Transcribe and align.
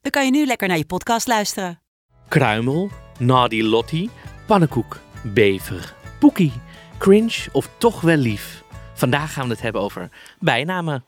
dan 0.00 0.10
kan 0.10 0.24
je 0.24 0.30
nu 0.30 0.46
lekker 0.46 0.68
naar 0.68 0.76
je 0.76 0.86
podcast 0.86 1.26
luisteren. 1.26 1.80
Kruimel, 2.28 2.90
Nadi 3.18 3.64
Lotti, 3.64 4.10
Pannenkoek, 4.46 5.00
Bever, 5.22 5.94
Poekie, 6.18 6.52
Cringe 6.98 7.46
of 7.52 7.68
toch 7.78 8.00
wel 8.00 8.16
lief. 8.16 8.62
Vandaag 8.94 9.32
gaan 9.32 9.44
we 9.46 9.52
het 9.52 9.62
hebben 9.62 9.82
over 9.82 10.08
bijnamen. 10.38 11.04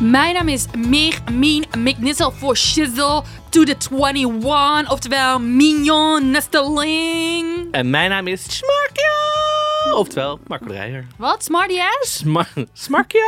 Mijn 0.00 0.34
naam 0.34 0.48
is 0.48 0.66
Meer 0.76 1.18
Mien 1.32 1.64
McNissel 1.78 2.30
voor 2.30 2.56
Shizzle 2.56 3.22
to 3.48 3.64
the 3.64 3.76
21, 3.90 4.90
oftewel 4.90 5.40
Mignon 5.40 6.30
Nesteling. 6.30 7.72
En 7.72 7.90
mijn 7.90 8.10
naam 8.10 8.26
is 8.26 8.42
Smarkio, 8.42 9.49
oftewel 9.94 10.38
Marco 10.46 10.66
Dreyer. 10.66 11.06
Wat? 11.16 11.44
Smarty 11.44 11.78
ass? 11.80 12.16
Sma 12.16 12.46
Smarkio! 12.72 13.20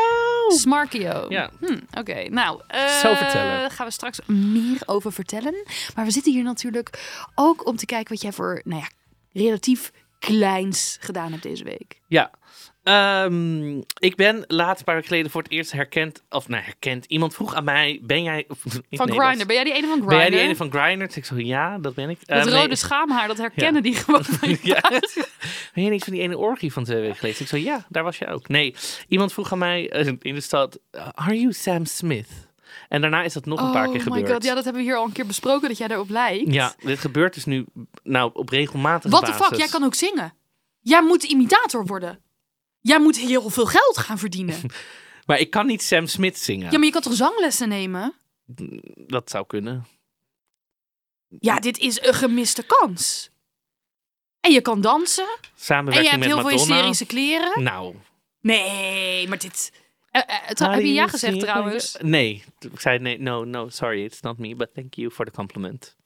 Smarkio. 0.49 1.27
Ja. 1.29 1.51
Hm, 1.61 1.79
Oké, 1.99 2.29
nou, 2.29 2.61
eh 2.67 2.87
Zo 2.89 3.15
vertellen. 3.15 3.71
gaan 3.71 3.87
we 3.87 3.93
straks 3.93 4.21
meer 4.27 4.81
over 4.87 5.13
vertellen. 5.13 5.55
Maar 5.95 6.05
we 6.05 6.11
zitten 6.11 6.33
hier 6.33 6.43
natuurlijk 6.43 7.21
ook 7.35 7.67
om 7.67 7.77
te 7.77 7.87
kijken 7.87 8.13
wat 8.13 8.23
jij 8.23 8.33
voor, 8.33 8.61
nou 8.65 8.81
ja, 8.81 8.89
relatief 9.43 9.91
kleins 10.19 10.97
gedaan 11.01 11.31
hebt 11.31 11.43
deze 11.43 11.65
week. 11.65 12.01
Ja. 12.09 12.31
Ehm, 12.83 13.79
ik 13.99 14.17
ben 14.17 14.45
laatst 14.47 14.79
een 14.79 14.85
paar 14.85 14.95
weken 14.95 15.09
geleden 15.09 15.31
voor 15.31 15.43
het 15.43 15.51
eerst 15.51 15.73
herkend, 15.73 16.23
of 16.31 16.49
nou 16.49 16.63
herkend, 16.63 17.05
iemand 17.05 17.35
vroeg 17.35 17.55
aan 17.55 17.65
mij, 17.65 18.01
ben 18.03 18.23
jij... 18.23 18.45
of, 18.49 18.59
Van 18.91 19.11
Grindr. 19.11 19.47
Ben 19.47 19.55
jij 19.55 19.65
die 19.65 19.73
ene 19.73 19.87
van 19.87 19.97
Grindr? 19.97 20.07
Ben 20.07 20.19
jij 20.19 20.31
die 20.31 20.39
ene 20.39 20.57
van 20.57 20.71
Grindr? 20.71 21.07
Toen 21.07 21.17
Ik 21.17 21.25
zo, 21.25 21.39
ja, 21.39 21.79
dat 21.79 21.95
ben 21.95 22.11
ik. 22.11 22.27
Dat 22.27 22.45
nee. 22.45 22.55
rode 22.55 22.77
schaamhaar, 22.77 23.29
dat 23.29 23.39
herkennen 23.39 23.83
die 23.83 23.95
gewoon 23.95 24.25
van 24.25 24.57
Ja. 24.63 24.81
Ben 25.75 25.85
je 25.85 25.91
niet 25.91 26.05
van 26.05 26.13
die 26.13 26.23
ene 26.23 26.39
orgie 26.39 26.73
van 26.73 26.85
twee 26.85 27.01
weken 27.01 27.17
geleden? 27.17 27.41
Ik 27.41 27.49
zo, 27.49 27.57
ja, 27.57 27.87
daar 27.89 28.03
was 28.03 28.19
je 28.19 28.27
ook. 28.27 28.49
Nee, 28.49 28.75
iemand 29.09 29.33
vroeg 29.33 29.53
aan 29.53 29.59
mij 29.59 29.91
eh, 29.91 30.07
in 30.07 30.35
de 30.35 30.41
stad, 30.41 30.79
are 31.15 31.41
you 31.41 31.53
Sam 31.53 31.85
Smith? 31.85 32.29
En 32.89 33.01
daarna 33.01 33.23
is 33.23 33.33
dat 33.33 33.45
nog 33.45 33.61
een 33.61 33.73
paar 33.73 33.89
keer 33.89 34.01
Oh 34.01 34.07
my 34.07 34.13
gebeurd. 34.13 34.33
god, 34.33 34.45
ja, 34.45 34.55
dat 34.55 34.65
hebben 34.65 34.83
we 34.83 34.89
hier 34.89 34.99
al 34.99 35.05
een 35.05 35.13
keer 35.13 35.27
besproken, 35.27 35.69
dat 35.69 35.79
jij 35.79 35.89
daarop 35.89 36.11
lijkt. 36.11 36.53
Ja, 36.53 36.75
dit 36.79 36.99
gebeurt 36.99 37.35
dus 37.35 37.45
nu 37.45 37.65
nou, 38.03 38.31
op 38.35 38.49
regelmatige 38.49 39.09
What 39.09 39.25
the 39.25 39.31
basis. 39.31 39.47
fuck, 39.47 39.59
jij 39.59 39.69
kan 39.69 39.85
ook 39.85 39.95
zingen. 39.95 40.35
Jij 40.81 41.03
moet 41.03 41.23
imitator 41.23 41.87
worden. 41.87 42.19
Jij 42.83 43.01
moet 43.01 43.17
heel 43.17 43.51
veel 43.51 43.67
geld 43.67 43.99
gaan 43.99 44.19
verdienen. 44.19 44.61
Maar 45.27 45.39
ik 45.39 45.51
kan 45.51 45.67
niet 45.67 45.83
Sam 45.83 46.07
Smith 46.07 46.39
zingen. 46.39 46.71
Ja, 46.71 46.79
maar 46.79 46.87
je 46.87 46.93
kan 46.93 47.03
toch 47.03 47.15
zanglessen 47.15 47.69
nemen? 47.69 48.15
Dat 48.97 49.31
zou 49.31 49.47
kunnen. 49.47 49.87
Ja, 51.29 51.59
dit 51.59 51.79
is 51.79 52.03
een 52.03 52.15
gemiste 52.15 52.63
kans. 52.63 53.31
En 54.41 54.53
je 54.53 54.61
kan 54.61 54.81
dansen. 54.81 55.25
En 55.25 55.39
je 55.41 55.49
Samenwerking 55.55 56.11
hebt 56.13 56.25
heel 56.25 56.41
veel 56.41 56.49
hysterische 56.49 57.07
kleren. 57.07 57.63
Nou. 57.63 57.97
Nee, 58.41 59.29
maar 59.29 59.39
dit... 59.39 59.73
Tra- 60.49 60.71
heb 60.71 60.81
je 60.81 60.93
ja 60.93 61.09
gezegd 61.09 61.41
trouwens? 61.41 61.97
Nee, 62.01 62.45
ik 62.59 62.81
zei 62.81 62.99
nee, 62.99 63.19
no, 63.19 63.45
no, 63.45 63.69
sorry, 63.69 64.05
it's 64.05 64.21
not 64.21 64.39
me, 64.39 64.57
but 64.57 64.75
thank 64.75 64.95
you 64.95 65.11
for 65.11 65.25
the 65.25 65.31
compliment. 65.31 65.97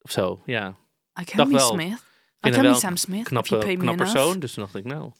Of 0.00 0.10
zo, 0.10 0.42
ja. 0.46 0.76
I 1.20 1.24
can 1.24 1.36
Dacht 1.36 1.50
be 1.50 1.56
wel. 1.56 1.72
Smith. 1.72 1.86
I 1.86 1.90
vind 1.90 2.00
can 2.40 2.52
hem 2.52 2.62
be 2.62 2.68
wel 2.68 2.78
Sam 2.78 2.96
Smith. 2.96 3.24
Knappe, 3.24 3.76
knap 3.76 3.96
persoon, 3.96 4.38
dus 4.38 4.54
dacht 4.54 4.74
ik, 4.74 4.84
nou. 4.84 5.12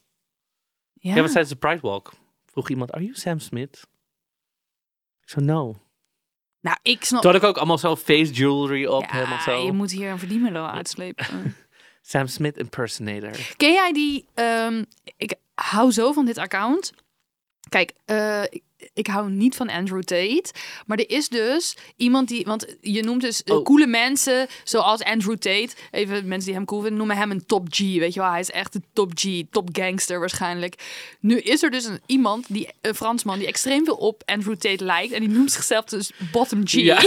Ja. 1.00 1.14
Ja, 1.14 1.22
tijdens 1.22 1.48
de 1.48 1.56
Pride 1.56 1.80
Walk 1.80 2.12
vroeg 2.46 2.68
iemand, 2.70 2.92
are 2.92 3.02
you 3.04 3.14
Sam 3.16 3.38
Smith? 3.38 3.86
Ik 5.20 5.28
zo, 5.28 5.40
no. 5.40 5.76
Nou, 6.60 6.76
ik 6.82 7.04
snap... 7.04 7.22
Toen 7.22 7.32
had 7.32 7.42
ik 7.42 7.48
ook 7.48 7.56
allemaal 7.56 7.78
zo 7.78 7.96
face 7.96 8.32
jewelry 8.32 8.86
op, 8.86 9.10
helemaal 9.10 9.36
Ja, 9.36 9.42
zo. 9.42 9.64
je 9.64 9.72
moet 9.72 9.90
hier 9.90 10.10
een 10.10 10.18
verdienmodel 10.18 10.68
uitslepen. 10.68 11.26
Sam 12.02 12.26
Smith 12.26 12.56
impersonator. 12.56 13.54
Ken 13.56 13.72
jij 13.72 13.92
die? 13.92 14.26
ehm, 14.34 14.84
ik 15.16 15.34
hou 15.54 15.90
zo 15.92 16.12
van 16.12 16.24
dit 16.26 16.38
account. 16.38 16.92
Kijk, 17.68 17.92
eh, 18.04 18.42
ik, 18.92 19.06
hou 19.06 19.30
niet 19.30 19.56
van 19.56 19.68
Andrew 19.68 20.02
Tate. 20.02 20.44
Maar 20.86 20.98
er 20.98 21.10
is 21.10 21.28
dus 21.28 21.76
iemand 21.96 22.28
die. 22.28 22.44
Want 22.44 22.76
je 22.80 23.02
noemt 23.02 23.20
dus 23.20 23.42
eh, 23.42 23.54
Oh. 23.56 23.64
coole 23.64 23.86
mensen 23.86 24.46
zoals 24.64 25.02
Andrew 25.02 25.36
Tate. 25.36 25.68
Even 25.90 26.28
mensen 26.28 26.46
die 26.46 26.54
hem 26.54 26.64
cool 26.64 26.80
vinden, 26.80 26.98
noemen 26.98 27.16
hem 27.16 27.30
een 27.30 27.46
top 27.46 27.66
G. 27.70 27.78
Weet 27.78 28.14
je 28.14 28.20
wel, 28.20 28.30
hij 28.30 28.40
is 28.40 28.50
echt 28.50 28.74
een 28.74 28.84
top 28.92 29.12
G, 29.14 29.42
top 29.50 29.68
gangster 29.72 30.18
waarschijnlijk. 30.20 30.74
Nu 31.20 31.38
is 31.38 31.62
er 31.62 31.70
dus 31.70 31.84
een, 31.84 32.00
iemand, 32.06 32.46
die, 32.48 32.68
een 32.80 32.94
Fransman, 32.94 33.38
die 33.38 33.46
extreem 33.46 33.84
veel 33.84 33.94
op 33.96 34.22
Andrew 34.24 34.56
Tate 34.56 34.84
lijkt. 34.84 35.12
En 35.12 35.20
die 35.20 35.28
noemt 35.28 35.52
zichzelf 35.52 35.84
dus 35.84 36.10
Bottom 36.32 36.66
G. 36.66 36.72
Ja. 36.72 37.00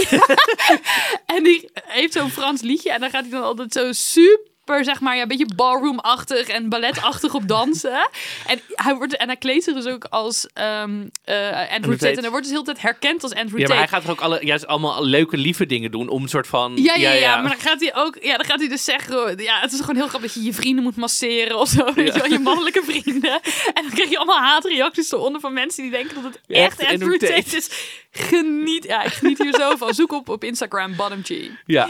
En 1.26 1.42
die 1.42 1.70
heeft 1.72 2.12
zo'n 2.12 2.30
Frans 2.30 2.60
liedje 2.60 2.92
en 2.92 3.00
dan 3.00 3.10
gaat 3.10 3.22
hij 3.22 3.30
dan 3.30 3.42
altijd 3.42 3.72
zo 3.72 3.92
super, 3.92 4.50
zeg 4.80 5.00
maar, 5.00 5.16
ja, 5.16 5.22
een 5.22 5.28
beetje 5.28 5.54
ballroom-achtig 5.56 6.48
en 6.48 6.68
balletachtig 6.68 7.34
op 7.34 7.48
dansen. 7.48 7.90
En 8.46 8.60
hij, 8.68 8.94
wordt, 8.94 9.16
en 9.16 9.26
hij 9.26 9.36
kleedt 9.36 9.64
zich 9.64 9.74
dus 9.74 9.86
ook 9.86 10.04
als 10.04 10.46
ehm, 10.54 11.06
eh, 11.24 11.36
Andrew, 11.50 11.92
Tate. 11.92 11.96
Tate. 11.96 12.08
En 12.08 12.20
hij 12.20 12.30
wordt 12.30 12.44
dus 12.44 12.54
heel 12.54 12.62
tijd 12.62 12.80
herkend 12.80 13.22
als 13.22 13.34
Andrew 13.34 13.58
Ja, 13.58 13.68
maar 13.68 13.76
hij 13.76 13.86
Tate. 13.86 14.02
gaat 14.02 14.10
ook 14.10 14.20
alle, 14.20 14.44
juist 14.44 14.66
allemaal 14.66 15.04
leuke, 15.04 15.36
lieve 15.36 15.66
dingen 15.66 15.90
doen 15.90 16.08
om 16.08 16.22
een 16.22 16.28
soort 16.28 16.46
van... 16.46 16.72
Ja, 16.76 16.94
ja, 16.94 17.12
ja, 17.12 17.40
maar 17.40 17.50
dan 17.50 17.60
gaat 17.60 17.80
hij 17.80 17.94
ook, 17.94 18.18
ja, 18.20 18.36
dan 18.36 18.46
gaat 18.46 18.58
hij 18.58 18.68
dus 18.68 18.84
zeggen, 18.84 19.42
ja, 19.42 19.60
het 19.60 19.72
is 19.72 19.80
gewoon 19.80 19.96
heel 19.96 20.08
grappig 20.08 20.32
dat 20.32 20.42
je 20.42 20.48
je 20.48 20.54
vrienden 20.54 20.84
moet 20.84 20.96
masseren 20.96 21.58
of 21.58 21.68
zo, 21.68 21.92
weet 21.94 22.14
je 22.14 22.20
wel, 22.20 22.30
je 22.30 22.38
mannelijke 22.38 22.82
vrienden. 22.84 23.40
En 23.74 23.82
dan 23.82 23.90
krijg 23.92 24.10
je 24.10 24.16
allemaal 24.16 24.40
haatreacties 24.40 25.12
eronder 25.12 25.40
van 25.40 25.52
mensen 25.52 25.82
die 25.82 25.92
denken 25.92 26.14
dat 26.14 26.24
het 26.24 26.40
echt, 26.46 26.80
Echt 26.80 26.92
Andrew 26.92 27.18
Tate 27.18 27.32
Tate. 27.42 27.56
is. 27.56 27.70
Geniet, 28.10 28.84
ja, 28.84 29.02
ik 29.02 29.12
geniet 29.12 29.38
hier 29.38 29.54
zo 29.54 29.76
van. 29.76 29.94
Zoek 29.94 30.12
op 30.12 30.28
op 30.28 30.44
Instagram, 30.44 30.96
Bottom 30.96 31.22
G. 31.24 31.30
Ja, 31.66 31.88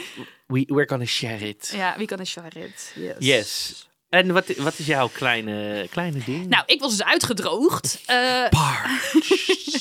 we, 0.53 0.65
we're 0.69 0.87
gonna 0.87 1.07
share 1.07 1.49
it. 1.49 1.71
Ja, 1.75 1.95
wie 1.97 2.07
kan 2.07 2.19
een 2.19 2.27
Charit? 2.27 2.93
Yes. 2.95 3.17
Yes. 3.19 3.87
En 4.13 4.33
wat, 4.33 4.57
wat 4.57 4.79
is 4.79 4.87
jouw 4.87 5.09
kleine, 5.09 5.87
kleine 5.91 6.19
ding? 6.25 6.49
Nou, 6.49 6.63
ik 6.67 6.81
was 6.81 6.91
dus 6.91 7.05
uitgedroogd. 7.07 8.03
Eh, 8.07 8.17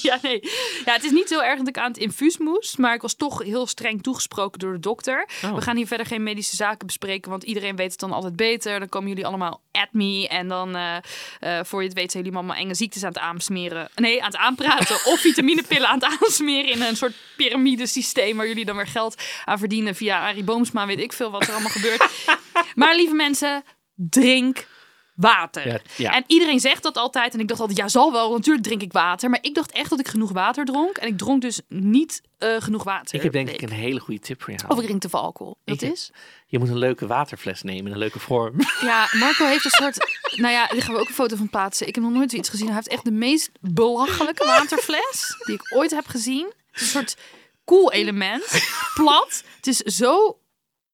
ja, 0.07 0.19
nee. 0.21 0.39
Ja, 0.85 0.93
het 0.93 1.03
is 1.03 1.11
niet 1.11 1.27
zo 1.27 1.39
erg 1.39 1.57
dat 1.57 1.67
ik 1.67 1.77
aan 1.77 1.91
het 1.91 1.97
infuus 1.97 2.37
moest. 2.37 2.77
Maar 2.77 2.93
ik 2.93 3.01
was 3.01 3.13
toch 3.13 3.43
heel 3.43 3.67
streng 3.67 4.03
toegesproken 4.03 4.59
door 4.59 4.73
de 4.73 4.79
dokter. 4.79 5.27
Oh. 5.43 5.55
We 5.55 5.61
gaan 5.61 5.75
hier 5.75 5.87
verder 5.87 6.05
geen 6.05 6.23
medische 6.23 6.55
zaken 6.55 6.87
bespreken. 6.87 7.31
Want 7.31 7.43
iedereen 7.43 7.75
weet 7.75 7.91
het 7.91 7.99
dan 7.99 8.11
altijd 8.11 8.35
beter. 8.35 8.79
Dan 8.79 8.89
komen 8.89 9.09
jullie 9.09 9.25
allemaal 9.25 9.61
at 9.71 9.87
me. 9.91 10.27
En 10.27 10.47
dan, 10.47 10.75
eh, 10.75 10.95
eh, 11.39 11.65
voor 11.65 11.81
je 11.81 11.87
het 11.87 11.97
weet, 11.97 12.11
zijn 12.11 12.23
jullie 12.23 12.37
allemaal 12.37 12.57
enge 12.57 12.75
ziektes 12.75 13.03
aan 13.03 13.09
het 13.09 13.19
aansmeren. 13.19 13.89
Nee, 13.95 14.19
aan 14.23 14.31
het 14.31 14.37
aanpraten. 14.37 14.95
of 15.11 15.19
vitaminepillen 15.19 15.87
aan 15.87 15.99
het 15.99 16.17
aansmeren. 16.21 16.71
In 16.71 16.81
een 16.81 16.97
soort 16.97 17.13
piramidesysteem. 17.35 18.37
Waar 18.37 18.47
jullie 18.47 18.65
dan 18.65 18.75
weer 18.75 18.87
geld 18.87 19.21
aan 19.45 19.59
verdienen. 19.59 19.95
Via 19.95 20.27
Arie 20.27 20.43
Boomsma. 20.43 20.85
Weet 20.85 20.99
ik 20.99 21.13
veel 21.13 21.31
wat 21.31 21.43
er 21.43 21.51
allemaal 21.51 21.71
gebeurt. 21.71 22.05
Maar 22.75 22.95
lieve 22.95 23.13
mensen, 23.13 23.63
drink 24.09 24.67
water. 25.15 25.67
Ja, 25.67 25.79
ja. 25.95 26.13
En 26.13 26.23
iedereen 26.27 26.59
zegt 26.59 26.83
dat 26.83 26.97
altijd. 26.97 27.33
En 27.33 27.39
ik 27.39 27.47
dacht 27.47 27.59
altijd, 27.59 27.79
ja, 27.79 27.87
zal 27.87 28.11
wel. 28.11 28.31
Natuurlijk 28.31 28.65
drink 28.65 28.81
ik 28.81 28.91
water. 28.91 29.29
Maar 29.29 29.39
ik 29.41 29.55
dacht 29.55 29.71
echt 29.71 29.89
dat 29.89 29.99
ik 29.99 30.07
genoeg 30.07 30.31
water 30.31 30.65
dronk. 30.65 30.97
En 30.97 31.07
ik 31.07 31.17
dronk 31.17 31.41
dus 31.41 31.61
niet 31.67 32.21
eh, 32.37 32.55
genoeg 32.59 32.83
water. 32.83 33.15
ik 33.15 33.21
heb 33.21 33.31
denk 33.31 33.49
ik 33.49 33.61
een 33.61 33.71
hele 33.71 33.99
goede 33.99 34.19
tip 34.19 34.41
voor 34.41 34.53
jou. 34.53 34.71
Of 34.71 34.79
ik 34.79 34.85
drink 34.85 35.01
te 35.01 35.09
veel 35.09 35.21
alcohol. 35.21 35.57
Dat 35.65 35.81
is? 35.81 36.11
Je 36.45 36.59
moet 36.59 36.69
een 36.69 36.77
leuke 36.77 37.07
waterfles 37.07 37.61
nemen 37.61 37.85
in 37.85 37.91
een 37.91 37.97
leuke 37.97 38.19
vorm. 38.19 38.55
Ja, 38.81 39.07
Marco 39.11 39.45
heeft 39.45 39.65
een 39.65 39.71
soort... 39.71 39.97
nou 40.35 40.53
ja, 40.53 40.67
daar 40.67 40.81
gaan 40.81 40.93
we 40.93 40.99
ook 40.99 41.07
een 41.07 41.13
foto 41.13 41.35
van 41.35 41.49
plaatsen. 41.49 41.87
Ik 41.87 41.95
heb 41.95 42.03
nog 42.03 42.13
nooit 42.13 42.29
zoiets 42.29 42.49
gezien. 42.49 42.65
Hij 42.65 42.75
heeft 42.75 42.87
echt 42.87 43.03
de 43.03 43.11
meest 43.11 43.49
belachelijke 43.59 44.45
waterfles 44.45 45.35
die 45.45 45.55
ik 45.55 45.75
ooit 45.75 45.91
heb 45.91 46.07
gezien. 46.07 46.53
Een 46.71 46.85
soort 46.85 47.17
cool 47.65 47.91
element. 47.91 48.63
Plat. 48.93 49.43
Het 49.55 49.67
is 49.67 49.77
zo... 49.77 50.40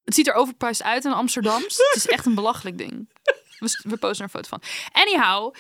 Het 0.08 0.16
ziet 0.16 0.28
er 0.28 0.34
overpriced 0.34 0.84
uit 0.84 1.06
in 1.06 1.12
Amsterdam. 1.14 1.62
Het 1.62 1.92
is 1.96 2.08
echt 2.08 2.26
een 2.26 2.36
belachelijk 2.36 2.78
ding. 2.78 3.10
We, 3.60 3.80
we 3.84 3.98
posten 3.98 4.26
er 4.26 4.32
een 4.34 4.42
foto 4.44 4.48
van. 4.48 4.62
Anyhow, 4.92 5.54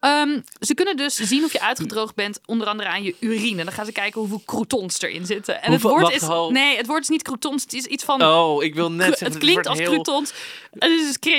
ehm, 0.00 0.40
ze 0.60 0.74
kunnen 0.74 0.96
dus 0.96 1.14
zien 1.14 1.44
of 1.44 1.52
je 1.52 1.60
uitgedroogd 1.60 2.14
bent, 2.14 2.40
onder 2.46 2.66
andere 2.66 2.88
aan 2.88 3.02
je 3.02 3.14
urine. 3.20 3.64
Dan 3.64 3.72
gaan 3.72 3.84
ze 3.86 3.92
kijken 3.92 4.20
hoeveel 4.20 4.42
croutons 4.46 5.00
erin 5.00 5.26
zitten. 5.26 5.62
En 5.62 5.70
Hoeveel- 5.70 5.90
het 5.90 6.00
woord 6.00 6.14
is... 6.14 6.22
ho. 6.22 6.50
Nee, 6.50 6.76
het 6.76 6.86
woord 6.86 7.02
is 7.02 7.08
niet 7.08 7.22
croutons. 7.22 7.62
Het 7.62 7.72
is 7.72 7.84
iets 7.84 8.04
van... 8.04 8.22
Oh, 8.22 8.62
ik 8.64 8.74
wil 8.74 8.92
net 8.92 9.06
zeggen... 9.08 9.26
het 9.26 9.38
klinkt 9.38 9.66
als 9.66 9.78
heel- 9.78 9.88
croutons. 9.90 10.32
Het 10.70 10.90
is 10.90 11.18
dus 11.20 11.34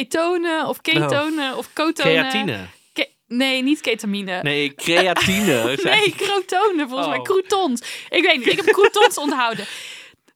of 0.68 0.82
ketonen 0.82 1.58
of 1.58 1.74
cotonen. 1.74 2.30
Creatine. 2.30 2.68
Ke- 2.94 3.10
nee, 3.28 3.64
niet 3.64 3.82
ketamine. 3.82 4.40
Nee, 4.42 4.76
creatine. 4.76 5.78
Nee, 5.84 6.14
crotonen 6.18 6.88
volgens 6.88 7.10
mij. 7.10 7.18
Oh. 7.18 7.24
Croutons. 7.24 7.82
Ik 8.10 8.24
weet 8.24 8.38
niet, 8.38 8.48
ik 8.48 8.56
heb 8.56 8.66
croutons 8.66 9.18
onthouden. 9.18 9.66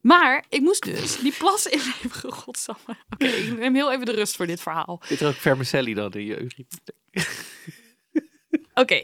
Maar 0.08 0.46
ik 0.50 0.62
moest 0.62 0.84
dus 0.84 1.20
die 1.20 1.34
plas 1.38 1.66
inleveren. 1.66 2.32
Godsamme. 2.32 2.98
Oké, 3.10 3.26
ik 3.26 3.58
neem 3.58 3.76
heel 3.76 3.92
even 3.92 4.06
de 4.06 4.12
rust 4.12 4.36
voor 4.36 4.48
dit 4.48 4.62
verhaal. 4.62 5.02
Zit 5.06 5.22
er 5.22 5.28
ook 5.28 5.36
vermicelli 5.36 5.94
dan 5.94 6.14
in 6.14 6.26
je? 6.26 6.48
Oké. 8.74 9.02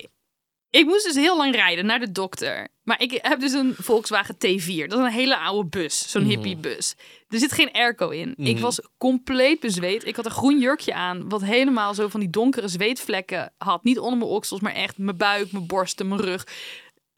Ik 0.70 0.86
moest 0.86 1.06
dus 1.06 1.16
heel 1.16 1.38
lang 1.38 1.56
rijden 1.56 1.86
naar 1.86 2.00
de 2.00 2.12
dokter. 2.12 2.68
Maar 2.84 3.02
ik 3.02 3.20
heb 3.22 3.40
dus 3.40 3.52
een 3.52 3.76
Volkswagen 3.78 4.36
T4. 4.36 4.88
Dat 4.88 5.00
is 5.00 5.06
een 5.06 5.12
hele 5.12 5.38
oude 5.38 5.70
bus. 5.70 6.12
Zo'n 6.12 6.24
hippiebus. 6.24 6.96
Er 7.28 7.40
zit 7.40 7.52
geen 7.52 7.72
airco 7.72 8.10
in. 8.10 8.34
Ik 8.38 8.60
was 8.60 8.80
compleet 8.98 9.60
bezweet. 9.60 10.06
Ik 10.06 10.16
had 10.16 10.26
een 10.26 10.32
groen 10.32 10.60
jurkje 10.60 10.94
aan. 10.94 11.30
Wat 11.30 11.44
helemaal 11.44 11.94
zo 11.94 12.08
van 12.08 12.20
die 12.20 12.30
donkere 12.30 12.68
zweetvlekken 12.68 13.54
had. 13.58 13.84
Niet 13.84 14.00
onder 14.00 14.18
mijn 14.18 14.32
oksels, 14.32 14.60
maar 14.60 14.74
echt 14.74 14.98
mijn 14.98 15.18
buik, 15.18 15.52
mijn 15.52 15.68
borsten, 15.68 16.08
mijn 16.08 16.22
rug. 16.22 16.48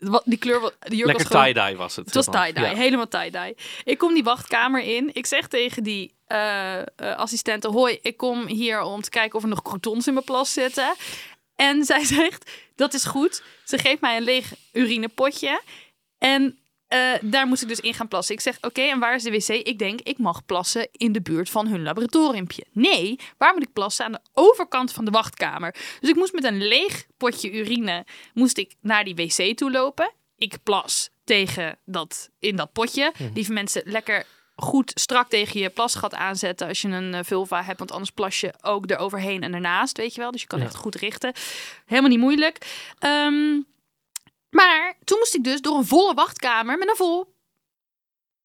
Wat, 0.10 0.22
die 0.26 0.38
kleur, 0.38 0.60
die 0.80 0.98
jurk 0.98 1.06
Lekker 1.06 1.14
was 1.14 1.42
gewoon... 1.42 1.54
tie-dye 1.54 1.76
was 1.78 1.96
het. 1.96 2.06
Het 2.06 2.16
was 2.16 2.26
tie-dye, 2.26 2.66
Ja. 2.70 2.76
helemaal 2.76 3.08
tie-dye. 3.08 3.56
Ik 3.84 3.98
kom 3.98 4.14
die 4.14 4.24
wachtkamer 4.24 4.82
in. 4.82 5.10
Ik 5.14 5.26
zeg 5.26 5.48
tegen 5.48 5.84
die 5.84 6.14
eh 6.28 6.80
eh, 6.80 6.86
assistente... 6.96 7.68
Hoi, 7.68 8.00
ik 8.02 8.18
kom 8.18 8.48
hier 8.48 8.82
om 8.82 9.02
te 9.02 9.10
kijken 9.10 9.38
of 9.38 9.44
er 9.44 9.50
nog 9.50 9.62
croutons 9.62 10.08
in 10.08 10.14
mijn 10.14 10.26
plas 10.26 10.54
zitten. 10.54 10.96
En 11.56 11.84
zij 11.86 12.04
zegt, 12.16 12.52
dat 12.76 12.94
is 12.94 13.04
goed. 13.06 13.44
Ze 13.64 13.78
geeft 13.78 14.02
mij 14.02 14.18
een 14.18 14.24
leeg 14.24 14.54
urinepotje. 14.72 15.62
En 16.18 16.58
eh, 16.96 17.20
daar 17.22 17.48
moest 17.48 17.62
ik 17.62 17.68
dus 17.68 17.80
in 17.80 17.94
gaan 17.94 18.08
plassen. 18.08 18.36
Ik 18.36 18.42
zeg, 18.42 18.58
oké, 18.62 18.82
en 18.82 19.00
waar 19.00 19.16
is 19.16 19.24
de 19.24 19.32
wc? 19.32 19.48
Ik 19.48 19.80
denk, 19.80 20.02
ik 20.02 20.18
mag 20.18 20.46
plassen 20.46 20.88
in 20.92 21.12
de 21.12 21.22
buurt 21.22 21.50
van 21.50 21.68
hun 21.68 21.84
laboratoriumpje. 21.84 22.66
Nee, 22.72 23.20
waar 23.38 23.54
moet 23.54 23.64
ik 23.64 23.74
plassen? 23.74 24.06
Aan 24.06 24.12
de 24.12 24.20
overkant 24.34 24.92
van 24.92 25.06
de 25.06 25.12
wachtkamer. 25.12 25.76
Dus 26.00 26.10
ik 26.10 26.16
moest 26.16 26.34
met 26.34 26.44
een 26.44 26.68
leeg 26.68 27.06
potje 27.18 27.52
urine 27.52 28.06
moest 28.34 28.58
ik 28.58 28.74
naar 28.82 29.04
die 29.04 29.16
wc 29.16 29.58
toe 29.58 29.72
lopen. 29.72 30.12
Ik 30.38 30.58
plas 30.64 31.10
tegen 31.24 31.78
dat, 31.86 32.30
in 32.40 32.56
dat 32.56 32.72
potje. 32.72 33.14
Lieve 33.34 33.54
mensen, 33.54 33.82
lekker 33.86 34.26
goed 34.56 34.92
strak 34.96 35.30
tegen 35.30 35.60
je 35.60 35.70
plasgat 35.70 36.14
aanzetten 36.16 36.68
als 36.68 36.82
je 36.82 36.88
een 36.88 37.14
eh, 37.14 37.20
vulva 37.24 37.64
hebt. 37.64 37.80
Want 37.80 37.92
anders 37.92 38.12
plas 38.12 38.40
je 38.40 38.54
ook 38.62 38.90
eroverheen 38.90 39.44
en 39.44 39.54
ernaast, 39.54 39.98
weet 39.98 40.16
je 40.16 40.22
wel. 40.22 40.32
Dus 40.32 40.42
je 40.42 40.48
kan 40.48 40.60
Ja. 40.60 40.66
echt 40.66 40.76
goed 40.76 40.96
richten. 40.96 41.34
Helemaal 41.86 42.10
niet 42.10 42.20
moeilijk. 42.20 42.58
Ehm, 43.00 43.60
maar 44.56 44.98
toen 45.04 45.18
moest 45.18 45.36
ik 45.36 45.44
dus 45.44 45.62
door 45.62 45.78
een 45.78 45.86
volle 45.86 46.14
wachtkamer 46.14 46.78
met 46.78 46.90
een 46.90 46.96
vol 46.96 47.34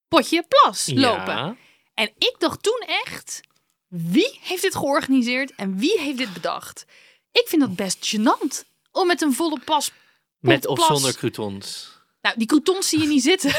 potje 0.08 0.44
plas 0.48 0.90
lopen. 0.94 1.36
Ja. 1.36 1.56
En 1.94 2.12
ik 2.18 2.34
dacht 2.38 2.62
toen 2.62 2.82
echt, 2.86 3.40
wie 3.88 4.38
heeft 4.42 4.62
dit 4.62 4.74
georganiseerd 4.74 5.54
en 5.54 5.76
wie 5.78 6.00
heeft 6.00 6.18
dit 6.18 6.32
bedacht? 6.32 6.84
Ik 7.32 7.44
vind 7.48 7.60
dat 7.60 7.76
best 7.76 8.16
gênant 8.16 8.64
om 8.92 9.06
met 9.06 9.22
een 9.22 9.32
volle 9.32 9.60
pas... 9.64 9.90
Met 10.38 10.66
of 10.66 10.74
plas- 10.74 10.86
zonder 10.88 11.16
croutons. 11.16 11.98
Nou, 12.20 12.36
die 12.38 12.46
croutons 12.46 12.88
zie 12.88 13.00
je 13.00 13.06
niet 13.06 13.22
zitten. 13.22 13.54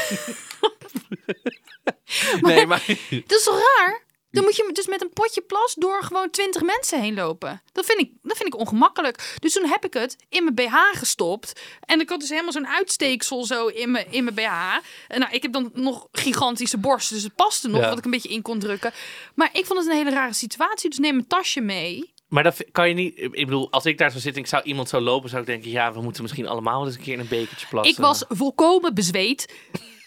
Nee, 2.40 2.66
maar... 2.66 2.84
Dat 3.10 3.38
is 3.38 3.44
toch 3.44 3.60
raar? 3.78 4.04
Dan 4.32 4.44
moet 4.44 4.56
je 4.56 4.70
dus 4.72 4.86
met 4.86 5.02
een 5.02 5.12
potje 5.12 5.40
plas 5.40 5.74
door 5.74 6.02
gewoon 6.02 6.30
twintig 6.30 6.62
mensen 6.62 7.00
heen 7.00 7.14
lopen. 7.14 7.62
Dat 7.72 7.84
vind, 7.84 8.00
ik, 8.00 8.10
dat 8.22 8.36
vind 8.36 8.54
ik 8.54 8.60
ongemakkelijk. 8.60 9.36
Dus 9.40 9.52
toen 9.52 9.64
heb 9.68 9.84
ik 9.84 9.94
het 9.94 10.16
in 10.28 10.42
mijn 10.44 10.54
BH 10.54 10.74
gestopt. 10.98 11.60
En 11.80 12.00
ik 12.00 12.08
had 12.08 12.20
dus 12.20 12.28
helemaal 12.28 12.52
zo'n 12.52 12.66
uitsteeksel 12.68 13.44
zo 13.44 13.66
in 13.66 13.90
mijn, 13.90 14.06
in 14.10 14.24
mijn 14.24 14.34
BH. 14.36 14.76
En 15.08 15.20
nou, 15.20 15.32
ik 15.32 15.42
heb 15.42 15.52
dan 15.52 15.70
nog 15.74 16.08
gigantische 16.12 16.78
borsten. 16.78 17.14
Dus 17.14 17.24
het 17.24 17.34
paste 17.34 17.68
nog 17.68 17.80
Ja. 17.80 17.88
wat 17.88 17.98
ik 17.98 18.04
een 18.04 18.10
beetje 18.10 18.28
in 18.28 18.42
kon 18.42 18.58
drukken. 18.58 18.92
Maar 19.34 19.48
ik 19.52 19.66
vond 19.66 19.78
het 19.78 19.88
een 19.88 19.96
hele 19.96 20.10
rare 20.10 20.32
situatie. 20.32 20.88
Dus 20.90 20.98
neem 20.98 21.16
een 21.18 21.26
tasje 21.26 21.60
mee. 21.60 22.12
Maar 22.28 22.42
dat 22.42 22.64
kan 22.72 22.88
je 22.88 22.94
niet... 22.94 23.18
Ik 23.18 23.30
bedoel, 23.46 23.70
als 23.70 23.84
ik 23.84 23.98
daar 23.98 24.10
zou 24.10 24.22
zitten 24.22 24.42
en 24.42 24.48
ik 24.48 24.54
zou 24.54 24.64
iemand 24.64 24.88
zo 24.88 25.00
lopen, 25.00 25.28
zou 25.28 25.40
ik 25.40 25.46
denken, 25.48 25.70
ja, 25.70 25.92
we 25.92 26.00
moeten 26.02 26.22
misschien 26.22 26.46
allemaal 26.48 26.86
eens 26.86 26.94
een 26.94 27.02
keer 27.02 27.12
in 27.12 27.20
een 27.20 27.28
bekertje 27.28 27.66
plassen. 27.66 27.92
Ik 27.94 28.00
was 28.00 28.24
volkomen 28.28 28.94
bezweet. 28.94 29.54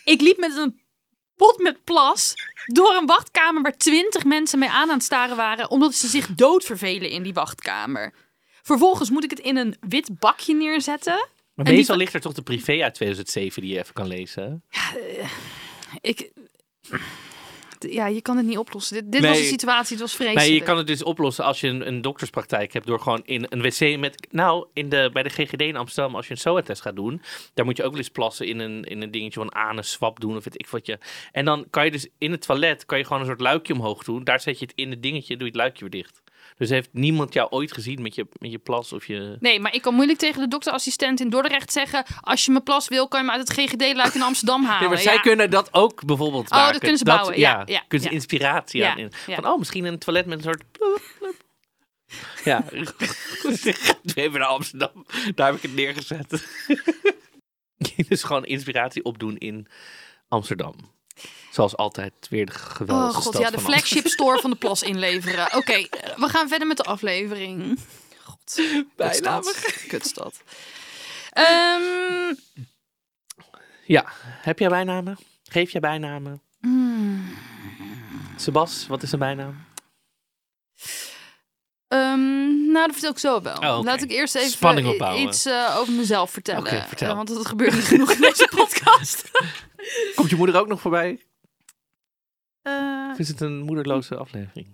Ik 0.03 0.21
liep 0.21 0.37
met 0.37 0.55
een 0.57 0.79
pot 1.35 1.59
met 1.59 1.83
plas 1.83 2.33
door 2.65 2.95
een 2.95 3.05
wachtkamer 3.05 3.61
waar 3.61 3.77
twintig 3.77 4.23
mensen 4.23 4.59
mee 4.59 4.69
aan 4.69 4.89
aan 4.89 4.95
het 4.95 5.03
staren 5.03 5.35
waren, 5.35 5.69
omdat 5.69 5.95
ze 5.95 6.07
zich 6.07 6.27
doodvervelen 6.27 7.09
in 7.09 7.23
die 7.23 7.33
wachtkamer. 7.33 8.13
Vervolgens 8.61 9.09
moet 9.09 9.23
ik 9.23 9.29
het 9.29 9.39
in 9.39 9.57
een 9.57 9.75
wit 9.79 10.19
bakje 10.19 10.55
neerzetten. 10.55 11.27
Maar 11.53 11.65
en 11.65 11.73
meestal 11.73 11.97
ligt 11.97 12.13
er 12.13 12.21
toch 12.21 12.33
de 12.33 12.41
privé 12.41 12.83
uit 12.83 12.93
2007 12.93 13.61
die 13.61 13.73
je 13.73 13.79
even 13.79 13.93
kan 13.93 14.07
lezen? 14.07 14.63
Ik. 16.01 16.31
Ja, 17.79 18.07
je 18.07 18.21
kan 18.21 18.37
het 18.37 18.45
niet 18.45 18.57
oplossen. 18.57 18.95
Dit, 18.95 19.11
dit 19.11 19.21
Nee. 19.21 19.29
was 19.29 19.39
de 19.39 19.45
situatie, 19.45 19.91
het 19.91 19.99
was 20.05 20.15
vreselijk. 20.15 20.45
Nee, 20.45 20.53
je 20.53 20.61
kan 20.61 20.77
het 20.77 20.87
dus 20.87 21.03
oplossen 21.03 21.43
als 21.45 21.59
je 21.61 21.67
een, 21.67 21.87
een 21.87 22.01
dokterspraktijk 22.01 22.73
hebt 22.73 22.85
door 22.87 22.99
gewoon 22.99 23.21
in 23.25 23.45
een 23.49 23.61
wc 23.61 23.99
met... 23.99 24.27
Nou, 24.31 24.67
in 24.73 24.89
de, 24.89 25.09
bij 25.13 25.23
de 25.23 25.29
GGD 25.29 25.61
in 25.61 25.75
Amsterdam, 25.75 26.15
als 26.15 26.27
je 26.27 26.31
een 26.31 26.39
SOA-test 26.39 26.81
gaat 26.81 26.95
doen, 26.95 27.21
daar 27.53 27.65
moet 27.65 27.77
je 27.77 27.83
ook 27.83 27.89
wel 27.89 27.99
eens 27.99 28.09
plassen 28.09 28.47
in 28.47 28.59
een, 28.59 28.83
in 28.83 29.01
een 29.01 29.11
dingetje 29.11 29.39
van 29.39 29.55
anus-swap 29.55 30.19
doen 30.19 30.35
of 30.35 30.43
weet 30.43 30.59
ik 30.59 30.67
wat 30.67 30.85
je. 30.85 30.97
En 31.31 31.45
dan 31.45 31.65
kan 31.69 31.85
je 31.85 31.91
dus 31.91 32.07
in 32.17 32.31
het 32.31 32.41
toilet, 32.41 32.85
kan 32.85 32.97
je 32.97 33.03
gewoon 33.03 33.19
een 33.19 33.27
soort 33.27 33.41
luikje 33.41 33.73
omhoog 33.73 34.03
doen. 34.03 34.23
Daar 34.23 34.39
zet 34.39 34.59
je 34.59 34.65
het 34.65 34.75
in 34.75 34.89
het 34.89 35.03
dingetje, 35.03 35.35
doe 35.37 35.45
je 35.45 35.51
het 35.51 35.61
luikje 35.61 35.79
weer 35.89 36.01
dicht. 36.01 36.21
Dus 36.57 36.69
heeft 36.69 36.89
niemand 36.91 37.33
jou 37.33 37.49
ooit 37.49 37.73
gezien 37.73 38.01
met 38.01 38.15
je, 38.15 38.27
met 38.39 38.51
je 38.51 38.57
plas 38.57 38.93
of 38.93 39.07
je... 39.07 39.37
Nee, 39.39 39.59
maar 39.59 39.73
ik 39.73 39.81
kan 39.81 39.93
moeilijk 39.93 40.19
tegen 40.19 40.41
de 40.41 40.47
dokterassistent 40.47 41.19
in 41.19 41.29
Dordrecht 41.29 41.71
zeggen... 41.71 42.05
als 42.21 42.45
je 42.45 42.51
mijn 42.51 42.63
plas 42.63 42.87
wil, 42.87 43.07
kan 43.07 43.19
je 43.19 43.25
me 43.25 43.31
uit 43.31 43.47
het 43.47 43.59
GGD-luik 43.59 44.13
in 44.13 44.21
Amsterdam 44.21 44.63
halen. 44.63 44.79
Nee, 44.79 44.89
maar 44.89 44.97
zij 44.97 45.13
Ja. 45.13 45.19
kunnen 45.19 45.49
dat 45.49 45.73
ook 45.73 46.05
bijvoorbeeld 46.05 46.43
Oh, 46.43 46.49
dat 46.49 46.59
maken. 46.59 46.79
kunnen 46.79 46.97
ze 46.97 47.03
bouwen, 47.03 47.39
ja, 47.39 47.63
ja, 47.65 47.79
kunnen 47.79 48.07
ze 48.07 48.13
ja. 48.13 48.19
inspiratie 48.19 48.81
Ja, 48.81 48.91
aan 48.91 48.97
in. 48.97 49.11
ja. 49.27 49.35
Van, 49.35 49.47
oh, 49.47 49.57
misschien 49.57 49.85
een 49.85 49.99
toilet 49.99 50.25
met 50.25 50.37
een 50.37 50.43
soort... 50.43 50.63
Ja, 52.43 52.63
even 54.15 54.39
naar 54.39 54.47
Amsterdam. 54.49 55.05
Daar 55.35 55.47
heb 55.47 55.55
ik 55.55 55.61
het 55.61 55.73
neergezet. 55.75 56.47
dus 58.07 58.23
gewoon 58.23 58.45
inspiratie 58.45 59.03
opdoen 59.03 59.37
in 59.37 59.67
Amsterdam. 60.27 60.75
Zoals 61.55 61.77
altijd 61.77 62.13
weer 62.29 62.45
de 62.45 62.51
Oh 62.51 62.59
geweldige 62.59 63.13
god, 63.21 63.33
stad 63.33 63.41
ja, 63.41 63.49
de 63.49 63.59
flagship 63.59 64.07
store 64.07 64.39
van 64.39 64.49
de 64.49 64.55
plas 64.55 64.83
inleveren. 64.83 65.55
Oké, 65.55 65.73
eh, 65.73 66.17
we 66.17 66.29
gaan 66.29 66.47
verder 66.47 66.67
met 66.67 66.77
de 66.77 66.83
aflevering. 66.83 67.79
God, 68.23 68.61
Bijnamen. 68.95 69.53
kutstad. 69.87 70.41
Ehm, 71.29 72.33
Ja, 73.85 74.05
heb 74.21 74.59
jij 74.59 74.69
bijnamen? 74.69 75.17
Geef 75.43 75.71
jij 75.71 75.81
bijnamen? 75.81 76.41
hmm, 76.59 77.37
Sebas, 78.35 78.87
wat 78.87 79.03
is 79.03 79.11
een 79.11 79.19
bijnaam? 79.19 79.65
ehm, 81.87 82.71
nou, 82.71 82.85
dat 82.87 82.91
vertel 82.91 83.11
ik 83.11 83.19
zo 83.19 83.41
wel. 83.41 83.55
Oh. 83.57 83.83
Laat 83.83 84.01
ik 84.01 84.11
eerst 84.11 84.35
even 84.35 85.19
iets 85.21 85.45
eh, 85.45 85.75
over 85.77 85.93
mezelf 85.93 86.31
vertellen. 86.31 86.87
Vertel. 86.87 87.09
Eh, 87.09 87.15
want 87.15 87.27
dat 87.27 87.45
gebeurt 87.45 87.73
niet 87.73 87.83
genoeg 87.83 88.11
in 88.11 88.21
deze 88.21 88.47
podcast. 88.55 89.31
Komt 90.15 90.29
je 90.29 90.35
moeder 90.35 90.59
ook 90.59 90.67
nog 90.67 90.81
voorbij? 90.81 91.19
Eh, 92.65 93.07
Of 93.11 93.19
is 93.19 93.27
het 93.27 93.41
een 93.41 93.61
moederloze 93.61 94.15
aflevering? 94.17 94.67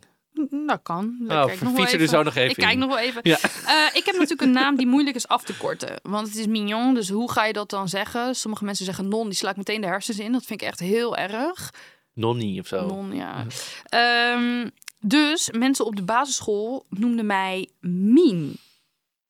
nou, 0.49 0.79
kan. 0.83 1.17
Ik 1.23 1.31
Oh, 1.31 1.45
kijk 1.45 1.61
nog 1.61 1.71
wel 1.71 1.81
er 1.81 1.85
dus 1.85 1.93
even. 1.93 2.07
zo 2.07 2.23
nog 2.23 2.35
even 2.35 2.49
Ik 2.49 2.55
kijk 2.55 2.77
nog 2.77 2.89
wel 2.89 2.99
even. 2.99 3.21
Ja. 3.23 3.37
Eh, 3.41 3.95
ik 3.95 4.05
heb 4.05 4.13
natuurlijk 4.13 4.41
een 4.41 4.51
naam 4.51 4.75
die 4.75 4.87
moeilijk 4.87 5.15
is 5.15 5.27
af 5.27 5.43
te 5.43 5.57
korten. 5.57 5.99
Want 6.03 6.27
het 6.27 6.35
is 6.37 6.47
mignon, 6.47 6.93
dus 6.93 7.09
hoe 7.09 7.31
ga 7.31 7.45
je 7.45 7.53
dat 7.53 7.69
dan 7.69 7.89
zeggen? 7.89 8.35
Sommige 8.35 8.63
mensen 8.65 8.85
zeggen 8.85 9.07
non, 9.07 9.25
die 9.25 9.33
sla 9.37 9.49
ik 9.49 9.57
meteen 9.57 9.81
de 9.81 9.87
hersens 9.87 10.19
in. 10.19 10.31
Dat 10.31 10.45
vind 10.45 10.61
ik 10.61 10.67
echt 10.67 10.79
heel 10.79 11.17
erg. 11.17 11.73
Nonnie 12.13 12.59
of 12.59 12.67
zo. 12.67 12.87
Non, 12.87 13.15
ja. 13.15 13.45
Ehm, 13.85 14.67
dus 14.99 15.51
mensen 15.51 15.85
op 15.85 15.95
de 15.95 16.03
basisschool 16.03 16.85
noemden 16.89 17.25
mij 17.25 17.69
Mien. 17.79 18.55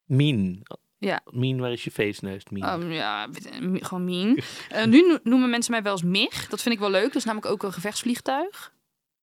Mien. 0.05 0.63
Ja. 1.01 1.21
Mien, 1.29 1.59
waar 1.59 1.71
is 1.71 1.83
je 1.83 1.91
feestneus? 1.91 2.43
Mien. 2.49 2.63
Ehm, 2.63 2.91
ja, 2.91 3.27
gewoon 3.73 4.05
Mien. 4.05 4.39
Eh, 4.69 4.85
nu 4.85 5.07
no- 5.07 5.19
noemen 5.23 5.49
mensen 5.49 5.71
mij 5.71 5.81
wel 5.83 5.91
eens 5.91 6.03
MIG. 6.03 6.47
Dat 6.47 6.61
vind 6.61 6.75
ik 6.75 6.81
wel 6.81 6.89
leuk. 6.89 7.05
Dat 7.07 7.15
is 7.15 7.23
namelijk 7.23 7.51
ook 7.51 7.63
een 7.63 7.73
gevechtsvliegtuig. 7.73 8.73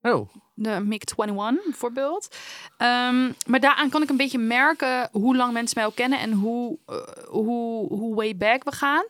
oh. 0.02 0.28
De 0.54 0.80
MiG-21 0.80 1.64
bijvoorbeeld. 1.64 2.36
Ehm, 2.76 3.32
maar 3.46 3.60
daaraan 3.60 3.88
kan 3.88 4.02
ik 4.02 4.08
een 4.10 4.16
beetje 4.16 4.38
merken 4.38 5.08
hoe 5.12 5.36
lang 5.36 5.52
mensen 5.52 5.76
mij 5.76 5.84
al 5.86 5.92
kennen 5.94 6.18
en 6.18 6.32
hoe, 6.32 6.78
eh, 6.86 6.96
hoe, 7.28 7.88
hoe 7.88 8.14
way 8.14 8.36
back 8.36 8.64
we 8.64 8.72
gaan. 8.72 9.04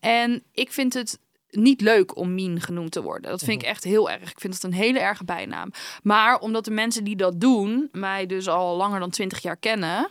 En 0.00 0.42
ik 0.52 0.72
vind 0.72 0.94
het 0.94 1.18
niet 1.50 1.80
leuk 1.80 2.16
om 2.16 2.34
Mien 2.34 2.60
genoemd 2.60 2.92
te 2.92 3.02
worden. 3.02 3.30
Dat 3.30 3.42
vind 3.44 3.62
ik 3.62 3.68
echt 3.68 3.84
heel 3.84 4.10
erg. 4.10 4.30
Ik 4.30 4.40
vind 4.40 4.54
het 4.54 4.62
een 4.62 4.72
hele 4.72 4.98
erge 4.98 5.24
bijnaam. 5.24 5.70
Maar 6.02 6.38
omdat 6.38 6.64
de 6.64 6.70
mensen 6.70 7.04
die 7.04 7.16
dat 7.16 7.40
doen, 7.40 7.88
mij 7.92 8.26
dus 8.26 8.48
al 8.48 8.76
langer 8.76 9.00
dan 9.00 9.10
20 9.10 9.42
jaar 9.42 9.56
kennen, 9.56 10.08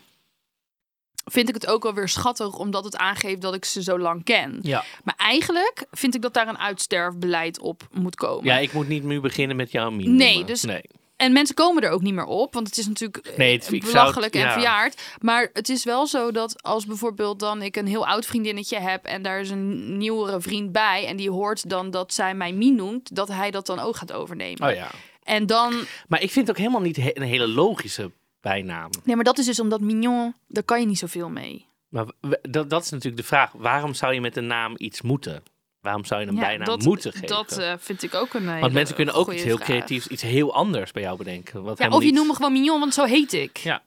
vind 1.26 1.48
ik 1.50 1.54
het 1.54 1.68
ook 1.68 1.84
wel 1.84 1.94
weer 1.94 2.10
schattig 2.10 2.58
omdat 2.58 2.84
het 2.84 2.98
aangeeft 2.98 3.42
dat 3.42 3.54
ik 3.54 3.66
ze 3.66 3.84
zo 3.84 4.00
lang 4.00 4.24
ken. 4.24 4.60
Ja. 4.62 4.84
Maar 5.04 5.16
eigenlijk 5.18 5.86
vind 5.92 6.16
ik 6.16 6.22
dat 6.22 6.34
daar 6.34 6.48
een 6.48 6.58
uitsterfbeleid 6.60 7.60
op 7.60 7.88
moet 7.92 8.16
komen. 8.16 8.46
ja, 8.46 8.58
ik 8.58 8.74
moet 8.74 8.88
niet 8.88 9.04
nu 9.04 9.20
beginnen 9.20 9.56
met 9.56 9.72
jouw 9.72 9.90
Mien. 9.90 10.16
Nee, 10.16 10.46
dus- 10.46 10.64
Nee. 10.64 10.82
En 11.16 11.34
mensen 11.34 11.56
komen 11.56 11.84
er 11.84 11.90
ook 11.90 12.02
niet 12.02 12.14
meer 12.14 12.26
op, 12.26 12.54
want 12.54 12.68
het 12.68 12.78
is 12.78 12.88
natuurlijk 12.88 13.18
eh, 13.28 13.38
Nee, 13.38 13.54
het- 13.58 13.80
belachelijk 13.80 14.34
het- 14.34 14.42
en 14.44 14.48
ja. 14.48 14.54
verjaard. 14.54 15.02
Maar 15.22 15.50
het 15.54 15.70
is 15.70 15.84
wel 15.84 16.08
zo 16.08 16.32
dat 16.32 16.64
als 16.64 16.86
bijvoorbeeld 16.86 17.40
dan 17.40 17.62
ik 17.62 17.76
een 17.76 17.88
heel 17.88 18.08
oud 18.08 18.26
vriendinnetje 18.26 18.80
heb 18.80 19.06
en 19.06 19.22
daar 19.22 19.40
is 19.40 19.50
een 19.50 19.98
nieuwere 19.98 20.42
vriend 20.42 20.72
bij 20.72 21.06
en 21.08 21.16
die 21.18 21.30
hoort 21.32 21.70
dan 21.70 21.92
dat 21.92 22.14
zij 22.14 22.34
mij 22.36 22.54
Mien 22.54 22.76
noemt, 22.76 23.16
dat 23.16 23.28
hij 23.28 23.52
dat 23.52 23.66
dan 23.66 23.80
ook 23.80 23.96
gaat 23.96 24.12
overnemen. 24.14 24.70
Oh 24.70 24.76
ja. 24.76 24.90
En 25.24 25.46
dan, 25.46 25.74
Maar 26.08 26.22
ik 26.22 26.32
vind 26.32 26.48
het 26.48 26.56
ook 26.56 26.62
helemaal 26.62 26.82
niet 26.82 26.96
he- 26.96 27.12
een 27.14 27.22
hele 27.24 27.48
logische 27.48 28.12
bijnaam. 28.44 28.90
nee, 29.04 29.16
maar 29.16 29.26
dat 29.26 29.38
is 29.38 29.46
dus 29.46 29.60
omdat 29.60 29.82
mignon, 29.82 30.34
daar 30.48 30.64
kan 30.64 30.80
je 30.80 30.86
niet 30.86 30.98
zoveel 31.00 31.30
mee. 31.30 31.66
Maar 31.90 32.06
dat, 32.42 32.70
dat 32.70 32.84
is 32.84 32.90
natuurlijk 32.90 33.22
de 33.22 33.28
vraag. 33.28 33.52
Waarom 33.52 33.94
zou 33.94 34.14
je 34.14 34.22
met 34.22 34.38
een 34.38 34.48
naam 34.48 34.74
iets 34.78 35.02
moeten? 35.02 35.44
Waarom 35.82 36.06
zou 36.06 36.22
je 36.22 36.28
een 36.28 36.36
Ja, 36.36 36.40
bijnaam 36.42 36.66
dat, 36.66 36.84
moeten 36.84 37.12
geven? 37.12 37.28
Dat 37.28 37.58
eh, 37.58 37.74
vind 37.78 38.04
ik 38.04 38.14
ook 38.16 38.34
een 38.34 38.48
hele 38.48 38.60
Want 38.60 38.74
mensen 38.74 38.96
kunnen 38.96 39.14
ook 39.14 39.34
iets 39.34 39.44
heel 39.44 39.56
vraag. 39.56 39.68
creatiefs, 39.68 40.08
iets 40.08 40.22
heel 40.22 40.54
anders 40.54 40.92
bij 40.92 41.02
jou 41.04 41.18
bedenken. 41.18 41.64
Wat 41.64 41.78
Ja, 41.78 41.88
of 41.90 42.00
je 42.00 42.06
niet- 42.06 42.14
noemt 42.16 42.28
me 42.28 42.36
gewoon 42.36 42.52
mignon, 42.52 42.80
want 42.80 42.94
zo 42.94 43.04
heet 43.06 43.34
ik. 43.34 43.58
Ja. 43.58 43.82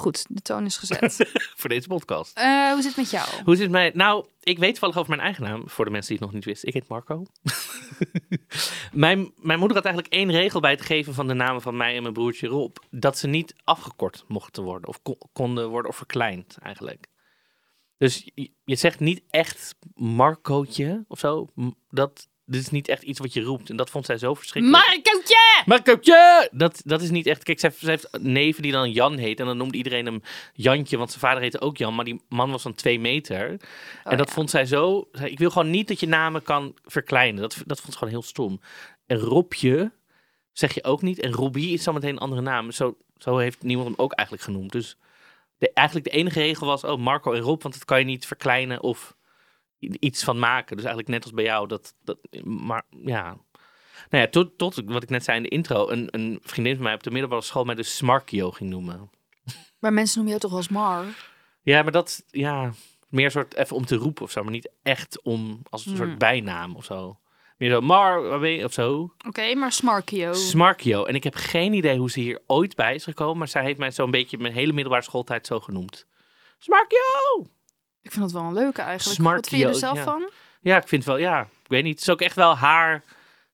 Goed, 0.00 0.26
de 0.28 0.42
toon 0.42 0.64
is 0.64 0.76
gezet. 0.76 1.30
voor 1.56 1.68
deze 1.68 1.88
podcast. 1.88 2.36
Eh, 2.36 2.72
hoe 2.72 2.82
zit 2.82 2.84
het 2.84 2.96
met 2.96 3.10
jou? 3.10 3.28
Hoe 3.44 3.54
zit 3.54 3.62
het 3.62 3.72
mij? 3.72 3.90
Nou, 3.94 4.26
ik 4.42 4.58
weet 4.58 4.70
toevallig 4.70 4.96
over 4.96 5.10
mijn 5.10 5.22
eigen 5.22 5.42
naam, 5.44 5.68
voor 5.68 5.84
de 5.84 5.90
mensen 5.90 6.08
die 6.10 6.16
het 6.18 6.26
nog 6.26 6.34
niet 6.34 6.44
wisten. 6.44 6.68
Ik 6.68 6.74
heet 6.74 6.88
Marco. 6.88 7.26
mijn, 8.92 9.32
mijn 9.36 9.58
moeder 9.58 9.76
had 9.76 9.86
eigenlijk 9.86 10.14
één 10.14 10.30
regel 10.30 10.60
bij 10.60 10.70
het 10.70 10.80
geven 10.82 11.14
van 11.14 11.26
de 11.26 11.34
namen 11.34 11.62
van 11.62 11.76
mij 11.76 11.96
en 11.96 12.02
mijn 12.02 12.14
broertje 12.14 12.46
Rob. 12.48 12.76
Dat 12.90 13.18
ze 13.18 13.26
niet 13.26 13.54
afgekort 13.64 14.24
mochten 14.28 14.62
worden, 14.62 14.88
of 14.88 15.02
ko- 15.02 15.18
konden 15.32 15.68
worden 15.68 15.90
of 15.90 15.96
verkleind 15.96 16.56
eigenlijk. 16.62 17.06
Dus 17.96 18.22
je, 18.34 18.52
je 18.64 18.76
zegt 18.76 19.00
niet 19.00 19.22
echt 19.30 19.74
Marcootje 19.94 21.04
of 21.08 21.18
zo. 21.18 21.48
Dat, 21.88 22.28
dit 22.44 22.60
is 22.60 22.70
niet 22.70 22.88
echt 22.88 23.02
iets 23.02 23.18
wat 23.18 23.32
je 23.32 23.42
roept. 23.42 23.70
En 23.70 23.76
dat 23.76 23.90
vond 23.90 24.06
zij 24.06 24.18
zo 24.18 24.34
verschrikkelijk. 24.34 24.82
Marcootje! 25.66 26.48
Dat, 26.52 26.82
dat 26.84 27.02
is 27.02 27.10
niet 27.10 27.26
echt. 27.26 27.42
Kijk, 27.42 27.60
zij, 27.60 27.70
zij 27.70 27.90
heeft 27.90 28.08
een 28.10 28.32
neven 28.32 28.62
die 28.62 28.72
dan 28.72 28.92
Jan 28.92 29.16
heet. 29.16 29.40
En 29.40 29.46
dan 29.46 29.56
noemde 29.56 29.76
iedereen 29.76 30.06
hem 30.06 30.22
Jantje, 30.52 30.96
want 30.96 31.08
zijn 31.10 31.20
vader 31.20 31.42
heette 31.42 31.60
ook 31.60 31.76
Jan. 31.76 31.94
Maar 31.94 32.04
die 32.04 32.20
man 32.28 32.50
was 32.50 32.62
van 32.62 32.74
twee 32.74 33.00
meter. 33.00 33.50
en 34.04 34.16
dat 34.16 34.28
ja. 34.28 34.34
vond 34.34 34.50
zij 34.50 34.66
zo. 34.66 35.08
Ik 35.24 35.38
wil 35.38 35.50
gewoon 35.50 35.70
niet 35.70 35.88
dat 35.88 36.00
je 36.00 36.06
namen 36.06 36.42
kan 36.42 36.76
verkleinen. 36.84 37.40
Dat, 37.40 37.62
dat 37.66 37.80
vond 37.80 37.92
ze 37.92 37.98
gewoon 37.98 38.14
heel 38.14 38.22
stom. 38.22 38.60
En 39.06 39.18
Robje 39.18 39.92
zeg 40.52 40.74
je 40.74 40.84
ook 40.84 41.02
niet. 41.02 41.20
En 41.20 41.32
Robbie 41.32 41.72
is 41.72 41.84
dan 41.84 41.94
meteen 41.94 42.10
een 42.10 42.18
andere 42.18 42.40
naam. 42.40 42.70
Zo, 42.70 42.96
zo 43.16 43.36
heeft 43.36 43.62
niemand 43.62 43.88
hem 43.88 43.98
ook 43.98 44.12
eigenlijk 44.12 44.46
genoemd. 44.46 44.72
Dus 44.72 44.96
de, 45.58 45.72
eigenlijk 45.72 46.06
de 46.06 46.16
enige 46.16 46.40
regel 46.40 46.66
was: 46.66 46.84
oh, 46.84 46.98
Marco 46.98 47.32
en 47.32 47.40
Rob. 47.40 47.62
Want 47.62 47.74
dat 47.74 47.84
kan 47.84 47.98
je 47.98 48.04
niet 48.04 48.26
verkleinen 48.26 48.82
of 48.82 49.16
iets 49.78 50.24
van 50.24 50.38
maken. 50.38 50.76
Dus 50.76 50.84
eigenlijk 50.84 51.14
net 51.14 51.24
als 51.24 51.32
bij 51.32 51.44
jou. 51.44 51.68
Dat, 51.68 51.94
dat, 52.04 52.18
maar 52.44 52.82
ja. 52.90 53.36
Nou 54.10 54.22
ja, 54.24 54.30
tot, 54.30 54.58
tot 54.58 54.82
wat 54.84 55.02
ik 55.02 55.08
net 55.10 55.24
zei 55.24 55.36
in 55.36 55.42
de 55.42 55.48
intro. 55.48 55.88
Een, 55.88 56.08
een 56.10 56.38
vriendin 56.42 56.74
van 56.74 56.84
mij 56.84 56.94
op 56.94 57.02
de 57.02 57.10
middelbare 57.10 57.42
school 57.42 57.64
mij 57.64 57.74
dus 57.74 57.96
Smarkio 57.96 58.50
ging 58.50 58.70
noemen. 58.70 59.10
Maar 59.78 59.92
mensen 59.92 60.16
noemen 60.18 60.38
jou 60.38 60.50
toch 60.50 60.58
als 60.58 60.68
Mar? 60.68 61.04
Ja, 61.62 61.82
maar 61.82 61.92
dat, 61.92 62.22
ja, 62.26 62.72
meer 63.08 63.30
soort 63.30 63.54
even 63.54 63.76
om 63.76 63.86
te 63.86 63.96
roepen 63.96 64.22
of 64.24 64.30
zo. 64.30 64.42
Maar 64.42 64.52
niet 64.52 64.70
echt 64.82 65.22
om, 65.22 65.62
als 65.70 65.86
een 65.86 65.92
Hmm. 65.96 66.00
soort 66.06 66.18
bijnaam 66.18 66.76
of 66.76 66.84
zo. 66.84 67.18
Meer 67.56 67.70
zo, 67.70 67.80
Mar, 67.80 68.22
waar 68.22 68.38
ben 68.38 68.50
je? 68.50 68.64
Of 68.64 68.72
zo. 68.72 69.12
Oké, 69.26 69.54
maar 69.54 69.72
Smarkio. 69.72 70.32
Smarkio. 70.32 71.04
En 71.04 71.14
ik 71.14 71.24
heb 71.24 71.34
geen 71.34 71.72
idee 71.72 71.98
hoe 71.98 72.10
ze 72.10 72.20
hier 72.20 72.40
ooit 72.46 72.76
bij 72.76 72.94
is 72.94 73.04
gekomen. 73.04 73.38
Maar 73.38 73.48
zij 73.48 73.62
heeft 73.62 73.78
mij 73.78 73.90
zo'n 73.90 74.10
beetje 74.10 74.38
mijn 74.38 74.52
hele 74.54 74.72
middelbare 74.72 75.02
schooltijd 75.04 75.46
zo 75.46 75.60
genoemd. 75.60 76.06
Smarkio! 76.58 77.46
ik 78.02 78.10
vind 78.12 78.24
dat 78.24 78.32
wel 78.32 78.42
een 78.42 78.54
leuke 78.54 78.82
eigenlijk. 78.82 79.18
Smarkio, 79.20 79.40
Wat 79.40 79.48
vind 79.48 79.62
je 79.62 79.68
er 79.68 79.74
zelf 79.74 79.96
ja. 79.96 80.04
van? 80.04 80.30
Ja, 80.60 80.76
ik 80.76 80.88
vind 80.88 81.04
wel, 81.04 81.16
ja, 81.16 81.40
ik 81.40 81.68
weet 81.68 81.82
niet. 81.84 81.92
Het 81.92 82.02
is 82.02 82.08
ook 82.10 82.20
echt 82.20 82.34
wel 82.36 82.56
haar, 82.56 83.04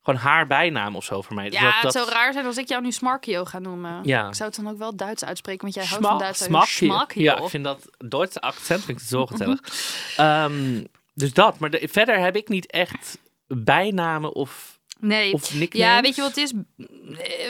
gewoon 0.05 0.21
haar 0.21 0.47
bijnaam 0.47 0.97
of 0.97 1.05
zo 1.05 1.23
voor 1.23 1.35
mij. 1.35 1.51
Dus 1.51 1.59
Ja, 1.61 1.65
dat- 1.73 1.83
het 1.83 1.93
zou 1.93 2.09
raar 2.11 2.33
zijn 2.33 2.47
als 2.47 2.57
ik 2.57 2.69
jou 2.69 2.83
nu 2.83 2.93
Smarkio 2.93 3.45
ga 3.45 3.59
noemen. 3.59 4.01
Ja. 4.03 4.29
Ik 4.29 4.35
zou 4.35 4.49
het 4.51 4.63
dan 4.63 4.73
ook 4.73 4.79
wel 4.79 4.97
Duits 4.97 5.25
uitspreken, 5.25 5.63
want 5.63 5.75
jij 5.75 5.85
houdt 5.85 6.07
van 6.07 6.19
Duits. 6.19 6.45
Smakje. 6.45 6.87
Smakio. 6.87 7.23
Ja, 7.23 7.37
ik 7.37 7.49
vind 7.49 7.65
dat 7.65 7.89
Duitse 7.99 8.41
accent 8.41 8.85
vind 8.85 9.01
ik 9.01 9.07
zo 9.07 9.27
gezellig. 9.27 9.61
Ehm, 10.17 10.85
dus 11.15 11.33
dat, 11.33 11.59
maar 11.59 11.71
de- 11.71 11.89
verder 11.91 12.19
heb 12.21 12.37
ik 12.37 12.49
niet 12.49 12.71
echt 12.71 13.19
bijnamen 13.47 14.35
of, 14.35 14.74
Nee. 15.01 15.33
of 15.33 15.55
nicknames. 15.55 15.89
Ja, 15.95 16.01
weet 16.01 16.15
je 16.15 16.21
wat 16.23 16.35
het 16.35 16.45
is? 16.45 16.53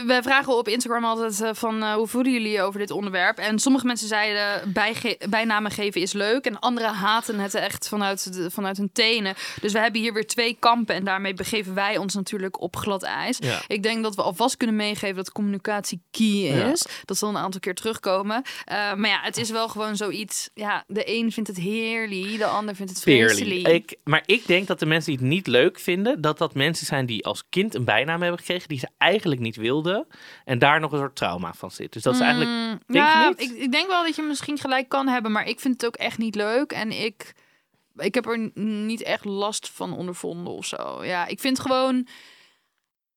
We 0.06 0.20
vragen 0.22 0.56
op 0.56 0.68
Instagram 0.68 1.04
altijd 1.04 1.40
eh, 1.40 1.50
van 1.52 1.82
eh, 1.82 1.94
hoe 1.94 2.06
voelen 2.06 2.32
jullie 2.32 2.50
je 2.50 2.62
over 2.62 2.78
dit 2.80 2.90
onderwerp? 2.90 3.38
En 3.38 3.58
sommige 3.58 3.86
mensen 3.86 4.08
zeiden 4.08 4.72
bijge- 4.72 5.18
bijnamen 5.28 5.70
geven 5.70 6.00
is 6.00 6.12
leuk. 6.12 6.44
En 6.44 6.58
anderen 6.58 6.94
haten 6.94 7.38
het 7.38 7.54
echt 7.54 7.88
vanuit, 7.88 8.32
de, 8.34 8.50
vanuit 8.50 8.76
hun 8.76 8.90
tenen. 8.92 9.34
Dus 9.60 9.72
we 9.72 9.78
hebben 9.78 10.00
hier 10.00 10.12
weer 10.12 10.26
twee 10.26 10.56
kampen. 10.58 10.94
En 10.94 11.04
daarmee 11.04 11.34
begeven 11.34 11.74
wij 11.74 11.96
ons 11.96 12.14
natuurlijk 12.14 12.60
op 12.60 12.76
glad 12.76 13.02
ijs. 13.02 13.36
Ja. 13.40 13.60
Ik 13.66 13.82
denk 13.82 14.02
dat 14.02 14.14
we 14.14 14.22
alvast 14.22 14.56
kunnen 14.56 14.76
meegeven 14.76 15.16
dat 15.16 15.32
communicatie 15.32 16.02
key 16.10 16.26
Ja. 16.26 16.70
is. 16.72 16.84
Dat 17.04 17.16
zal 17.16 17.28
een 17.28 17.36
aantal 17.36 17.60
keer 17.60 17.74
terugkomen. 17.74 18.42
Eh, 18.64 18.94
maar 18.94 19.10
ja, 19.10 19.20
het 19.22 19.36
is 19.36 19.50
wel 19.50 19.68
gewoon 19.68 19.96
zoiets. 19.96 20.50
Ja, 20.54 20.84
de 20.86 21.02
een 21.18 21.32
vindt 21.32 21.48
het 21.48 21.58
heerlijk, 21.58 22.38
de 22.38 22.44
ander 22.46 22.74
vindt 22.74 22.90
het 22.92 23.00
vreselijk. 23.00 23.68
Ik, 23.68 23.96
maar 24.04 24.22
ik 24.26 24.46
denk 24.46 24.66
dat 24.66 24.78
de 24.78 24.86
mensen 24.86 25.10
die 25.10 25.20
het 25.20 25.30
niet 25.30 25.46
leuk 25.46 25.78
vinden, 25.80 26.20
dat 26.20 26.38
dat 26.38 26.54
mensen 26.54 26.86
zijn 26.86 27.06
die 27.06 27.24
als 27.34 27.48
kind 27.48 27.74
een 27.74 27.84
bijnaam 27.84 28.20
hebben 28.20 28.38
gekregen 28.38 28.68
die 28.68 28.78
ze 28.78 28.88
eigenlijk 28.98 29.40
niet 29.40 29.56
wilden. 29.56 30.06
En 30.44 30.58
daar 30.58 30.80
nog 30.80 30.92
een 30.92 30.98
soort 30.98 31.16
trauma 31.16 31.54
van 31.54 31.70
zit. 31.70 31.92
Dus 31.92 32.02
dat 32.02 32.14
is 32.14 32.20
eigenlijk. 32.20 32.50
Mm, 32.50 32.80
denk 32.86 33.04
ja, 33.04 33.28
niet? 33.28 33.40
Ik, 33.40 33.50
ik 33.50 33.72
denk 33.72 33.86
wel 33.86 34.02
dat 34.02 34.16
je 34.16 34.22
misschien 34.22 34.58
gelijk 34.58 34.88
kan 34.88 35.08
hebben, 35.08 35.32
maar 35.32 35.48
ik 35.48 35.60
vind 35.60 35.74
het 35.74 35.86
ook 35.86 35.96
echt 35.96 36.18
niet 36.18 36.34
leuk. 36.34 36.72
En 36.72 36.90
ik, 37.04 37.34
ik 37.96 38.14
heb 38.14 38.26
er 38.26 38.50
niet 38.54 39.02
echt 39.02 39.24
last 39.24 39.70
van 39.70 39.92
ondervonden 39.92 40.52
of 40.52 40.66
zo. 40.66 41.04
Ja, 41.04 41.26
ik 41.26 41.40
vind 41.40 41.60
gewoon, 41.60 42.06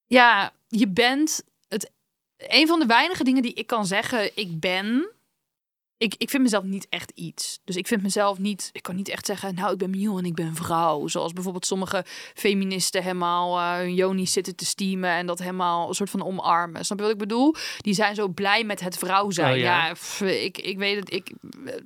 ja, 0.05 0.51
je 0.67 0.87
bent 0.87 1.43
het. 1.67 1.91
Een 2.37 2.67
van 2.67 2.79
de 2.79 2.85
weinige 2.85 3.23
dingen 3.23 3.41
die 3.41 3.53
ik 3.53 3.67
kan 3.67 3.85
zeggen, 3.85 4.37
ik 4.37 4.59
ben. 4.59 5.11
Ik, 5.97 6.15
ik 6.17 6.29
vind 6.29 6.43
mezelf 6.43 6.63
niet 6.63 6.87
echt 6.89 7.11
iets. 7.15 7.59
Dus 7.63 7.75
ik 7.75 7.87
vind 7.87 8.01
mezelf 8.01 8.37
niet. 8.37 8.69
Ik 8.73 8.83
kan 8.83 8.95
niet 8.95 9.09
echt 9.09 9.25
zeggen. 9.25 9.55
Nou, 9.55 9.71
ik 9.71 9.77
ben 9.77 9.89
Miel 9.89 10.17
en 10.17 10.25
ik 10.25 10.35
ben 10.35 10.55
vrouw. 10.55 11.07
Zoals 11.07 11.33
bijvoorbeeld 11.33 11.65
sommige 11.65 12.03
feministen 12.33 13.03
helemaal 13.03 13.59
eh 13.59 14.05
hun 14.07 14.27
zitten 14.27 14.55
te 14.55 14.65
steamen. 14.65 15.09
En 15.09 15.25
dat 15.25 15.39
helemaal 15.39 15.87
een 15.87 15.93
soort 15.93 16.09
van 16.09 16.23
omarmen. 16.23 16.85
Snap 16.85 16.97
je 16.97 17.03
wat 17.03 17.13
ik 17.13 17.19
bedoel? 17.19 17.55
Die 17.77 17.93
zijn 17.93 18.15
zo 18.15 18.27
blij 18.27 18.63
met 18.63 18.79
het 18.79 18.97
vrouw 18.97 19.29
zijn. 19.29 19.53
Oh, 19.53 19.57
ja. 19.59 19.85
ja, 19.87 19.93
pff, 19.93 20.21
ik, 20.21 20.57
ik 20.57 20.77
weet 20.77 20.95
het. 20.95 21.13
Ik, 21.13 21.31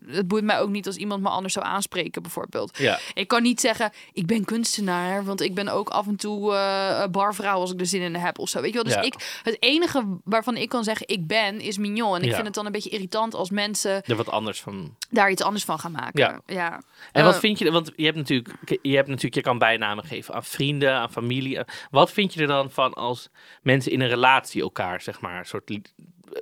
het 0.08 0.28
boeit 0.28 0.44
mij 0.44 0.60
ook 0.60 0.70
niet 0.70 0.88
als 0.88 0.96
iemand 0.96 1.22
me 1.22 1.30
anders 1.30 1.54
zou 1.54 1.66
aanspreken, 1.66 2.22
bijvoorbeeld. 2.22 2.78
Ja. 2.78 3.00
Ik 3.14 3.28
kan 3.28 3.42
niet 3.44 3.60
zeggen, 3.60 3.92
ik 4.14 4.26
ben 4.26 4.46
kunstenaar, 4.46 5.24
want 5.24 5.42
ik 5.42 5.54
ben 5.56 5.68
ook 5.68 5.90
af 5.90 6.08
en 6.08 6.16
toe 6.16 6.54
eh, 6.54 7.08
barvrouw 7.12 7.60
als 7.60 7.72
ik 7.72 7.80
er 7.80 7.86
zin 7.86 8.02
in 8.02 8.16
heb 8.16 8.40
of 8.40 8.50
zo. 8.50 8.62
Weet 8.62 8.70
je 8.70 8.76
wel? 8.76 8.84
Dus 8.84 8.94
Ja. 8.94 9.02
ik, 9.02 9.40
het 9.44 9.58
enige 9.60 10.04
waarvan 10.24 10.58
ik 10.58 10.70
kan 10.70 10.84
zeggen, 10.84 11.08
ik 11.08 11.28
ben, 11.28 11.60
is 11.60 11.78
mignon. 11.78 12.16
En 12.16 12.22
ik 12.22 12.28
Ja. 12.28 12.34
vind 12.34 12.46
het 12.46 12.56
dan 12.56 12.66
een 12.66 12.72
beetje 12.72 12.90
irritant 12.90 13.36
als 13.36 13.50
mensen 13.50 14.01
Er 14.06 14.16
wat 14.16 14.30
anders 14.30 14.62
van. 14.62 14.96
daar 15.10 15.32
iets 15.32 15.42
anders 15.42 15.64
van 15.64 15.80
gaan 15.80 15.92
maken. 15.92 16.20
Ja. 16.20 16.42
ja. 16.46 16.82
En 17.12 17.24
wat 17.24 17.34
Eh, 17.34 17.40
vind 17.40 17.60
je, 17.60 17.72
want 17.72 17.92
je 17.96 18.06
hebt 18.06 18.18
natuurlijk, 18.18 18.80
je 18.82 18.96
hebt 18.96 19.08
natuurlijk, 19.08 19.36
je 19.36 19.42
kan 19.42 19.58
bijnamen 19.58 20.04
geven 20.04 20.34
aan 20.34 20.44
vrienden, 20.44 20.94
aan 20.94 21.12
familie. 21.12 21.60
Wat 21.90 22.12
vind 22.12 22.34
je 22.34 22.42
er 22.42 22.48
dan 22.48 22.72
van 22.72 22.94
als 22.94 23.30
mensen 23.62 23.92
in 23.92 24.02
een 24.02 24.10
relatie 24.10 24.62
elkaar, 24.62 25.02
zeg 25.02 25.22
maar, 25.22 25.46
soort. 25.46 25.80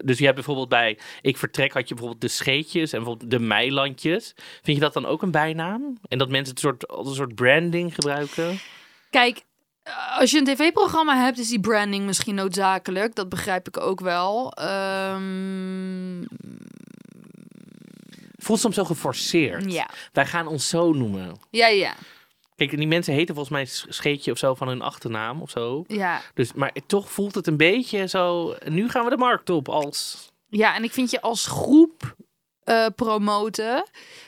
Dus 0.04 0.18
je 0.18 0.24
hebt 0.24 0.36
bijvoorbeeld 0.36 0.70
bij 0.70 1.00
Ik 1.22 1.38
Vertrek 1.38 1.74
had 1.74 1.88
je 1.88 1.94
bijvoorbeeld 1.94 2.22
de 2.22 2.28
scheetjes 2.28 2.92
en 2.94 3.00
bijvoorbeeld 3.00 3.32
de 3.32 3.40
meilandjes. 3.40 4.34
Vind 4.36 4.78
je 4.78 4.84
dat 4.84 4.94
dan 4.94 5.06
ook 5.06 5.22
een 5.22 5.32
bijnaam? 5.32 5.98
En 6.08 6.18
dat 6.18 6.30
mensen 6.30 6.54
het 6.54 6.64
soort, 6.64 6.88
als 6.88 7.08
een 7.08 7.16
soort 7.16 7.36
branding 7.36 7.94
gebruiken? 7.94 8.60
Kijk, 9.10 9.42
als 10.20 10.32
je 10.32 10.38
een 10.38 10.46
tv-programma 10.46 11.24
hebt, 11.24 11.40
is 11.40 11.50
die 11.50 11.60
branding 11.60 12.06
misschien 12.06 12.36
noodzakelijk. 12.36 13.16
Dat 13.16 13.30
begrijp 13.30 13.68
ik 13.68 13.80
ook 13.80 14.00
wel. 14.00 14.52
Ehm, 14.52 16.24
Voelt 18.40 18.60
soms 18.60 18.76
zo 18.76 18.84
geforceerd. 18.84 19.72
ja. 19.72 19.90
Wij 20.14 20.26
gaan 20.26 20.48
ons 20.48 20.70
zo 20.70 20.94
noemen. 20.94 21.40
ja, 21.50 21.68
ja, 21.68 21.94
Kijk, 22.56 22.78
die 22.78 22.88
mensen 22.88 23.14
heten 23.14 23.36
volgens 23.36 23.56
mij 23.56 23.66
sch- 23.66 23.86
scheetje 23.90 24.32
of 24.32 24.38
zo 24.38 24.54
van 24.56 24.68
hun 24.68 24.82
achternaam 24.82 25.42
of 25.42 25.50
zo. 25.50 25.84
ja. 25.88 26.22
Dus, 26.34 26.54
maar 26.54 26.72
toch 26.88 27.12
voelt 27.12 27.36
het 27.36 27.48
een 27.48 27.58
beetje 27.58 28.08
zo. 28.08 28.56
Nu 28.66 28.90
gaan 28.90 29.04
we 29.04 29.10
de 29.10 29.18
markt 29.18 29.50
op 29.50 29.70
als. 29.70 30.28
Ja, 30.48 30.76
en 30.76 30.84
ik 30.84 30.92
vind 30.92 31.12
je 31.12 31.22
als 31.22 31.46
groep 31.46 32.16
eh, 32.64 32.86
promoten, 32.96 33.84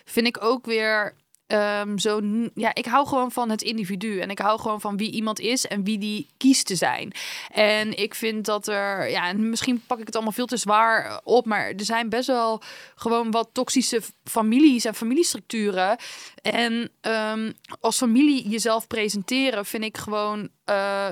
vind 0.05 0.27
ik 0.27 0.43
ook 0.43 0.65
weer 0.65 1.15
ehm, 1.51 1.97
zo. 1.97 2.21
Ja, 2.55 2.75
ik 2.75 2.85
hou 2.85 3.07
gewoon 3.07 3.31
van 3.31 3.49
het 3.49 3.61
individu. 3.61 4.19
En 4.19 4.29
ik 4.29 4.39
hou 4.39 4.59
gewoon 4.59 4.81
van 4.81 4.97
wie 4.97 5.11
iemand 5.11 5.39
is 5.39 5.67
en 5.67 5.83
wie 5.83 5.97
die 5.97 6.27
kiest 6.37 6.65
te 6.65 6.75
zijn. 6.75 7.11
En 7.51 7.97
ik 7.97 8.15
vind 8.15 8.45
dat 8.45 8.67
er. 8.67 9.09
Ja, 9.09 9.27
en 9.27 9.49
misschien 9.49 9.83
pak 9.87 9.99
ik 9.99 10.05
het 10.05 10.15
allemaal 10.15 10.33
veel 10.33 10.45
te 10.45 10.57
zwaar 10.57 11.21
op. 11.23 11.45
Maar 11.45 11.67
er 11.67 11.85
zijn 11.85 12.09
best 12.09 12.27
wel 12.27 12.61
gewoon 12.95 13.31
wat 13.31 13.49
toxische 13.51 14.01
families 14.23 14.85
en 14.85 14.95
familiestructuren. 14.95 15.97
En 16.41 16.91
ehm, 17.01 17.51
als 17.79 17.97
familie 17.97 18.49
jezelf 18.49 18.87
presenteren, 18.87 19.65
vind 19.65 19.83
ik 19.83 19.97
gewoon. 19.97 20.49
eh 20.65 21.09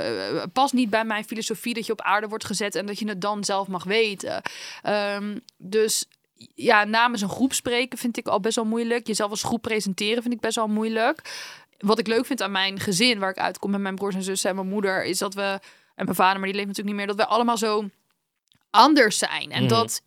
past 0.53 0.73
niet 0.73 0.89
bij 0.89 1.05
mijn 1.05 1.23
filosofie 1.23 1.73
dat 1.73 1.85
je 1.85 1.91
op 1.91 2.01
aarde 2.01 2.27
wordt 2.27 2.45
gezet 2.45 2.75
en 2.75 2.85
dat 2.85 2.99
je 2.99 3.07
het 3.07 3.21
dan 3.21 3.43
zelf 3.43 3.67
mag 3.67 3.83
weten. 3.83 4.41
Ehm, 4.81 5.37
dus 5.57 6.05
ja, 6.55 6.83
namens 6.83 7.21
een 7.21 7.29
groep 7.29 7.53
spreken 7.53 7.97
vind 7.97 8.17
ik 8.17 8.27
al 8.27 8.39
best 8.39 8.55
wel 8.55 8.65
moeilijk. 8.65 9.07
Jezelf 9.07 9.29
als 9.29 9.43
groep 9.43 9.61
presenteren 9.61 10.21
vind 10.21 10.33
ik 10.33 10.39
best 10.39 10.55
wel 10.55 10.67
moeilijk. 10.67 11.47
Wat 11.77 11.99
ik 11.99 12.07
leuk 12.07 12.25
vind 12.25 12.41
aan 12.41 12.51
mijn 12.51 12.79
gezin, 12.79 13.19
waar 13.19 13.29
ik 13.29 13.37
uitkom 13.39 13.71
met 13.71 13.81
mijn 13.81 13.95
broers 13.95 14.15
en 14.15 14.23
zussen 14.23 14.49
en 14.49 14.55
mijn 14.55 14.67
moeder, 14.67 15.03
is 15.03 15.17
dat 15.17 15.33
we, 15.33 15.59
en 15.95 16.03
mijn 16.05 16.15
vader, 16.15 16.37
maar 16.39 16.47
die 16.47 16.55
leeft 16.55 16.67
natuurlijk 16.67 16.97
niet 16.97 17.05
meer, 17.05 17.15
dat 17.15 17.25
we 17.25 17.33
allemaal 17.33 17.57
zo 17.57 17.89
anders 18.69 19.17
zijn. 19.17 19.51
En 19.51 19.63
Mhm. 19.63 19.69
dat. 19.73 20.01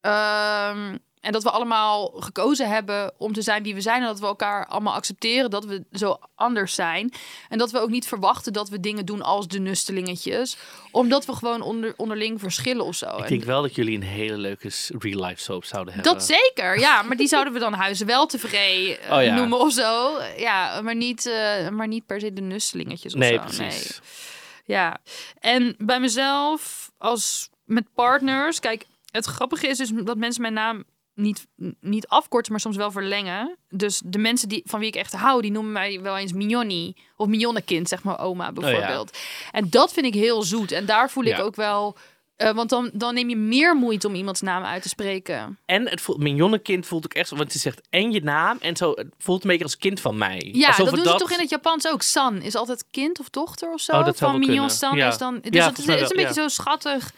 ehm, 0.00 0.96
en 1.22 1.32
dat 1.32 1.42
we 1.42 1.50
allemaal 1.50 2.06
gekozen 2.16 2.68
hebben 2.68 3.12
om 3.18 3.32
te 3.32 3.42
zijn 3.42 3.62
wie 3.62 3.74
we 3.74 3.80
zijn. 3.80 4.00
En 4.00 4.06
dat 4.06 4.20
we 4.20 4.26
elkaar 4.26 4.66
allemaal 4.66 4.94
accepteren 4.94 5.50
dat 5.50 5.64
we 5.64 5.84
zo 5.92 6.18
anders 6.34 6.74
zijn. 6.74 7.12
En 7.48 7.58
dat 7.58 7.70
we 7.70 7.78
ook 7.78 7.90
niet 7.90 8.06
verwachten 8.06 8.52
dat 8.52 8.68
we 8.68 8.80
dingen 8.80 9.06
doen 9.06 9.22
als 9.22 9.48
de 9.48 9.58
nustelingetjes. 9.60 10.56
Omdat 10.90 11.24
we 11.26 11.32
gewoon 11.34 11.60
onder, 11.62 11.94
onderling 11.96 12.40
verschillen 12.40 12.84
of 12.84 12.94
zo. 12.94 13.06
Ik 13.16 13.22
En 13.22 13.28
denk 13.28 13.44
wel 13.44 13.62
dat 13.62 13.74
jullie 13.74 13.96
een 13.96 14.02
hele 14.02 14.36
leuke 14.36 14.70
real 14.98 15.24
life 15.26 15.40
soap 15.42 15.64
zouden 15.64 15.94
hebben. 15.94 16.12
dat 16.12 16.24
zeker, 16.24 16.78
ja. 16.78 17.02
Maar 17.02 17.16
die 17.16 17.28
zouden 17.28 17.52
we 17.52 17.58
dan 17.58 17.72
huizen 17.72 18.06
wel 18.06 18.26
tevreden 18.26 19.00
eh, 19.02 19.16
Oh 19.16 19.22
ja. 19.24 19.34
noemen 19.34 19.58
of 19.58 19.72
zo. 19.72 20.18
Ja, 20.36 20.80
maar 20.80 20.96
niet, 20.96 21.26
eh, 21.26 21.68
maar 21.68 21.88
niet 21.88 22.06
per 22.06 22.20
se 22.20 22.32
de 22.32 22.40
nustelingetjes 22.40 23.12
of 23.14 23.18
Nee, 23.20 23.32
zo. 23.36 23.38
precies. 23.42 24.00
Ja, 24.64 24.96
en 25.40 25.74
bij 25.78 26.00
mezelf 26.00 26.90
als 26.98 27.50
met 27.64 27.84
partners, 27.94 28.60
kijk, 28.60 28.84
het 29.10 29.24
grappige 29.26 29.66
is 29.68 29.78
dus 29.78 29.90
dat 29.94 30.16
mensen 30.16 30.42
mijn 30.42 30.54
naam 30.54 30.84
niet, 31.14 31.46
niet 31.80 32.06
afkorten, 32.08 32.52
maar 32.52 32.60
soms 32.60 32.76
wel 32.76 32.90
verlengen. 32.90 33.56
Dus 33.68 34.02
de 34.04 34.18
mensen 34.18 34.48
die, 34.48 34.62
van 34.64 34.78
wie 34.80 34.88
ik 34.88 34.94
echt 34.96 35.12
hou, 35.12 35.42
die 35.42 35.50
noemen 35.52 35.72
mij 35.72 36.00
wel 36.00 36.16
eens 36.16 36.32
Mignoni. 36.32 36.96
Of 37.16 37.26
Mignonnekind, 37.28 37.88
zeg 37.88 38.02
maar 38.02 38.18
oma 38.20 38.52
bijvoorbeeld. 38.52 39.18
En 39.50 39.70
dat 39.70 39.92
vind 39.92 40.06
ik 40.06 40.14
heel 40.14 40.42
zoet. 40.42 40.72
En 40.72 40.86
daar 40.86 41.10
voel 41.10 41.24
ik 41.24 41.32
Oh 41.32 41.38
Ja. 41.38 41.42
ook 41.44 41.56
wel... 41.56 41.96
eh, 42.36 42.50
want 42.54 42.70
dan, 42.70 42.90
dan 42.92 43.14
neem 43.14 43.28
je 43.28 43.36
meer 43.36 43.76
moeite 43.76 44.06
om 44.08 44.14
iemands 44.14 44.40
naam 44.40 44.62
uit 44.64 44.82
te 44.82 44.88
spreken. 44.88 45.58
En 45.66 45.88
het 45.88 46.00
voelt, 46.00 46.18
mignonnekind 46.18 46.86
voelt 46.86 47.04
ook 47.04 47.14
echt 47.14 47.28
zo, 47.28 47.36
want 47.36 47.52
ze 47.52 47.58
zegt 47.58 47.80
en 47.90 48.12
je 48.12 48.22
naam 48.22 48.56
en 48.60 48.76
zo, 48.76 48.90
het 48.90 49.08
voelt 49.18 49.42
een 49.44 49.48
beetje 49.50 49.64
als 49.64 49.76
kind 49.78 50.00
van 50.00 50.18
mij. 50.18 50.48
Ja, 50.52 50.66
Alsof 50.66 50.84
dat 50.84 50.94
het 50.94 51.04
doen 51.04 51.12
ze 51.12 51.18
toch 51.18 51.30
in 51.32 51.38
het 51.40 51.50
Japans 51.50 51.88
ook. 51.88 52.02
San 52.02 52.42
is 52.42 52.54
altijd 52.54 52.84
kind 52.90 53.20
of 53.20 53.30
dochter 53.30 53.72
of 53.72 53.80
zo. 53.80 53.92
Oh, 53.92 54.04
dat 54.04 54.16
zou 54.16 54.30
van 54.30 54.40
Mignon. 54.40 54.70
San 54.70 54.96
Ja. 54.96 55.08
is 55.08 55.18
dan... 55.18 55.34
Dus 55.40 55.50
Ja, 55.52 55.64
dat 55.66 55.74
volgens 55.74 56.00
is, 56.00 56.10
een 56.10 56.16
beetje 56.16 56.40
zo 56.40 56.48
schattig. 56.48 57.12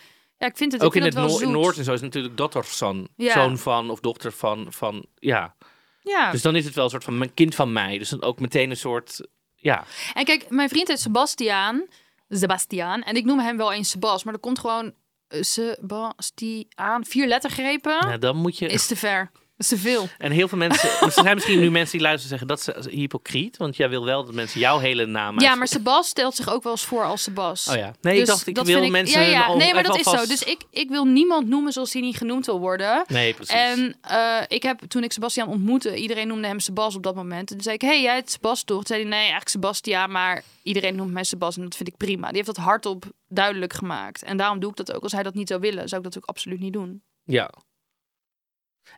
Ja, 0.44 0.50
ik 0.50 0.56
vind 0.56 0.72
het, 0.72 0.82
Ook 0.82 0.94
ik 0.94 1.02
in 1.02 1.20
het. 1.20 1.46
Noord 1.46 1.78
en 1.78 1.84
zo 1.84 1.92
is 1.92 2.00
natuurlijk 2.00 2.36
dotterson. 2.36 3.08
Ja. 3.16 3.32
Zoon 3.32 3.58
van 3.58 3.90
of 3.90 4.00
dochter 4.00 4.32
van, 4.32 4.66
van 4.70 5.06
ja. 5.18 5.54
Ja. 6.00 6.30
Dus 6.30 6.42
dan 6.42 6.56
is 6.56 6.64
het 6.64 6.74
wel 6.74 6.84
een 6.84 6.90
soort 6.90 7.04
van 7.04 7.18
mijn 7.18 7.34
kind 7.34 7.54
van 7.54 7.72
mij. 7.72 7.98
Dus 7.98 8.08
dan 8.08 8.22
ook 8.22 8.40
meteen 8.40 8.70
een 8.70 8.76
soort, 8.76 9.20
ja. 9.54 9.84
En 10.14 10.24
kijk, 10.24 10.50
mijn 10.50 10.68
vriend 10.68 10.88
heet 10.88 11.00
Sebastiaan. 11.00 11.86
Sebastiaan. 12.28 13.02
En 13.02 13.16
ik 13.16 13.24
noem 13.24 13.38
hem 13.38 13.56
wel 13.56 13.72
eens 13.72 13.90
Sebas. 13.90 14.24
Maar 14.24 14.34
er 14.34 14.40
komt 14.40 14.58
gewoon 14.58 14.92
eh, 15.28 15.42
Sebastiaan. 15.42 17.04
Vier 17.04 17.26
lettergrepen. 17.26 18.08
ja 18.08 18.18
dan 18.18 18.36
moet 18.36 18.58
je... 18.58 18.66
Is 18.66 18.86
te 18.86 18.96
ver. 18.96 19.30
Is 19.56 19.68
te 19.68 19.78
veel. 19.78 20.08
En 20.18 20.32
heel 20.32 20.48
veel 20.48 20.58
mensen, 20.58 20.90
er 21.06 21.12
zijn 21.12 21.34
misschien 21.34 21.60
nu 21.60 21.70
mensen 21.70 21.98
die 21.98 22.06
luisteren 22.06 22.38
en 22.40 22.46
zeggen 22.46 22.74
dat 22.74 22.86
is 22.86 22.92
hypocriet, 22.92 23.56
want 23.56 23.76
jij 23.76 23.88
wil 23.88 24.04
wel 24.04 24.24
dat 24.24 24.34
mensen 24.34 24.60
jouw 24.60 24.78
hele 24.78 25.06
naam 25.06 25.40
Ja, 25.40 25.54
maar 25.54 25.68
Sebas 25.68 26.08
stelt 26.08 26.34
zich 26.34 26.52
ook 26.52 26.62
wel 26.62 26.72
eens 26.72 26.84
voor 26.84 27.04
als 27.04 27.22
Sebas. 27.22 27.68
Oh 27.68 27.76
ja. 27.76 27.94
Nee, 28.00 28.12
ik 28.12 28.18
Dus 28.18 28.28
dacht 28.28 28.46
ik 28.46 28.54
dat 28.54 28.66
wil 28.66 28.90
mensen 28.90 29.20
Ja, 29.20 29.26
ja. 29.26 29.44
al- 29.46 29.56
Nee, 29.56 29.74
maar 29.74 29.82
dat 29.82 29.98
is 29.98 30.10
zo. 30.10 30.26
Dus 30.26 30.42
ik, 30.42 30.62
ik 30.70 30.88
wil 30.88 31.04
niemand 31.04 31.48
noemen 31.48 31.72
zoals 31.72 31.92
hij 31.92 32.02
niet 32.02 32.16
genoemd 32.16 32.46
wil 32.46 32.60
worden. 32.60 33.04
Nee, 33.06 33.34
precies. 33.34 33.54
En 33.54 33.96
eh, 34.00 34.42
ik 34.48 34.62
heb 34.62 34.80
toen 34.88 35.04
ik 35.04 35.12
Sebastian 35.12 35.48
ontmoette, 35.48 35.96
iedereen 35.96 36.28
noemde 36.28 36.46
hem 36.46 36.60
Sebas 36.60 36.96
op 36.96 37.02
dat 37.02 37.14
moment. 37.14 37.50
En 37.50 37.54
toen 37.56 37.64
zei 37.64 37.74
ik, 37.74 37.80
hey, 37.82 38.02
jij 38.02 38.14
heet 38.14 38.30
Sebas 38.30 38.62
toch? 38.62 38.76
Toen 38.76 38.86
zei 38.86 39.00
hij, 39.00 39.08
nee, 39.08 39.18
eigenlijk 39.18 39.48
Sebastian, 39.48 40.10
maar 40.10 40.42
iedereen 40.62 40.96
noemt 40.96 41.12
mij 41.12 41.24
Sebas 41.24 41.56
en 41.56 41.62
dat 41.62 41.76
vind 41.76 41.88
ik 41.88 41.96
prima. 41.96 42.26
Die 42.26 42.36
heeft 42.36 42.46
dat 42.46 42.64
hardop 42.64 43.04
duidelijk 43.28 43.72
gemaakt. 43.72 44.22
En 44.22 44.36
daarom 44.36 44.60
doe 44.60 44.70
ik 44.70 44.76
dat 44.76 44.92
ook. 44.92 45.02
Als 45.02 45.12
hij 45.12 45.22
dat 45.22 45.34
niet 45.34 45.48
zou 45.48 45.60
willen, 45.60 45.88
zou 45.88 46.02
ik 46.02 46.12
dat 46.12 46.22
ook 46.22 46.28
absoluut 46.28 46.60
niet 46.60 46.72
doen. 46.72 47.02
Ja. 47.24 47.50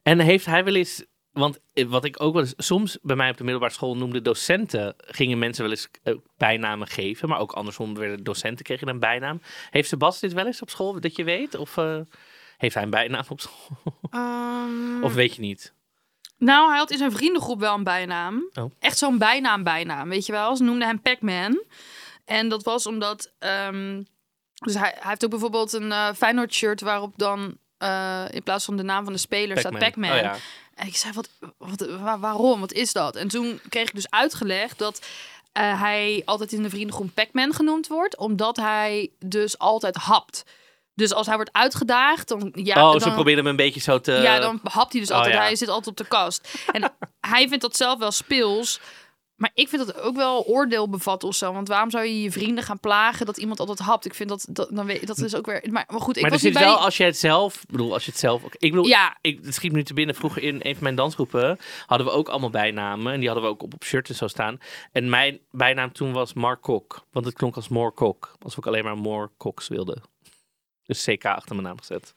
En 0.03 0.19
heeft 0.19 0.47
hij 0.47 0.65
wel 0.65 0.75
eens, 0.75 1.05
want 1.33 1.59
eh, 1.73 1.87
wat 1.87 2.05
ik 2.05 2.23
ook 2.23 2.33
wel 2.33 2.43
eens, 2.43 2.55
soms 2.57 2.99
bij 3.03 3.17
mij 3.17 3.31
op 3.31 3.37
de 3.37 3.43
middelbare 3.43 3.73
school 3.73 3.97
noemde 3.97 4.23
docenten, 4.23 4.95
gingen 4.97 5.39
mensen 5.39 5.63
wel 5.63 5.73
eens 5.73 5.89
eh, 6.03 6.15
bijnamen 6.37 6.87
geven, 6.87 7.29
maar 7.29 7.39
ook 7.39 7.53
andersom 7.53 7.95
werden 7.95 8.25
docenten 8.25 8.65
kregen 8.65 8.89
een 8.89 8.99
bijnaam. 8.99 9.41
Heeft 9.71 9.89
Sebas 9.89 10.21
dit 10.21 10.33
wel 10.33 10.47
eens 10.47 10.63
op 10.63 10.71
school, 10.71 11.01
dat 11.01 11.17
je 11.17 11.25
weet? 11.25 11.55
Of 11.55 11.77
eh, 11.77 12.01
heeft 12.57 12.75
hij 12.75 12.83
een 12.83 12.91
bijnaam 12.91 13.25
op 13.29 13.41
school? 13.41 13.79
Of 15.03 15.15
weet 15.15 15.35
je 15.35 15.41
niet? 15.41 15.75
Nou, 16.39 16.69
hij 16.69 16.79
had 16.79 16.91
in 16.91 16.99
zijn 16.99 17.13
vriendengroep 17.13 17.61
wel 17.61 17.75
een 17.75 17.85
bijnaam. 17.85 18.51
Oh. 18.55 18.71
Echt 18.79 18.99
zo'n 18.99 19.19
bijnaam 19.19 19.63
bijnaam, 19.63 20.09
weet 20.09 20.27
je 20.27 20.33
wel. 20.33 20.57
Ze 20.57 20.63
noemden 20.63 20.89
hem 20.89 21.01
Pac-Man. 21.01 21.63
En 22.25 22.49
dat 22.49 22.63
was 22.63 22.87
omdat... 22.87 23.33
ehm, 23.39 24.03
dus 24.55 24.75
hij, 24.75 24.95
hij 24.99 25.09
heeft 25.09 25.25
ook 25.25 25.31
bijvoorbeeld 25.31 25.73
een 25.73 25.93
eh 25.93 26.13
Feyenoord 26.13 26.55
shirt 26.55 26.81
waarop 26.81 27.19
dan... 27.19 27.59
eh, 27.87 28.35
in 28.35 28.43
plaats 28.43 28.65
van 28.65 28.77
de 28.77 28.83
naam 28.83 29.05
van 29.05 29.13
de 29.13 29.19
speler 29.19 29.59
staat 29.59 29.79
Pac-Man. 29.79 30.11
Oh, 30.11 30.17
ja. 30.21 30.37
En 30.75 30.87
ik 30.87 30.97
zei, 30.97 31.13
wat, 31.13 31.29
wat, 31.59 31.87
wa- 32.01 32.19
waarom? 32.19 32.61
Wat 32.61 32.73
is 32.73 32.93
dat? 32.93 33.17
En 33.17 33.29
toen 33.29 33.61
kreeg 33.69 33.89
ik 33.89 33.95
dus 33.95 34.11
uitgelegd 34.11 34.79
dat 34.79 35.07
eh, 35.53 35.81
hij 35.81 36.23
altijd 36.25 36.53
in 36.53 36.63
de 36.63 36.71
vriendengroep 36.71 37.11
Pac-Man 37.15 37.55
genoemd 37.55 37.87
wordt. 37.87 38.17
Omdat 38.17 38.57
hij 38.57 39.11
dus 39.19 39.59
altijd 39.59 39.97
hapt. 39.97 40.45
Dus 40.95 41.13
als 41.13 41.27
hij 41.27 41.35
wordt 41.37 41.53
uitgedaagd, 41.53 42.29
dan... 42.29 42.53
Ja, 42.55 42.85
oh, 42.85 42.91
dan, 42.91 43.01
ze 43.01 43.11
probeerden 43.11 43.45
hem 43.45 43.51
een 43.53 43.65
beetje 43.65 43.81
zo 43.81 44.01
te... 44.01 44.13
ja, 44.13 44.39
dan 44.39 44.61
hapt 44.63 44.93
hij 44.93 45.01
dus 45.01 45.11
Oh, 45.11 45.17
altijd. 45.17 45.35
ja. 45.35 45.41
Hij 45.41 45.57
zit 45.57 45.69
altijd 45.69 45.87
op 45.87 45.97
de 45.97 46.09
kast. 46.09 46.49
En 46.73 46.93
hij 47.35 47.49
vindt 47.49 47.63
dat 47.63 47.77
zelf 47.77 47.99
wel 47.99 48.11
speels. 48.11 48.81
Maar 49.37 49.51
ik 49.55 49.69
vind 49.69 49.87
dat 49.87 50.01
ook 50.01 50.17
wel 50.17 50.45
oordeel 50.45 50.89
bevatten 50.89 51.29
of 51.29 51.35
zo. 51.35 51.53
Want 51.53 51.69
waarom 51.69 51.91
zou 51.91 52.05
je 52.05 52.23
je 52.23 52.31
vrienden 52.31 52.65
gaan 52.65 52.81
plagen 52.81 53.27
dat 53.27 53.37
iemand 53.37 53.61
altijd 53.61 53.79
hapt? 53.79 54.05
Ik 54.05 54.15
vind 54.15 54.29
dat, 54.29 54.47
dat, 54.51 54.69
dan 54.73 54.87
weet, 54.87 55.07
dat 55.07 55.19
is 55.19 55.35
ook 55.35 55.47
weer... 55.47 55.69
Maar, 55.71 55.85
maar 55.89 56.01
goed, 56.01 56.17
ik 56.17 56.23
maar 56.23 56.31
er 56.31 56.37
was 56.37 56.41
zit 56.47 56.53
bij... 56.53 56.63
wel, 56.63 56.79
als 56.79 56.97
je 56.97 57.05
het 57.05 57.19
zelf, 57.19 57.63
ik 57.63 57.71
bedoel, 57.71 57.93
als 57.93 58.05
je 58.05 58.11
het 58.11 58.21
zelf, 58.21 58.43
ik 58.45 58.71
bedoel, 58.71 58.87
Ja, 58.87 59.17
ik, 59.21 59.45
het 59.45 59.55
schiet 59.55 59.71
me 59.71 59.77
nu 59.77 59.85
te 59.85 59.95
binnen. 59.95 60.15
Vroeger 60.15 60.43
in 60.43 60.61
een 60.63 60.75
van 60.75 60.83
mijn 60.83 60.95
dansgroepen 60.95 61.59
hadden 61.87 62.07
we 62.07 62.13
ook 62.13 62.29
allemaal 62.29 62.51
bijnamen. 62.51 63.13
En 63.13 63.19
die 63.19 63.29
hadden 63.29 63.47
we 63.47 63.53
ook 63.55 63.63
op, 63.63 63.75
op 63.75 63.85
shirt 63.85 64.09
en 64.09 64.15
zo 64.15 64.27
staan. 64.27 64.59
En 64.93 65.09
mijn 65.09 65.41
bijnaam 65.51 65.93
toen 65.93 66.13
was 66.13 66.33
Mark 66.33 66.61
Kok. 66.63 67.07
Want 67.13 67.27
het 67.27 67.35
klonk 67.35 67.57
als 67.57 67.69
More 67.69 67.93
Kok. 67.93 68.37
Alsof 68.43 68.59
ik 68.59 68.67
alleen 68.67 68.85
maar 68.85 68.97
More 68.97 69.31
Koks 69.37 69.69
wilde. 69.69 69.97
Dus 70.83 71.05
CK 71.05 71.25
achter 71.25 71.55
mijn 71.55 71.67
naam 71.67 71.79
gezet. 71.79 72.15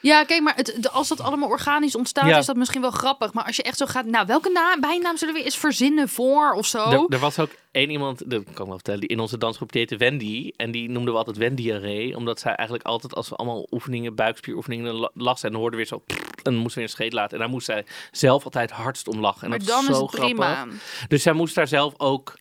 Ja, 0.00 0.24
kijk, 0.24 0.42
maar 0.42 0.56
het, 0.56 0.76
de- 0.80 0.90
als 0.90 1.08
dat 1.08 1.20
allemaal 1.20 1.48
organisch 1.48 1.96
ontstaat, 1.96 2.28
Ja. 2.28 2.38
is 2.38 2.46
dat 2.46 2.56
misschien 2.56 2.80
wel 2.80 2.90
grappig. 2.90 3.32
Maar 3.32 3.44
als 3.44 3.56
je 3.56 3.62
echt 3.62 3.78
zo 3.78 3.86
gaat... 3.86 4.04
Nou, 4.06 4.26
welke 4.26 4.50
naam, 4.50 4.80
bijnaam 4.80 5.16
zullen 5.16 5.34
we 5.34 5.42
eens 5.44 5.56
verzinnen 5.56 6.08
voor 6.08 6.52
of 6.52 6.66
zo? 6.66 6.90
Er, 6.90 7.04
er 7.08 7.18
was 7.18 7.38
ook 7.38 7.50
één 7.70 7.90
iemand, 7.90 8.18
dat 8.30 8.42
kan 8.44 8.52
ik 8.52 8.56
wel 8.58 8.66
vertellen, 8.74 9.00
die 9.00 9.08
in 9.08 9.20
onze 9.20 9.38
dansgroep 9.38 9.72
heette 9.72 9.96
Wendy. 9.96 10.50
En 10.56 10.70
die 10.70 10.88
noemden 10.90 11.12
we 11.12 11.18
altijd 11.18 11.36
Wendy-array. 11.36 12.12
Omdat 12.14 12.40
zij 12.40 12.54
eigenlijk 12.54 12.88
altijd, 12.88 13.14
als 13.14 13.28
we 13.28 13.36
allemaal 13.36 13.66
oefeningen, 13.70 14.14
buikspieroefeningen 14.14 14.94
la- 14.94 15.10
las. 15.14 15.42
En 15.42 15.52
we 15.62 15.76
weer 15.76 15.86
zo, 15.86 16.02
en 16.06 16.16
dan 16.42 16.54
moesten 16.54 16.68
we 16.68 16.74
weer 16.74 16.82
een 16.84 16.88
scheet 16.88 17.12
laten. 17.12 17.32
En 17.32 17.38
daar 17.38 17.48
moest 17.48 17.66
zij 17.66 17.86
zelf 18.10 18.44
altijd 18.44 18.70
hardst 18.70 19.08
om 19.08 19.20
lachen. 19.20 19.42
En 19.42 19.48
maar 19.48 19.58
dat 19.58 19.68
dan 19.68 19.76
was 19.76 19.88
is 19.90 19.96
zo 19.96 20.02
het 20.02 20.10
prima. 20.14 20.54
grappig. 20.54 21.06
Dus 21.08 21.22
zij 21.22 21.32
moest 21.32 21.54
daar 21.54 21.68
zelf 21.68 21.94
ook 21.96 22.34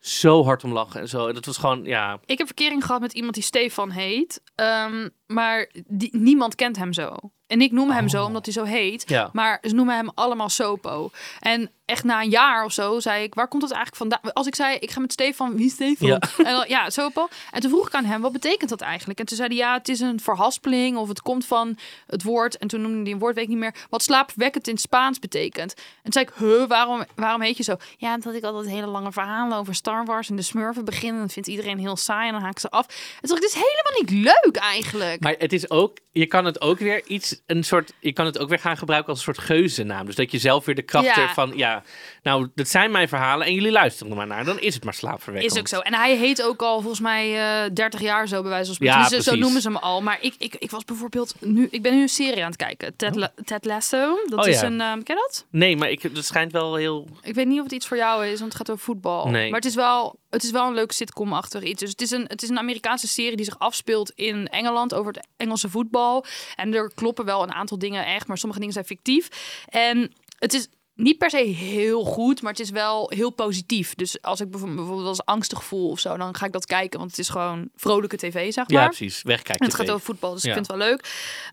zo 0.00 0.44
hard 0.44 0.64
om 0.64 0.72
lachen 0.72 1.00
en 1.00 1.08
zo. 1.08 1.26
En 1.28 1.34
dat 1.34 1.46
was 1.46 1.56
gewoon, 1.56 1.84
ja, 1.84 2.20
Ik 2.24 2.38
heb 2.38 2.46
verkering 2.46 2.84
gehad 2.84 3.00
met 3.00 3.12
iemand 3.12 3.34
die 3.34 3.42
Stefan 3.42 3.90
heet. 3.90 4.42
ehm, 4.54 5.08
maar 5.26 5.70
die, 5.86 6.16
niemand 6.16 6.54
kent 6.54 6.76
hem 6.76 6.92
zo. 6.92 7.16
En 7.46 7.60
ik 7.60 7.72
noem 7.72 7.90
hem 7.90 8.08
zo 8.08 8.24
omdat 8.24 8.44
hij 8.44 8.54
zo 8.54 8.64
heet. 8.64 9.02
Oh. 9.02 9.08
Ja. 9.08 9.30
Maar 9.32 9.58
ze 9.62 9.74
noemen 9.74 9.96
hem 9.96 10.10
allemaal 10.14 10.48
Sopo. 10.48 11.10
En 11.40 11.70
echt 11.90 12.04
na 12.04 12.22
een 12.22 12.30
jaar 12.30 12.64
of 12.64 12.72
zo 12.72 13.00
zei 13.00 13.22
ik, 13.22 13.34
waar 13.34 13.48
komt 13.48 13.62
het 13.62 13.72
eigenlijk 13.72 14.02
vandaan? 14.02 14.32
Als 14.32 14.46
ik 14.46 14.54
zei, 14.54 14.76
ik 14.76 14.90
ga 14.90 15.00
met 15.00 15.12
Stefan, 15.12 15.56
wie 15.56 15.66
is 15.66 15.72
Stefan? 15.72 16.08
Ja. 16.08 16.18
En 16.36 16.52
dan, 16.52 16.64
ja, 16.68 16.90
Sopo. 16.90 17.28
En 17.50 17.60
toen 17.60 17.70
vroeg 17.70 17.86
ik 17.86 17.94
aan 17.94 18.04
hem, 18.04 18.20
wat 18.20 18.32
betekent 18.32 18.70
dat 18.70 18.80
eigenlijk? 18.80 19.18
En 19.18 19.26
toen 19.26 19.36
zei 19.36 19.48
hij, 19.48 19.56
ja, 19.56 19.74
het 19.74 19.88
is 19.88 20.00
een 20.00 20.20
verhaspeling 20.20 20.96
of 20.96 21.08
het 21.08 21.22
komt 21.22 21.46
van 21.46 21.78
het 22.06 22.22
woord. 22.22 22.58
En 22.58 22.68
toen 22.68 22.80
noemde 22.80 23.02
hij 23.02 23.12
een 23.12 23.18
woord, 23.18 23.34
weet 23.34 23.44
ik 23.44 23.50
niet 23.50 23.58
meer, 23.58 23.74
wat 23.90 24.02
slaapwekkend 24.02 24.68
in 24.68 24.78
Spaans 24.78 25.18
betekent. 25.18 25.74
En 25.74 26.10
toen 26.10 26.12
zei 26.12 26.24
ik, 26.24 26.32
huh, 26.38 26.68
waarom, 26.68 27.04
waarom 27.14 27.40
heet 27.40 27.56
je 27.56 27.62
zo? 27.62 27.76
Ja, 27.96 28.18
dat 28.18 28.34
ik 28.34 28.44
altijd 28.44 28.74
hele 28.74 28.86
lange 28.86 29.12
verhalen 29.12 29.58
over 29.58 29.74
Star 29.74 30.04
Wars 30.04 30.30
en 30.30 30.36
de 30.36 30.42
smurfen 30.42 30.84
begin. 30.84 31.14
En 31.14 31.20
dat 31.20 31.32
vindt 31.32 31.48
iedereen 31.48 31.78
heel 31.78 31.96
saai 31.96 32.26
en 32.26 32.32
dan 32.32 32.42
haak 32.42 32.52
ik 32.52 32.58
ze 32.58 32.70
af. 32.70 32.86
En 32.86 33.28
toen 33.28 33.28
dacht 33.28 33.42
ik, 33.42 33.50
dit 33.50 33.56
is 33.56 33.70
helemaal 33.70 34.00
niet 34.00 34.10
leuk 34.44 34.56
eigenlijk. 34.56 35.20
Maar 35.20 35.34
het 35.38 35.52
is 35.52 35.70
ook, 35.70 35.98
je 36.12 36.26
kan 36.26 36.44
het 36.44 36.60
ook 36.60 36.78
weer 36.78 37.06
iets, 37.06 37.40
een 37.46 37.64
soort, 37.64 37.92
je 38.00 38.12
kan 38.12 38.26
het 38.26 38.38
ook 38.38 38.48
weer 38.48 38.58
gaan 38.58 38.76
gebruiken 38.76 39.08
als 39.10 39.18
een 39.18 39.34
soort 39.34 39.46
geuzennaam. 39.46 40.06
Dus 40.06 40.14
dat 40.14 40.30
je 40.30 40.38
zelf 40.38 40.64
weer 40.64 40.74
de 40.74 40.82
kracht 40.82 41.06
Ja. 41.06 41.28
ervan, 41.28 41.52
ja, 41.56 41.79
nou, 42.22 42.48
dat 42.54 42.68
zijn 42.68 42.90
mijn 42.90 43.08
verhalen 43.08 43.46
en 43.46 43.54
jullie 43.54 43.70
luisteren 43.70 44.10
er 44.10 44.16
maar 44.18 44.26
naar. 44.26 44.44
Dan 44.44 44.60
is 44.60 44.74
het 44.74 44.84
maar 44.84 44.94
slaapverwekkend. 44.94 45.52
Is 45.54 45.58
ook 45.60 45.68
zo. 45.68 45.78
En 45.78 45.94
hij 45.94 46.16
heet 46.16 46.42
ook 46.42 46.62
al 46.62 46.80
volgens 46.80 47.00
mij 47.00 47.38
eh 47.64 47.70
30 47.74 48.00
jaar 48.00 48.28
zo, 48.28 48.40
bij 48.40 48.50
wijze 48.50 48.66
van 48.66 48.74
spreken. 48.74 48.96
Ja, 48.96 49.08
Dus, 49.08 49.26
eh, 49.26 49.32
zo 49.32 49.38
noemen 49.38 49.60
ze 49.62 49.68
hem 49.68 49.76
al. 49.76 50.02
Maar 50.02 50.18
ik, 50.20 50.34
ik, 50.38 50.54
ik 50.54 50.70
was 50.70 50.84
bijvoorbeeld 50.84 51.34
nu, 51.40 51.68
ik 51.70 51.82
ben 51.82 51.94
nu 51.94 52.00
een 52.02 52.08
serie 52.08 52.40
aan 52.42 52.50
het 52.50 52.56
kijken. 52.56 52.96
Ted, 52.96 53.14
La- 53.16 53.32
Ted 53.44 53.64
Lasso. 53.64 54.18
Dat 54.28 54.38
Oh, 54.38 54.46
is 54.48 54.60
ja. 54.60 54.66
een, 54.66 54.80
ehm, 54.80 55.02
ken 55.02 55.16
je 55.16 55.22
dat? 55.28 55.46
Nee, 55.50 55.76
maar 55.76 55.90
ik, 55.90 56.02
het 56.02 56.24
schijnt 56.26 56.52
wel 56.52 56.74
heel, 56.74 57.08
Ik 57.22 57.34
weet 57.34 57.46
niet 57.46 57.58
of 57.58 57.64
het 57.64 57.72
iets 57.72 57.86
voor 57.86 57.96
jou 57.96 58.26
is, 58.26 58.38
want 58.40 58.52
het 58.52 58.54
gaat 58.56 58.70
over 58.70 58.84
voetbal. 58.84 59.28
Nee. 59.28 59.50
Maar 59.50 59.60
het 59.60 59.68
is 59.68 59.74
wel, 59.74 60.18
het 60.30 60.42
is 60.42 60.50
wel 60.50 60.66
een 60.66 60.74
leuk 60.74 60.92
sitcom-achtig 60.92 61.62
iets. 61.62 61.80
Dus 61.80 61.90
het 61.90 62.00
is, 62.00 62.10
een, 62.10 62.24
het 62.28 62.42
is 62.42 62.48
een 62.48 62.58
Amerikaanse 62.58 63.08
serie 63.08 63.36
die 63.36 63.44
zich 63.44 63.58
afspeelt 63.58 64.10
in 64.14 64.48
Engeland 64.48 64.94
over 64.94 65.12
het 65.12 65.26
Engelse 65.36 65.68
voetbal. 65.68 66.24
En 66.56 66.74
er 66.74 66.90
kloppen 66.94 67.24
wel 67.24 67.42
een 67.42 67.52
aantal 67.52 67.78
dingen 67.78 68.06
echt, 68.06 68.26
maar 68.26 68.38
sommige 68.38 68.60
dingen 68.60 68.74
zijn 68.74 68.86
fictief. 68.86 69.28
En 69.68 70.12
het 70.38 70.54
is 70.54 70.68
niet 71.02 71.18
per 71.18 71.30
se 71.30 71.36
heel 71.36 72.04
goed, 72.04 72.42
maar 72.42 72.50
het 72.52 72.60
is 72.60 72.70
wel 72.70 73.10
heel 73.14 73.30
positief. 73.30 73.94
Dus 73.94 74.22
als 74.22 74.40
ik 74.40 74.50
bijvoorbeeld 74.50 75.06
als 75.06 75.24
angstig 75.24 75.64
voel 75.64 75.90
of 75.90 76.00
zo, 76.00 76.16
dan 76.16 76.34
ga 76.36 76.46
ik 76.46 76.52
dat 76.52 76.66
kijken. 76.66 76.98
Want 76.98 77.10
het 77.10 77.20
is 77.20 77.28
gewoon 77.28 77.68
vrolijke 77.76 78.16
tv, 78.16 78.52
zeg 78.52 78.68
maar. 78.68 78.80
ja 78.82 78.86
precies, 78.86 79.22
wegkijken. 79.22 79.66
En 79.66 79.66
het 79.66 79.74
gaat 79.74 79.90
over 79.90 80.04
voetbal, 80.04 80.32
dus 80.34 80.42
Ja. 80.42 80.48
ik 80.48 80.54
vind 80.54 80.66
het 80.66 80.76
wel 80.76 80.86
leuk. 80.88 81.04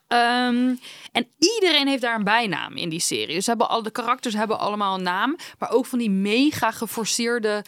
Ehm, 0.08 0.76
en 1.12 1.28
iedereen 1.40 1.88
heeft 1.88 2.02
daar 2.02 2.16
een 2.16 2.24
bijnaam 2.24 2.76
in 2.76 2.90
die 2.90 3.00
serie. 3.00 3.36
Dus 3.36 3.44
ze 3.44 3.50
hebben 3.50 3.70
al, 3.70 3.84
de 3.84 3.92
karakters 3.92 4.34
hebben 4.34 4.60
allemaal 4.60 4.96
een 4.96 5.04
naam. 5.04 5.36
Maar 5.60 5.72
ook 5.72 5.86
van 5.86 6.00
die 6.00 6.10
mega 6.12 6.72
geforceerde 6.72 7.64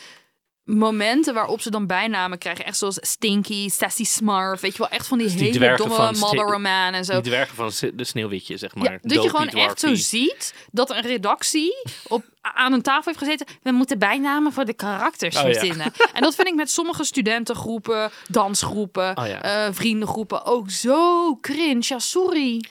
momenten 0.78 1.34
waarop 1.34 1.62
ze 1.62 1.70
dan 1.72 1.88
bijnamen 1.88 2.38
krijgen. 2.38 2.66
Echt 2.66 2.78
zoals 2.78 2.98
Stinky, 3.02 3.70
Sassy 3.70 4.04
Smurf. 4.04 4.60
Weet 4.62 4.72
je 4.72 4.78
wel, 4.78 4.90
echt 4.90 5.08
van 5.08 5.18
die 5.18 5.36
die 5.36 5.52
hele 5.60 5.76
domme 5.76 5.96
van 5.96 6.18
Mother 6.18 6.48
Sti- 6.50 6.58
Man 6.62 6.94
en 6.94 7.06
zo. 7.06 7.14
Die 7.14 7.22
dwergen 7.22 7.56
van 7.56 7.72
de 7.94 8.04
sneeuwwitje, 8.04 8.58
zeg 8.58 8.76
maar. 8.76 8.92
Ja, 8.92 8.98
dat 9.02 9.24
je 9.24 9.30
gewoon 9.30 9.48
echt 9.48 9.80
zo 9.80 9.96
ziet 9.96 10.54
dat 10.72 10.90
een 10.90 11.02
redactie 11.02 11.76
op, 12.08 12.24
aan 12.42 12.74
een 12.74 12.82
tafel 12.82 13.04
heeft 13.12 13.18
gezeten. 13.24 13.48
We 13.64 13.72
moeten 13.72 14.00
bijnamen 14.00 14.52
voor 14.54 14.66
de 14.66 14.74
karakters 14.74 15.36
Oh, 15.38 15.42
ja. 15.42 15.54
verzinnen. 15.54 15.94
En 16.14 16.22
dat 16.22 16.36
vind 16.36 16.48
ik 16.48 16.56
met 16.56 16.72
sommige 16.72 17.04
studentengroepen, 17.04 18.12
dansgroepen, 18.28 19.18
Oh, 19.18 19.28
ja. 19.28 19.42
eh, 19.42 19.74
vriendengroepen 19.74 20.46
ook 20.46 20.70
zo 20.70 21.36
cringe. 21.42 21.84
Ja, 21.88 22.00
sorry. 22.00 22.64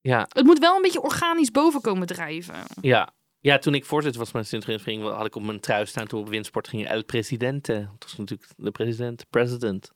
Ja, 0.00 0.26
Het 0.32 0.44
moet 0.44 0.58
wel 0.58 0.76
een 0.76 0.82
beetje 0.82 1.02
organisch 1.02 1.50
boven 1.50 1.80
komen 1.80 2.06
drijven. 2.06 2.54
ja. 2.80 3.12
Ja, 3.42 3.58
toen 3.58 3.74
ik 3.74 3.84
voorzitter 3.84 4.20
was 4.20 4.30
van 4.30 4.40
mijn 4.40 4.52
studentenvereniging, 4.52 5.16
had 5.16 5.26
ik 5.26 5.36
op 5.36 5.42
mijn 5.42 5.60
trui 5.60 5.86
staan 5.86 6.06
toen 6.06 6.18
we 6.18 6.24
op 6.24 6.30
winsport 6.30 6.68
gingen. 6.68 6.86
El 6.86 7.04
Presidente. 7.04 7.88
Dat 7.98 8.08
was 8.08 8.16
natuurlijk 8.16 8.50
de 8.56 8.70
president. 8.70 9.26
President. 9.30 9.90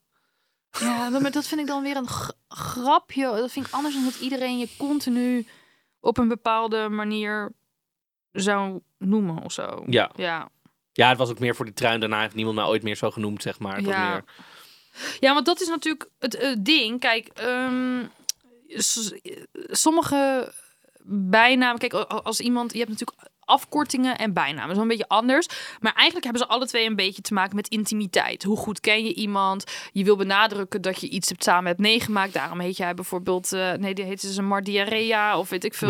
Ja, 0.80 1.08
maar 1.08 1.30
dat 1.30 1.46
vind 1.46 1.60
ik 1.60 1.66
dan 1.66 1.82
weer 1.82 1.96
een 1.96 2.08
grapje. 2.48 3.22
Dat 3.22 3.52
vind 3.52 3.66
ik 3.66 3.72
anders 3.72 3.94
dan 3.94 4.04
dat 4.04 4.20
iedereen 4.20 4.58
je 4.58 4.68
continu 4.78 5.46
op 6.00 6.18
een 6.18 6.28
bepaalde 6.28 6.88
manier 6.88 7.52
zou 8.32 8.80
noemen 8.98 9.42
of 9.42 9.52
zo. 9.52 9.84
Ja. 9.86 10.10
Ja. 10.16 10.48
ja, 10.92 11.08
het 11.08 11.18
was 11.18 11.30
ook 11.30 11.38
meer 11.38 11.54
voor 11.54 11.64
die 11.64 11.74
trui. 11.74 11.98
Daarna 11.98 12.20
heeft 12.20 12.34
niemand 12.34 12.56
mij 12.56 12.64
ooit 12.64 12.82
meer 12.82 12.96
zo 12.96 13.10
genoemd, 13.10 13.42
zeg 13.42 13.58
maar. 13.58 13.76
Het 13.76 13.86
Ja. 13.86 14.10
meer... 14.10 14.24
Ja, 15.20 15.34
want 15.34 15.46
dat 15.46 15.60
is 15.60 15.68
natuurlijk 15.68 16.10
het 16.18 16.56
ding. 16.58 17.00
Kijk, 17.00 17.28
ehm, 17.28 18.06
sommige 19.70 20.52
bijnamen. 21.08 21.78
Kijk, 21.78 21.92
als 22.08 22.40
iemand. 22.40 22.72
Je 22.72 22.78
hebt 22.78 22.90
natuurlijk 22.90 23.18
afkortingen 23.46 24.18
en 24.18 24.32
bijnamen. 24.32 24.60
Dat 24.60 24.68
is 24.70 24.74
wel 24.74 24.82
een 24.82 24.88
beetje 24.88 25.08
anders. 25.08 25.46
Maar 25.80 25.92
eigenlijk 25.94 26.24
hebben 26.24 26.42
ze 26.42 26.48
alle 26.48 26.66
twee 26.66 26.86
een 26.86 26.96
beetje 26.96 27.22
te 27.22 27.34
maken 27.34 27.56
met 27.56 27.68
intimiteit. 27.68 28.42
Hoe 28.42 28.56
goed 28.56 28.80
ken 28.80 29.04
je 29.04 29.14
iemand? 29.14 29.64
Je 29.92 30.04
wil 30.04 30.16
benadrukken 30.16 30.82
dat 30.82 31.00
je 31.00 31.08
iets 31.08 31.28
hebt 31.28 31.42
samen 31.44 31.66
hebt 31.66 31.78
meegemaakt. 31.80 32.32
Daarom 32.32 32.60
heet 32.60 32.76
jij 32.76 32.94
bijvoorbeeld. 32.94 33.52
eh, 33.52 33.72
nee, 33.72 33.94
die 33.94 34.04
heet 34.04 34.20
ze 34.20 34.42
maar 34.42 34.62
diarrhea 34.62 35.38
of 35.38 35.48
weet 35.48 35.64
ik 35.64 35.74
veel. 35.74 35.88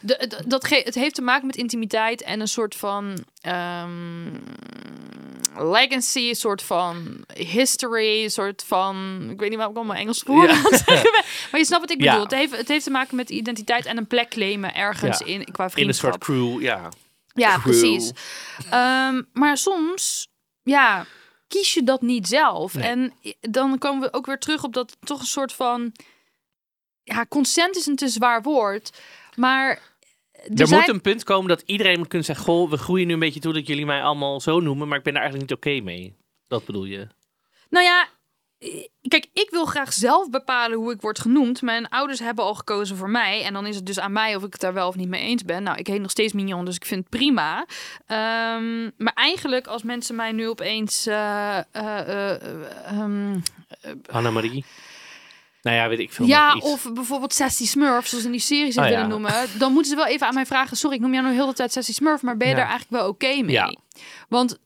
De- 0.00 0.42
dat 0.46 0.64
ge- 0.66 0.82
het 0.84 0.94
heeft 0.94 1.14
te 1.14 1.22
maken 1.22 1.46
met 1.46 1.56
intimiteit 1.56 2.22
en 2.22 2.40
een 2.40 2.48
soort 2.48 2.74
van 2.74 3.24
ehm, 3.40 4.30
legacy, 5.56 6.28
een 6.28 6.34
soort 6.34 6.62
van 6.62 7.24
history, 7.34 8.22
een 8.24 8.30
soort 8.30 8.64
van. 8.66 9.26
Ik 9.30 9.38
weet 9.40 9.48
niet 9.48 9.58
waarom 9.58 9.74
ik 9.76 9.80
allemaal 9.82 10.02
Engels 10.02 10.22
woorden 10.22 10.56
Ja. 10.56 10.62
Maar 11.50 11.60
je 11.60 11.64
snapt 11.66 11.80
wat 11.82 11.90
ik 11.90 12.02
Ja. 12.02 12.10
bedoel. 12.10 12.22
Het, 12.26 12.34
heeft, 12.34 12.56
het 12.56 12.68
heeft 12.68 12.84
te 12.84 12.90
maken 12.90 13.16
met 13.16 13.30
identiteit 13.30 13.86
en 13.86 13.96
een 13.96 14.06
plek 14.06 14.28
claimen 14.30 14.74
ergens 14.74 15.18
Ja. 15.18 15.26
in 15.26 15.44
qua 15.44 15.62
In 15.64 15.64
een 15.64 15.70
vriendschap. 15.70 16.10
soort 16.10 16.24
crew, 16.24 16.62
ja. 16.62 16.88
Ja, 17.34 17.50
crew. 17.58 17.62
precies. 17.62 18.10
Ehm, 18.70 19.22
maar 19.32 19.56
soms, 19.56 20.28
ja, 20.62 21.06
kies 21.48 21.74
je 21.74 21.82
dat 21.82 22.02
niet 22.02 22.26
zelf. 22.28 22.74
Nee. 22.74 22.84
En 22.88 23.12
dan 23.40 23.78
komen 23.78 24.00
we 24.00 24.12
ook 24.12 24.26
weer 24.26 24.38
terug 24.38 24.64
op 24.64 24.72
dat 24.72 24.96
toch 25.04 25.20
een 25.20 25.26
soort 25.26 25.52
van. 25.52 25.92
Ja, 27.02 27.26
consent 27.28 27.76
is 27.76 27.86
een 27.86 27.96
te 27.96 28.08
zwaar 28.08 28.42
woord. 28.42 28.98
Maar. 29.34 29.78
Er, 30.54 30.66
zijn- 30.66 30.80
moet 30.80 30.88
een 30.88 31.00
punt 31.00 31.24
komen 31.24 31.48
dat 31.48 31.62
iedereen 31.66 31.98
moet 31.98 32.08
kunnen 32.08 32.26
zeggen... 32.26 32.44
Goh, 32.44 32.70
we 32.70 32.76
groeien 32.76 33.06
nu 33.06 33.12
een 33.12 33.18
beetje 33.18 33.40
toe 33.40 33.52
dat 33.52 33.66
jullie 33.66 33.86
mij 33.86 34.02
allemaal 34.02 34.40
zo 34.40 34.60
noemen... 34.60 34.88
maar 34.88 34.98
ik 34.98 35.04
ben 35.04 35.12
daar 35.12 35.22
eigenlijk 35.22 35.50
niet 35.50 35.58
oké 35.58 35.80
mee. 35.84 36.16
Dat 36.48 36.64
bedoel 36.64 36.84
je? 36.84 37.06
Nou 37.70 37.84
ja, 37.84 38.08
kijk, 39.08 39.26
ik 39.32 39.48
wil 39.50 39.64
graag 39.64 39.92
zelf 39.92 40.30
bepalen 40.30 40.78
hoe 40.78 40.92
ik 40.92 41.00
word 41.00 41.18
genoemd. 41.20 41.62
Mijn 41.62 41.88
ouders 41.88 42.18
hebben 42.18 42.44
al 42.44 42.54
gekozen 42.54 42.96
voor 42.96 43.10
mij. 43.10 43.42
En 43.44 43.52
dan 43.52 43.66
is 43.66 43.76
het 43.76 43.86
dus 43.86 43.98
aan 44.00 44.12
mij 44.12 44.36
of 44.36 44.42
ik 44.44 44.52
het 44.52 44.60
daar 44.60 44.74
wel 44.74 44.88
of 44.88 44.96
niet 44.96 45.08
mee 45.08 45.22
eens 45.22 45.44
ben. 45.44 45.62
Nou, 45.62 45.78
ik 45.78 45.86
heet 45.86 46.00
nog 46.00 46.10
steeds 46.10 46.32
Mignon, 46.32 46.64
dus 46.64 46.76
ik 46.76 46.84
vind 46.84 47.00
het 47.00 47.10
prima. 47.10 47.66
Ehm, 48.06 48.82
maar 48.96 49.12
eigenlijk, 49.14 49.66
als 49.66 49.82
mensen 49.82 50.14
mij 50.16 50.32
nu 50.32 50.48
opeens... 50.48 51.06
eh, 51.06 51.58
ehm, 52.86 53.38
Annemarie? 54.10 54.64
Nou 55.68 55.80
ja, 55.80 55.88
weet 55.88 55.98
ik 55.98 56.12
veel. 56.12 56.26
ja, 56.26 56.54
iets. 56.54 56.64
of 56.64 56.92
bijvoorbeeld 56.92 57.32
Sassy 57.34 57.66
Smurf, 57.66 58.06
zoals 58.06 58.24
in 58.24 58.30
die 58.30 58.40
series 58.40 58.74
het 58.74 58.84
Oh, 58.84 58.90
willen 58.90 59.02
ja. 59.02 59.06
noemen. 59.08 59.32
Dan 59.58 59.72
moeten 59.72 59.90
ze 59.90 59.96
wel 59.96 60.06
even 60.06 60.26
aan 60.26 60.34
mij 60.34 60.46
vragen... 60.46 60.76
Sorry, 60.76 60.96
ik 60.96 61.02
noem 61.02 61.10
jou 61.12 61.22
nou 61.24 61.36
heel 61.36 61.46
de 61.46 61.52
tijd 61.52 61.72
Sassy 61.72 61.92
Smurf, 61.92 62.22
maar 62.22 62.36
ben 62.36 62.46
je 62.48 62.52
Ja. 62.54 62.58
daar 62.60 62.68
eigenlijk 62.70 63.00
wel 63.02 63.08
oké 63.10 63.42
mee? 63.42 63.50
Ja. 63.54 63.74
Want 64.28 64.58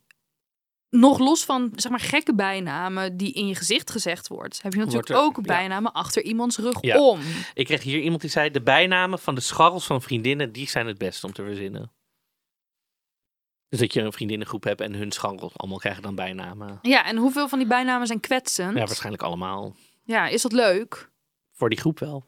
nog 0.91 1.19
los 1.19 1.45
van 1.45 1.73
zeg 1.77 1.91
maar 1.91 2.01
gekke 2.01 2.35
bijnamen 2.35 3.17
die 3.17 3.33
in 3.33 3.47
je 3.47 3.55
gezicht 3.55 3.91
gezegd 3.91 4.29
wordt, 4.29 4.63
heb 4.63 4.73
je 4.73 4.79
natuurlijk 4.79 5.09
er- 5.09 5.17
ook 5.17 5.37
ja. 5.37 5.43
bijnamen 5.43 5.93
achter 5.93 6.23
iemands 6.23 6.59
rug 6.59 6.77
Ja. 6.81 6.99
om. 7.01 7.21
Ik 7.55 7.67
kreeg 7.67 7.83
hier 7.83 8.01
iemand 8.01 8.21
die 8.21 8.31
zei... 8.31 8.51
de 8.51 8.63
bijnamen 8.63 9.19
van 9.19 9.35
de 9.35 9.41
scharrels 9.41 9.87
van 9.87 10.03
vriendinnen... 10.03 10.53
die 10.53 10.69
zijn 10.69 10.87
het 10.87 10.99
best 10.99 11.25
om 11.25 11.33
te 11.33 11.43
verzinnen. 11.43 11.93
Dus 13.69 13.81
dat 13.81 13.93
je 13.93 14.01
een 14.01 14.13
vriendinnengroep 14.13 14.65
hebt... 14.65 14.81
en 14.81 14.95
hun 14.95 15.13
scharrels 15.13 15.53
allemaal 15.57 15.79
krijgen 15.79 16.03
dan 16.03 16.15
bijnamen. 16.15 16.79
Ja, 16.83 17.05
en 17.05 17.17
hoeveel 17.17 17.49
van 17.49 17.59
die 17.59 17.69
bijnamen 17.69 18.07
zijn 18.07 18.21
kwetsend? 18.21 18.77
Ja, 18.77 18.85
waarschijnlijk 18.85 19.23
allemaal. 19.23 19.75
Ja, 20.13 20.29
is 20.29 20.43
dat 20.43 20.53
leuk? 20.53 21.11
Voor 21.53 21.69
die 21.69 21.79
groep 21.79 21.99
wel. 21.99 22.27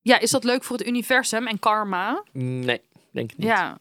Ja, 0.00 0.18
is 0.18 0.30
dat 0.30 0.44
leuk 0.44 0.64
voor 0.64 0.76
het 0.76 0.86
universum 0.86 1.46
en 1.46 1.58
karma? 1.58 2.22
Nee, 2.32 2.80
denk 3.10 3.32
ik 3.32 3.38
niet. 3.38 3.46
Ja. 3.46 3.78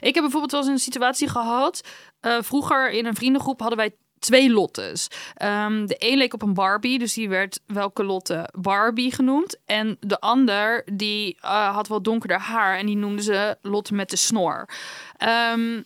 Ik 0.00 0.14
heb 0.14 0.22
bijvoorbeeld 0.22 0.52
wel 0.52 0.60
eens 0.60 0.70
een 0.70 0.78
situatie 0.78 1.28
gehad. 1.28 1.80
eh, 2.20 2.42
vroeger 2.42 2.90
in 2.90 3.06
een 3.06 3.14
vriendengroep 3.14 3.60
hadden 3.60 3.78
wij 3.78 3.94
twee 4.18 4.50
lottes. 4.50 5.08
Ehm, 5.34 5.86
de 5.86 5.96
een 5.98 6.16
leek 6.16 6.34
op 6.34 6.42
een 6.42 6.54
Barbie, 6.54 6.98
dus 6.98 7.14
die 7.14 7.28
werd 7.28 7.60
welke 7.66 8.04
Lotte 8.04 8.48
Barbie 8.58 9.12
genoemd. 9.12 9.58
En 9.64 9.96
de 10.00 10.20
ander, 10.20 10.84
die 10.92 11.36
eh, 11.40 11.74
had 11.74 11.88
wat 11.88 12.04
donkerder 12.04 12.38
haar 12.38 12.78
en 12.78 12.86
die 12.86 12.96
noemden 12.96 13.24
ze 13.24 13.56
Lotte 13.62 13.94
met 13.94 14.10
de 14.10 14.16
snor. 14.16 14.68
Ehm, 15.16 15.82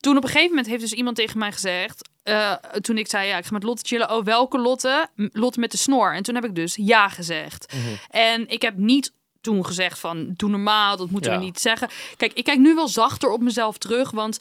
toen 0.00 0.16
op 0.16 0.22
een 0.22 0.28
gegeven 0.28 0.48
moment 0.48 0.66
heeft 0.66 0.80
dus 0.82 0.92
iemand 0.92 1.16
tegen 1.16 1.38
mij 1.38 1.52
gezegd... 1.52 2.12
eh, 2.24 2.52
toen 2.80 2.98
ik 2.98 3.08
zei, 3.08 3.28
ja, 3.28 3.36
ik 3.38 3.44
ga 3.44 3.52
met 3.52 3.62
Lotte 3.62 3.82
chillen. 3.86 4.10
Oh, 4.10 4.24
welke 4.24 4.58
Lotte? 4.58 5.08
Lotte 5.16 5.60
met 5.60 5.70
de 5.70 5.76
snor. 5.76 6.14
En 6.14 6.22
toen 6.22 6.34
heb 6.34 6.44
ik 6.44 6.54
dus 6.54 6.76
ja 6.80 7.08
gezegd. 7.08 7.72
Mhm. 7.72 7.94
En 8.10 8.48
ik 8.48 8.62
heb 8.62 8.76
niet 8.76 9.12
toen 9.40 9.66
gezegd 9.66 9.98
van, 9.98 10.32
doe 10.36 10.50
normaal, 10.50 10.96
dat 10.96 11.10
moeten 11.10 11.32
Ja. 11.32 11.38
we 11.38 11.44
niet 11.44 11.60
zeggen. 11.60 11.88
Kijk, 12.16 12.32
ik 12.32 12.44
kijk 12.44 12.58
nu 12.58 12.74
wel 12.74 12.88
zachter 12.88 13.30
op 13.30 13.40
mezelf 13.40 13.78
terug, 13.78 14.10
want... 14.10 14.38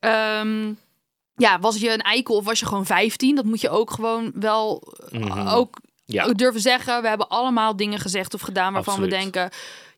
ehm, 0.00 0.72
ja, 1.36 1.58
was 1.60 1.76
je 1.78 1.90
een 1.92 2.00
eikel 2.00 2.36
of 2.36 2.44
was 2.44 2.58
je 2.60 2.66
gewoon 2.66 2.86
15? 2.86 3.34
Dat 3.34 3.44
moet 3.44 3.60
je 3.60 3.70
ook 3.70 3.90
gewoon 3.90 4.32
wel 4.34 4.92
eh, 5.10 5.20
Mhm. 5.20 5.46
ook 5.48 5.76
Ja. 6.04 6.26
durven 6.32 6.60
zeggen. 6.60 7.02
We 7.02 7.08
hebben 7.08 7.28
allemaal 7.28 7.76
dingen 7.76 7.98
gezegd 7.98 8.34
of 8.34 8.40
gedaan 8.40 8.72
waarvan 8.72 9.00
we 9.00 9.06
denken... 9.06 9.50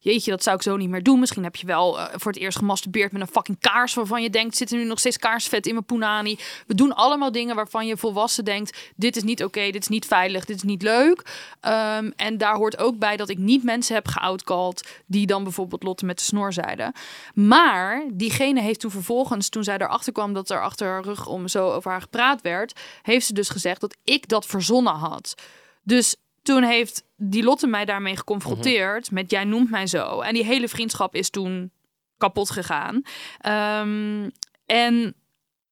Jeetje, 0.05 0.31
dat 0.31 0.43
zou 0.43 0.57
ik 0.57 0.63
zo 0.63 0.77
niet 0.77 0.89
meer 0.89 1.03
doen. 1.03 1.19
Misschien 1.19 1.43
heb 1.45 1.57
je 1.57 1.67
wel 1.67 2.01
eh, 2.01 2.15
voor 2.17 2.33
het 2.33 2.41
eerst 2.41 2.59
gemasturbeerd 2.59 3.13
met 3.13 3.21
een 3.21 3.27
fucking 3.27 3.59
kaars... 3.61 3.95
waarvan 3.95 4.23
je 4.23 4.31
denkt, 4.31 4.57
zit 4.57 4.71
er 4.71 4.77
nu 4.77 4.85
nog 4.85 4.99
steeds 4.99 5.19
kaarsvet 5.19 5.67
in 5.67 5.73
mijn 5.73 5.85
punani? 5.85 6.39
We 6.67 6.75
doen 6.75 6.95
allemaal 6.95 7.33
dingen 7.33 7.55
waarvan 7.55 7.87
je 7.87 7.97
volwassen 7.97 8.45
denkt... 8.45 8.93
dit 8.97 9.17
is 9.17 9.23
niet 9.23 9.45
oké, 9.45 9.71
dit 9.71 9.83
is 9.83 9.89
niet 9.89 10.07
veilig, 10.07 10.45
dit 10.45 10.57
is 10.57 10.63
niet 10.63 10.83
leuk. 10.83 11.23
Ehm, 11.61 12.11
en 12.17 12.39
daar 12.39 12.55
hoort 12.55 12.79
ook 12.79 12.99
bij 12.99 13.17
dat 13.17 13.29
ik 13.29 13.39
niet 13.39 13.63
mensen 13.63 13.95
heb 13.95 14.09
geoutcalled... 14.09 15.03
die 15.07 15.27
dan 15.27 15.43
bijvoorbeeld 15.43 15.83
Lotte 15.83 16.05
met 16.05 16.19
de 16.19 16.25
snor 16.25 16.53
zeiden. 16.53 16.93
Maar 17.35 18.05
diegene 18.13 18.61
heeft 18.61 18.81
toen 18.81 18.91
vervolgens, 18.91 19.49
toen 19.49 19.65
zij 19.65 19.79
erachter 19.79 20.13
kwam... 20.13 20.33
dat 20.33 20.51
er 20.51 20.61
achter 20.63 20.89
haar 20.89 21.05
rug 21.05 21.27
om 21.27 21.49
zo 21.49 21.71
over 21.71 21.91
haar 21.91 22.01
gepraat 22.01 22.41
werd... 22.41 22.81
heeft 23.03 23.27
ze 23.27 23.33
dus 23.33 23.49
gezegd 23.49 23.81
dat 23.81 23.97
ik 24.05 24.29
dat 24.29 24.47
verzonnen 24.47 24.95
had. 24.95 25.35
Dus 25.83 26.17
toen 26.45 26.63
heeft 26.63 27.05
die 27.17 27.43
Lotte 27.43 27.67
mij 27.67 27.85
daarmee 27.85 28.17
geconfronteerd 28.17 29.11
met 29.11 29.31
jij 29.31 29.45
noemt 29.45 29.71
mij 29.71 29.87
zo. 29.87 30.21
En 30.21 30.35
die 30.35 30.45
hele 30.45 30.69
vriendschap 30.69 31.15
is 31.15 31.31
toen 31.31 31.71
kapot 32.19 32.51
gegaan. 32.51 33.03
Ehm, 33.39 34.31
en 34.67 35.15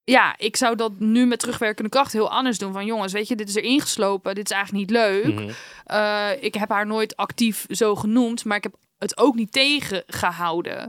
ja, 0.05 0.35
ik 0.39 0.57
zou 0.57 0.77
dat 0.77 0.99
nu 0.99 1.27
met 1.27 1.39
terugwerkende 1.39 1.91
kracht 1.91 2.13
heel 2.13 2.31
anders 2.31 2.59
doen. 2.59 2.73
Van 2.73 2.87
jongens, 2.87 3.13
weet 3.13 3.29
je, 3.29 3.37
dit 3.37 3.49
is 3.49 3.57
er 3.57 3.63
ingeslopen. 3.63 4.35
Dit 4.35 4.45
is 4.51 4.57
eigenlijk 4.57 4.87
niet 4.87 4.99
leuk. 4.99 5.35
Mhm. 5.35 5.51
Eh, 5.85 6.31
ik 6.43 6.55
heb 6.55 6.69
haar 6.69 6.87
nooit 6.87 7.17
actief 7.17 7.67
zo 7.71 7.95
genoemd, 7.95 8.45
maar 8.45 8.57
ik 8.57 8.63
heb 8.63 8.75
het 8.99 9.19
ook 9.19 9.35
niet 9.35 9.53
tegengehouden. 9.53 10.89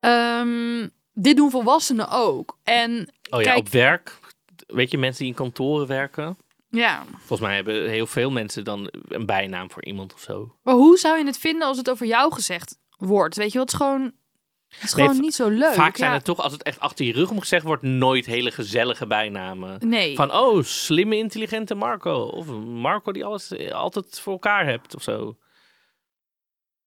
Ehm, 0.00 0.88
dit 1.12 1.36
doen 1.36 1.50
volwassenen 1.50 2.08
ook. 2.10 2.58
En 2.62 3.08
Oh 3.30 3.40
ja, 3.40 3.46
Kijk- 3.46 3.58
op 3.58 3.68
werk. 3.68 4.18
Weet 4.66 4.90
je, 4.90 4.98
mensen 4.98 5.18
die 5.20 5.28
in 5.28 5.38
kantoren 5.38 5.86
werken. 5.86 6.36
Ja, 6.76 7.04
Volgens 7.18 7.40
mij 7.40 7.54
hebben 7.54 7.88
heel 7.88 8.06
veel 8.06 8.30
mensen 8.30 8.64
dan 8.64 8.88
een 9.08 9.26
bijnaam 9.26 9.70
voor 9.70 9.84
iemand 9.84 10.14
of 10.14 10.20
zo. 10.20 10.56
maar 10.62 10.74
hoe 10.74 10.98
zou 10.98 11.18
je 11.18 11.24
het 11.24 11.38
vinden 11.38 11.68
als 11.68 11.76
het 11.76 11.90
over 11.90 12.06
jou 12.06 12.32
gezegd 12.32 12.78
wordt? 12.96 13.36
Weet 13.36 13.52
je 13.52 13.58
wat? 13.58 13.72
Het 13.72 13.80
is 13.80 13.86
gewoon, 13.86 14.12
het 14.68 14.82
is 14.82 14.94
Nee, 14.94 15.06
gewoon 15.06 15.20
niet 15.22 15.34
zo 15.34 15.48
leuk. 15.48 15.74
Vaak 15.74 15.96
zijn 15.96 16.10
ja. 16.10 16.16
het 16.16 16.24
toch, 16.24 16.40
als 16.40 16.52
het 16.52 16.62
echt 16.62 16.80
achter 16.80 17.04
je 17.04 17.12
rug 17.12 17.30
om 17.30 17.40
gezegd 17.40 17.64
wordt, 17.64 17.82
nooit 17.82 18.26
hele 18.26 18.50
gezellige 18.50 19.06
bijnamen. 19.06 19.88
Nee. 19.88 20.16
Van, 20.16 20.32
oh, 20.32 20.62
slimme, 20.62 21.16
intelligente 21.16 21.74
Marco. 21.74 22.22
Of 22.22 22.46
Marco 22.64 23.12
die 23.12 23.24
alles 23.24 23.50
eh, 23.52 23.72
altijd 23.72 24.20
voor 24.20 24.32
elkaar 24.32 24.66
hebt 24.66 24.94
of 24.94 25.02
zo. 25.02 25.36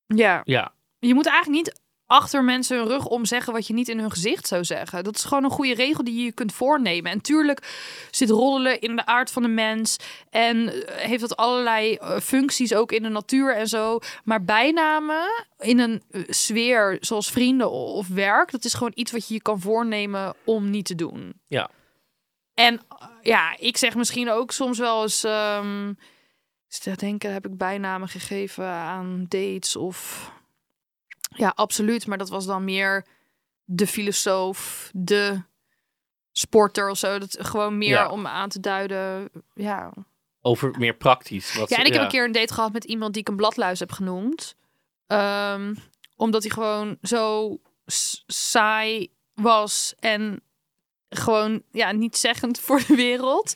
Ja. 0.06 0.42
Ja, 0.44 0.74
Je 1.00 1.14
moet 1.14 1.26
eigenlijk 1.28 1.66
niet 1.66 1.82
achter 2.10 2.44
mensen 2.44 2.78
hun 2.78 2.88
rug 2.88 3.06
om 3.06 3.26
zeggen 3.26 3.54
wat 3.54 3.68
je 3.68 3.74
niet 3.74 3.88
in 3.88 4.00
hun 4.00 4.12
gezicht 4.12 4.48
zou 4.48 4.64
zeggen. 4.64 5.04
Dat 5.04 5.16
is 5.16 5.24
gewoon 5.24 5.44
een 5.44 5.50
goede 5.50 5.74
regel 5.74 6.04
die 6.04 6.24
je 6.24 6.32
kunt 6.32 6.54
voornemen. 6.54 7.12
En 7.12 7.22
tuurlijk 7.22 7.68
zit 8.12 8.30
roddelen 8.30 8.82
in 8.82 8.96
de 8.96 9.06
aard 9.06 9.32
van 9.32 9.42
de 9.42 9.48
mens 9.48 9.98
en 10.30 10.88
eh, 10.88 10.96
heeft 10.96 11.22
dat 11.22 11.36
allerlei 11.36 11.96
eh, 11.96 12.20
functies 12.20 12.74
ook 12.74 12.92
in 12.92 13.04
de 13.04 13.10
natuur 13.10 13.56
en 13.56 13.68
zo. 13.68 14.00
Maar 14.24 14.44
bijnamen 14.44 15.46
in 15.60 15.80
een 15.80 16.04
eh, 16.12 16.22
sfeer 16.28 16.98
zoals 17.00 17.32
vrienden 17.32 17.72
of 17.72 18.08
werk, 18.08 18.52
dat 18.52 18.66
is 18.66 18.74
gewoon 18.74 18.94
iets 18.96 19.12
wat 19.12 19.28
je 19.28 19.34
je 19.34 19.42
kan 19.42 19.60
voornemen 19.60 20.34
om 20.44 20.70
niet 20.70 20.86
te 20.86 20.96
doen. 20.96 21.34
Ja. 21.48 21.70
En 22.54 22.82
ja, 23.22 23.56
ik 23.58 23.78
zeg 23.78 23.96
misschien 23.96 24.30
ook 24.30 24.52
soms 24.52 24.78
wel 24.78 25.02
eens. 25.02 25.20
te 25.20 26.96
denken, 26.96 27.34
heb 27.34 27.46
ik 27.46 27.58
bijnamen 27.58 28.08
gegeven 28.08 28.66
aan 28.66 29.26
dates 29.28 29.76
of 29.76 30.32
ja, 31.30 31.52
absoluut. 31.56 32.08
Maar 32.08 32.18
dat 32.18 32.30
was 32.30 32.46
dan 32.46 32.64
meer 32.64 33.06
de 33.64 33.88
filosoof, 33.88 34.90
de 34.94 35.42
sporter 36.32 36.90
of 36.90 36.98
zo. 36.98 37.20
Dat 37.20 37.38
gewoon 37.40 37.78
meer 37.78 37.90
Ja. 37.90 38.10
om 38.10 38.28
aan 38.28 38.50
te 38.50 38.60
duiden. 38.60 39.30
Ja. 39.54 39.94
over 40.42 40.76
meer 40.78 40.96
praktisch. 40.96 41.54
Wat 41.56 41.70
ja, 41.70 41.78
en 41.78 41.86
ik 41.86 41.94
heb 41.94 42.02
een 42.02 42.08
keer 42.08 42.24
een 42.26 42.32
date 42.32 42.54
gehad 42.54 42.72
met 42.72 42.84
iemand 42.84 43.14
die 43.14 43.22
ik 43.22 43.28
een 43.28 43.36
bladluis 43.36 43.80
heb 43.80 43.92
genoemd. 43.92 44.56
Ehm, 45.08 45.76
omdat 46.16 46.42
hij 46.44 46.52
gewoon 46.52 46.98
zo 47.02 47.58
saai 48.28 49.12
was 49.34 49.94
en 50.00 50.42
gewoon 51.10 51.64
ja, 51.72 51.92
niet 51.92 52.18
zeggend 52.18 52.60
voor 52.66 52.82
de 52.88 52.96
wereld. 52.96 53.56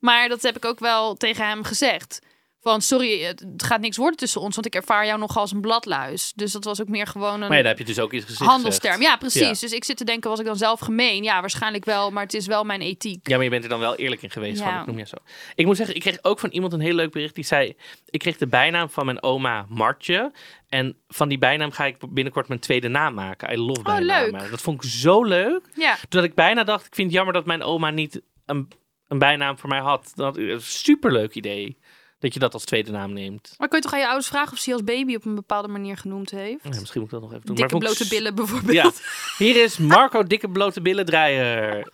Maar 0.00 0.28
dat 0.28 0.42
heb 0.42 0.56
ik 0.56 0.64
ook 0.64 0.78
wel 0.78 1.14
tegen 1.14 1.46
hem 1.46 1.62
gezegd. 1.64 2.18
Van, 2.64 2.82
sorry, 2.82 3.22
het 3.22 3.44
gaat 3.56 3.80
niks 3.80 3.96
worden 3.96 4.16
tussen 4.16 4.40
ons, 4.40 4.54
want 4.54 4.66
ik 4.66 4.74
ervaar 4.74 5.06
jou 5.06 5.18
nog 5.18 5.36
als 5.36 5.52
een 5.52 5.60
bladluis. 5.60 6.32
Dus 6.36 6.52
dat 6.52 6.64
was 6.64 6.80
ook 6.80 6.88
meer 6.88 7.06
gewoon 7.06 7.32
een 7.32 7.48
Maar 7.48 7.56
ja, 7.56 7.62
daar 7.62 7.66
heb 7.66 7.78
je 7.78 7.84
dus 7.84 7.98
ook 7.98 8.12
iets 8.12 8.24
gezegd. 8.24 8.50
handelsterm. 8.50 9.00
Ja, 9.00 9.16
precies. 9.16 9.40
Ja. 9.40 9.48
Dus 9.48 9.72
ik 9.72 9.84
zit 9.84 9.96
te 9.96 10.04
denken, 10.04 10.30
was 10.30 10.38
ik 10.38 10.46
dan 10.46 10.56
zelf 10.56 10.80
gemeen? 10.80 11.22
Ja, 11.22 11.40
waarschijnlijk 11.40 11.84
wel, 11.84 12.10
maar 12.10 12.22
het 12.22 12.34
is 12.34 12.46
wel 12.46 12.64
mijn 12.64 12.80
ethiek. 12.80 13.28
Ja, 13.28 13.34
maar 13.34 13.44
je 13.44 13.50
bent 13.50 13.62
er 13.64 13.70
dan 13.70 13.78
wel 13.80 13.96
eerlijk 13.96 14.22
in 14.22 14.30
geweest. 14.30 14.58
Ja. 14.58 14.70
Van, 14.70 14.80
ik 14.80 14.86
noem 14.86 14.98
je 14.98 15.06
zo. 15.06 15.16
Ik 15.54 15.66
moet 15.66 15.76
zeggen, 15.76 15.94
ik 15.94 16.00
kreeg 16.00 16.18
ook 16.22 16.38
van 16.38 16.50
iemand 16.50 16.72
een 16.72 16.80
heel 16.80 16.94
leuk 16.94 17.12
bericht. 17.12 17.34
Die 17.34 17.44
zei, 17.44 17.76
ik 18.10 18.18
kreeg 18.18 18.36
de 18.36 18.46
bijnaam 18.46 18.90
van 18.90 19.04
mijn 19.04 19.22
oma 19.22 19.66
Martje. 19.68 20.32
En 20.68 20.96
van 21.08 21.28
die 21.28 21.38
bijnaam 21.38 21.70
ga 21.70 21.84
ik 21.84 21.96
binnenkort 22.08 22.48
mijn 22.48 22.60
tweede 22.60 22.88
naam 22.88 23.14
maken. 23.14 23.52
I 23.52 23.56
love 23.56 23.82
bijnamen. 23.82 24.40
leuk. 24.40 24.50
Dat 24.50 24.60
vond 24.60 24.84
ik 24.84 24.90
zo 24.90 25.24
leuk. 25.24 25.60
Ja. 25.76 25.96
Dat 26.08 26.24
ik 26.24 26.34
bijna 26.34 26.64
dacht, 26.64 26.86
ik 26.86 26.94
vind 26.94 27.06
het 27.06 27.16
jammer 27.16 27.34
dat 27.34 27.46
mijn 27.46 27.62
oma 27.62 27.90
niet 27.90 28.20
een, 28.46 28.68
een 29.08 29.18
bijnaam 29.18 29.58
voor 29.58 29.68
mij 29.68 29.80
had. 29.80 30.12
Dat 30.14 30.38
superleuk 30.58 31.34
idee. 31.34 31.78
Dat 32.18 32.34
je 32.34 32.40
dat 32.40 32.52
als 32.52 32.64
tweede 32.64 32.90
naam 32.90 33.12
neemt. 33.12 33.54
Maar 33.58 33.68
kun 33.68 33.78
je 33.78 33.84
toch 33.84 33.92
aan 33.92 33.98
je 33.98 34.06
ouders 34.06 34.26
vragen 34.26 34.52
of 34.52 34.58
ze 34.58 34.70
je 34.70 34.76
als 34.76 34.84
baby 34.84 35.14
op 35.14 35.24
een 35.24 35.34
bepaalde 35.34 35.68
manier 35.68 35.96
genoemd 35.96 36.30
heeft? 36.30 36.64
Ja, 36.64 36.68
misschien 36.80 37.00
moet 37.00 37.12
ik 37.12 37.20
dat 37.20 37.20
nog 37.20 37.32
even 37.32 37.46
doen. 37.46 37.54
Dikke 37.56 37.60
Maar 37.60 37.80
vond 37.80 37.82
ik 37.82 37.88
blote 37.88 38.14
billen 38.14 38.34
bijvoorbeeld. 38.34 38.72
Ja, 38.72 38.90
hier 39.38 39.62
is 39.62 39.78
Marco 39.78 40.22
Dikke 40.22 40.48
Blote 40.48 40.80
Billen 40.80 41.04
Draaier. 41.04 41.92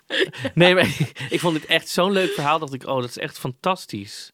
Nee, 0.54 0.74
maar 0.74 0.96
ik 1.30 1.40
vond 1.40 1.54
dit 1.54 1.66
echt 1.66 1.88
zo'n 1.88 2.12
leuk 2.12 2.30
verhaal. 2.32 2.58
Dat 2.58 2.72
ik, 2.72 2.86
oh, 2.86 3.00
dat 3.00 3.08
is 3.08 3.18
echt 3.18 3.38
fantastisch. 3.38 4.32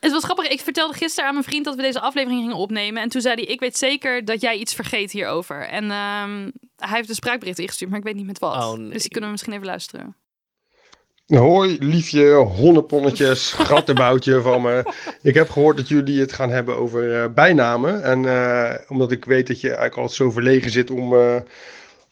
Het 0.00 0.12
was 0.12 0.24
grappig. 0.24 0.48
Ik 0.48 0.60
vertelde 0.60 0.94
gisteren 0.94 1.28
aan 1.28 1.34
mijn 1.34 1.46
vriend 1.46 1.64
dat 1.64 1.76
we 1.76 1.82
deze 1.82 2.00
aflevering 2.00 2.40
gingen 2.40 2.56
opnemen. 2.56 3.02
En 3.02 3.08
toen 3.08 3.20
zei 3.20 3.34
hij, 3.34 3.44
ik 3.44 3.60
weet 3.60 3.76
zeker 3.76 4.24
dat 4.24 4.40
jij 4.40 4.56
iets 4.56 4.74
vergeet 4.74 5.12
hierover. 5.12 5.68
En 5.68 5.90
ehm, 5.90 6.50
hij 6.76 6.96
heeft 6.96 7.08
een 7.08 7.14
spraakbericht 7.14 7.58
ingestuurd, 7.58 7.90
maar 7.90 7.98
ik 7.98 8.04
weet 8.04 8.14
niet 8.14 8.26
met 8.26 8.38
wat. 8.38 8.54
Oh, 8.54 8.78
nee. 8.78 8.90
Dus 8.90 9.02
die 9.02 9.10
kunnen 9.10 9.28
we 9.28 9.34
misschien 9.34 9.54
even 9.54 9.66
luisteren. 9.66 10.16
Hoi, 11.36 11.76
liefje, 11.80 12.32
honneponnetjes, 12.32 13.52
gattenboutje 13.68 14.40
van 14.40 14.62
me. 14.62 14.92
Ik 15.22 15.34
heb 15.34 15.50
gehoord 15.50 15.76
dat 15.76 15.88
jullie 15.88 16.20
het 16.20 16.32
gaan 16.32 16.50
hebben 16.50 16.76
over 16.76 17.22
eh, 17.22 17.28
bijnamen. 17.34 18.02
En 18.02 18.24
eh, 18.24 18.74
omdat 18.88 19.12
ik 19.12 19.24
weet 19.24 19.46
dat 19.46 19.60
je 19.60 19.66
eigenlijk 19.66 19.96
altijd 19.96 20.16
zo 20.16 20.30
verlegen 20.30 20.70
zit 20.70 20.90
om 20.90 21.14
eh, 21.14 21.36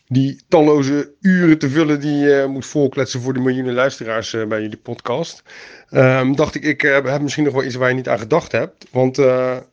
die 0.08 0.40
talloze 0.48 1.12
uren 1.20 1.58
te 1.58 1.70
vullen 1.70 2.00
die 2.00 2.16
je 2.16 2.46
moet 2.48 2.66
volkletsen 2.66 3.20
voor 3.20 3.32
de 3.32 3.40
miljoenen 3.40 3.74
luisteraars 3.74 4.36
bij 4.48 4.60
jullie 4.60 4.76
podcast. 4.76 5.42
ehm, 5.90 6.34
dacht 6.34 6.54
ik, 6.54 6.64
ik 6.64 6.80
heb 6.80 7.20
misschien 7.20 7.44
nog 7.44 7.54
wel 7.54 7.64
iets 7.64 7.74
waar 7.74 7.88
je 7.88 7.94
niet 7.94 8.08
aan 8.08 8.18
gedacht 8.18 8.52
hebt. 8.52 8.86
Want 8.90 9.20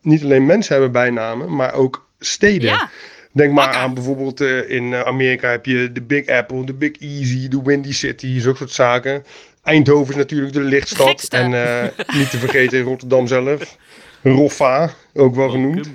niet 0.01 0.23
alleen 0.23 0.45
mensen 0.45 0.73
hebben 0.73 0.91
bijnamen, 0.91 1.55
maar 1.55 1.73
ook 1.73 2.07
steden. 2.19 2.69
Ja, 2.69 2.89
Denk 3.33 3.53
maar 3.53 3.73
aan 3.73 3.93
bijvoorbeeld 3.93 4.41
eh, 4.41 4.69
in 4.69 4.93
eh, 4.93 5.01
Amerika 5.01 5.49
heb 5.49 5.65
je 5.65 5.91
de 5.91 6.01
Big 6.01 6.27
Apple, 6.27 6.65
de 6.65 6.73
Big 6.73 6.91
Easy, 6.99 7.47
de 7.47 7.61
Windy 7.63 7.93
City, 7.93 8.39
zulke 8.39 8.57
soort 8.57 8.71
zaken. 8.71 9.23
Eindhoven 9.63 10.13
is 10.13 10.19
natuurlijk 10.19 10.53
de 10.53 10.61
lichtstad. 10.61 11.27
En 11.29 11.53
eh, 11.53 12.15
niet 12.15 12.29
te 12.29 12.37
vergeten 12.37 12.81
Rotterdam 12.81 13.27
zelf. 13.27 13.77
Roffa, 14.23 14.93
ook 15.13 15.35
wel 15.35 15.49
genoemd. 15.49 15.89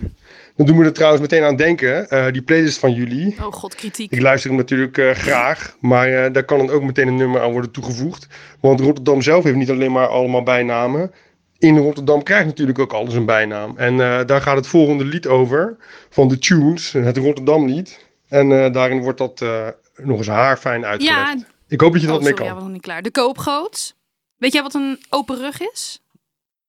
Dan 0.59 0.67
doen 0.67 0.79
we 0.79 0.85
er 0.85 0.93
trouwens 0.93 1.23
meteen 1.23 1.43
aan 1.43 1.57
denken. 1.57 2.09
eh, 2.09 2.33
die 2.33 2.43
playlist 2.43 2.79
van 2.79 2.93
jullie. 2.93 3.37
oh 3.41 3.53
god, 3.53 3.75
kritiek. 3.75 4.13
Ik 4.13 4.21
luister 4.21 4.51
hem 4.51 4.59
natuurlijk 4.59 4.99
eh, 4.99 5.11
graag. 5.11 5.77
Maar 5.81 6.09
eh, 6.09 6.33
daar 6.33 6.45
kan 6.45 6.59
dan 6.59 6.71
ook 6.71 6.83
meteen 6.83 7.09
een 7.09 7.17
nummer 7.17 7.41
aan 7.41 7.53
worden 7.53 7.71
toegevoegd. 7.71 8.27
Want 8.61 8.81
Rotterdam 8.81 9.23
zelf 9.23 9.45
heeft 9.45 9.57
niet 9.57 9.71
alleen 9.71 9.93
maar 9.93 10.07
allemaal 10.07 10.43
bijnamen. 10.43 11.11
In 11.59 11.79
Rotterdam 11.79 12.23
krijgt 12.23 12.47
natuurlijk 12.47 12.79
ook 12.79 12.93
alles 12.93 13.15
een 13.15 13.25
bijnaam. 13.27 13.77
En 13.77 13.93
eh, 14.01 14.25
daar 14.27 14.41
gaat 14.41 14.57
het 14.57 14.67
volgende 14.67 15.05
lied 15.05 15.27
over. 15.27 15.77
Van 16.11 16.29
de 16.29 16.39
Tunes, 16.39 16.93
het 16.93 17.17
Rotterdam 17.17 17.67
lied. 17.67 18.07
En 18.29 18.65
eh, 18.65 18.73
daarin 18.73 19.03
wordt 19.03 19.19
dat 19.19 19.41
eh, 19.43 19.69
nog 19.97 20.19
eens 20.19 20.27
haarfijn 20.27 20.85
uitgelegd. 20.85 21.39
Ja, 21.39 21.47
Ik 21.69 21.81
hoop 21.81 21.93
dat 21.93 22.01
je 22.01 22.07
er 22.07 22.13
oh, 22.13 22.19
wat 22.19 22.29
mee 22.29 22.37
sorry, 22.37 22.45
ja, 22.45 22.51
kan. 22.51 22.55
was 22.55 22.63
nog 22.63 22.73
niet 22.73 22.83
klaar. 22.83 23.03
De 23.03 23.11
koopgoot. 23.11 23.97
Weet 24.37 24.53
jij 24.53 24.63
wat 24.63 24.75
een 24.75 24.99
open 25.11 25.37
rug 25.37 25.61
is? 25.61 26.03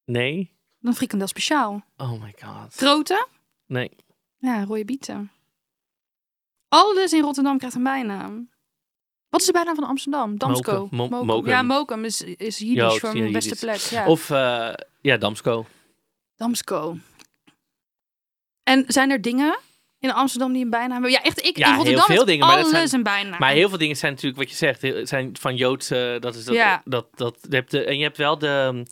Nee? 0.05 0.51
Een 0.81 0.95
frikandel 0.95 1.27
speciaal. 1.27 1.83
Oh 1.97 2.21
my 2.21 2.33
god. 2.41 2.73
Grote? 2.75 3.27
Nee. 3.65 3.91
Ja, 4.37 4.63
rode 4.63 4.85
bieten. 4.85 5.31
Alles 6.67 7.13
in 7.13 7.21
Rotterdam 7.21 7.57
krijgt 7.57 7.75
een 7.75 7.83
bijnaam. 7.83 8.49
Wat 9.29 9.39
is 9.39 9.45
de 9.45 9.51
bijnaam 9.51 9.75
van 9.75 9.83
Amsterdam? 9.83 10.37
Damsko. 10.37 10.71
Mokum. 10.71 10.97
Mo- 10.97 11.07
Mokum. 11.09 11.25
Mokum. 11.27 11.49
Ja, 11.49 11.61
Mokum 11.61 12.05
is, 12.05 12.21
is 12.21 12.57
Jiddisch 12.57 12.77
Joods, 12.77 12.99
voor 12.99 13.17
mijn 13.17 13.31
beste 13.31 13.55
plek. 13.55 13.75
Ja. 13.77 14.07
Of, 14.07 14.29
eh, 14.29 14.69
ja, 15.01 15.17
Damsko. 15.17 15.65
Damsko. 16.35 16.97
En 18.63 18.83
zijn 18.87 19.09
er 19.11 19.21
dingen 19.21 19.57
in 19.99 20.11
Amsterdam 20.11 20.53
die 20.53 20.63
een 20.63 20.69
bijnaam 20.69 20.91
hebben? 20.91 21.11
Ja, 21.11 21.21
echt. 21.21 21.45
Ik, 21.45 21.57
Ja, 21.57 21.65
in 21.65 21.69
heel 21.69 21.75
Rotterdam 21.77 22.05
veel 22.05 22.19
is 22.19 22.25
dingen, 22.25 22.47
maar 22.47 22.55
dat 22.55 22.65
alles 22.73 22.89
zijn- 22.89 22.93
een 22.95 23.03
bijnaam. 23.03 23.39
Maar 23.39 23.51
heel 23.51 23.69
veel 23.69 23.77
dingen 23.77 23.95
zijn 23.95 24.11
natuurlijk 24.11 24.39
wat 24.41 24.49
je 24.49 24.55
zegt, 24.55 24.81
heel- 24.81 25.07
zijn 25.07 25.37
van 25.39 25.55
Joods. 25.55 25.89
eh, 25.89 26.19
dat 26.19 26.35
is 26.35 26.45
dat, 26.45 26.55
Ja. 26.55 26.81
dat, 26.85 27.07
dat, 27.15 27.37
je 27.49 27.55
hebt 27.55 27.71
de, 27.71 27.83
en 27.83 27.97
je 27.97 28.03
hebt 28.03 28.17
wel 28.17 28.37
de. 28.37 28.85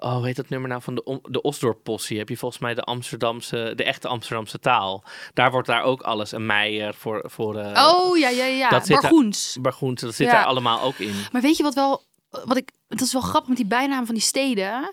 Oh, 0.00 0.14
hoe 0.14 0.26
heet 0.26 0.36
dat 0.36 0.48
nummer 0.48 0.68
nou 0.68 0.82
van 0.82 0.94
de, 0.94 1.20
de 1.28 1.42
Osdorp-possie? 1.42 2.18
Heb 2.18 2.28
je 2.28 2.36
volgens 2.36 2.60
mij 2.60 2.74
de 2.74 2.82
Amsterdamse, 2.82 3.72
de 3.76 3.84
echte 3.84 4.08
Amsterdamse 4.08 4.58
taal. 4.58 5.04
Daar 5.34 5.50
wordt 5.50 5.66
daar 5.68 5.82
ook 5.82 6.02
alles 6.02 6.32
een 6.32 6.46
meijer 6.46 6.94
voor. 6.94 7.22
voor 7.26 7.56
eh, 7.56 7.86
Oh, 7.94 8.18
ja, 8.18 8.28
ja, 8.28 8.44
ja. 8.44 8.68
Dat 8.68 8.86
zit 8.86 8.90
daar- 8.92 9.00
Bargoens. 9.00 9.56
Bargoens, 9.60 10.00
dat 10.00 10.14
zit 10.14 10.26
Ja. 10.26 10.32
daar 10.32 10.44
allemaal 10.44 10.80
ook 10.82 10.98
in. 10.98 11.14
Maar 11.32 11.42
weet 11.42 11.56
je 11.56 11.62
wat 11.62 11.74
wel, 11.74 12.02
wat 12.44 12.56
ik, 12.56 12.70
dat 12.88 13.00
is 13.00 13.12
wel 13.12 13.22
grappig 13.22 13.48
met 13.48 13.56
die 13.56 13.66
bijnamen 13.66 14.06
van 14.06 14.14
die 14.14 14.24
steden. 14.24 14.92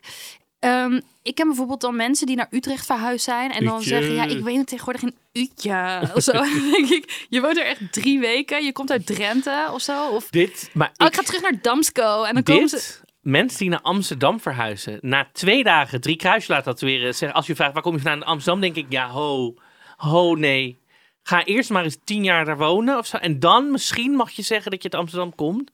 Ehm, 0.60 1.00
ik 1.24 1.36
ken 1.36 1.48
bijvoorbeeld 1.48 1.82
dan 1.82 1.96
mensen 1.96 2.28
die 2.28 2.36
naar 2.36 2.48
Utrecht 2.50 2.86
verhuisd 2.86 3.24
zijn 3.26 3.52
en 3.52 3.66
dan 3.66 3.82
zeggen, 3.82 4.14
ja, 4.14 4.24
ik 4.24 4.44
weet 4.44 4.58
het 4.58 4.68
tegenwoordig 4.68 5.02
in 5.04 5.16
Utje 5.32 6.10
of 6.16 6.24
zo. 6.24 6.32
dan 6.42 6.70
denk 6.72 6.90
ik, 6.90 7.26
je 7.30 7.42
woont 7.42 7.58
er 7.58 7.66
echt 7.66 7.94
drie 7.94 8.20
weken, 8.20 8.66
je 8.66 8.72
komt 8.72 8.92
uit 8.92 9.06
Drenthe 9.06 9.70
of 9.74 9.82
zo. 9.82 10.08
Of, 10.08 10.30
Dit, 10.30 10.70
maar 10.74 10.88
oh, 10.98 11.08
ik, 11.08 11.14
ik 11.14 11.20
ga 11.20 11.22
terug 11.26 11.42
naar 11.42 11.62
Damsko 11.62 12.24
en 12.24 12.34
dan 12.34 12.44
komen 12.44 12.70
ze... 12.70 13.04
mensen 13.26 13.60
die 13.60 13.70
naar 13.70 13.82
Amsterdam 13.82 14.40
verhuizen, 14.40 14.98
na 15.02 15.28
twee 15.34 15.64
dagen 15.64 16.02
drie 16.02 16.16
kruisjes 16.16 16.48
laten 16.48 16.74
tatoeëren, 16.74 17.16
zeggen, 17.16 17.38
als 17.38 17.48
je 17.48 17.56
vraagt 17.56 17.74
waar 17.74 17.82
kom 17.82 17.94
je 17.94 18.00
vandaan 18.00 18.22
in 18.22 18.28
Amsterdam, 18.28 18.62
denk 18.62 18.76
ik, 18.76 18.86
ja, 18.90 19.10
ho, 19.10 19.54
ho, 19.98 20.36
nee. 20.36 20.78
Ga 21.24 21.46
eerst 21.46 21.70
maar 21.70 21.84
eens 21.84 21.98
tien 22.04 22.24
jaar 22.24 22.46
daar 22.46 22.58
wonen 22.58 22.98
of 22.98 23.06
zo. 23.06 23.18
En 23.18 23.40
dan 23.40 23.72
misschien 23.72 24.12
mag 24.12 24.32
je 24.32 24.42
zeggen 24.42 24.72
dat 24.72 24.84
je 24.84 24.92
uit 24.92 25.02
Amsterdam 25.02 25.36
komt. 25.36 25.72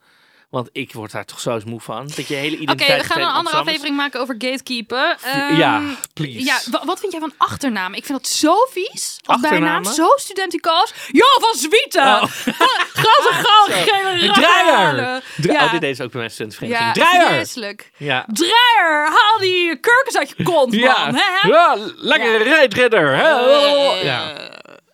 Want 0.51 0.69
ik 0.71 0.93
word 0.93 1.11
daar 1.11 1.25
toch 1.25 1.39
zo 1.39 1.53
eens 1.53 1.63
moe 1.63 1.79
van. 1.81 2.07
Dat 2.15 2.27
je 2.27 2.33
hele 2.35 2.53
Oké, 2.53 2.61
identiteit... 2.61 3.01
we 3.01 3.13
gaan 3.13 3.21
een 3.21 3.27
andere 3.27 3.55
aflevering 3.57 3.95
maken 3.95 4.19
over 4.19 4.35
gatekeepen. 4.37 5.17
Ehm, 5.23 5.55
Ja, 5.55 5.81
please. 6.13 6.43
Ja, 6.43 6.59
wa- 6.71 6.85
wat 6.85 6.99
vind 6.99 7.11
jij 7.11 7.21
van 7.21 7.33
achternamen? 7.37 7.97
Ik 7.97 8.05
vind 8.05 8.17
dat 8.17 8.27
zo 8.27 8.53
vies. 8.71 9.19
Als 9.25 9.41
bijnaam, 9.41 9.59
Achternamen? 9.61 9.93
zo 9.93 10.07
studenticoos. 10.15 10.93
Ja, 11.11 11.25
van 11.39 11.55
Zwieten! 11.55 12.03
Oh. 12.03 12.23
Grote 12.93 13.29
gal, 13.43 13.65
gele 13.65 14.31
Draaier! 14.33 15.21
Ja. 15.41 15.65
Oh, 15.65 15.71
dit 15.71 15.81
deed 15.81 15.95
ze 15.95 16.03
ook 16.03 16.11
bij 16.11 16.19
mijn 16.19 16.31
studentenvereniging. 16.31 16.95
Ja, 16.95 17.03
Draaier! 17.03 17.27
vreselijk. 17.27 17.91
Ja. 17.97 18.25
Draaier, 18.33 19.05
haal 19.09 19.37
die 19.39 19.79
kurkens 19.79 20.17
uit 20.17 20.33
je 20.37 20.43
kont, 20.43 20.73
Ja. 20.73 21.05
man. 21.05 21.15
Hè? 21.15 21.47
ja, 21.47 21.77
lekker 21.95 22.43
rijdridder. 22.43 23.15
hè? 23.15 23.29
Ja. 24.01 24.33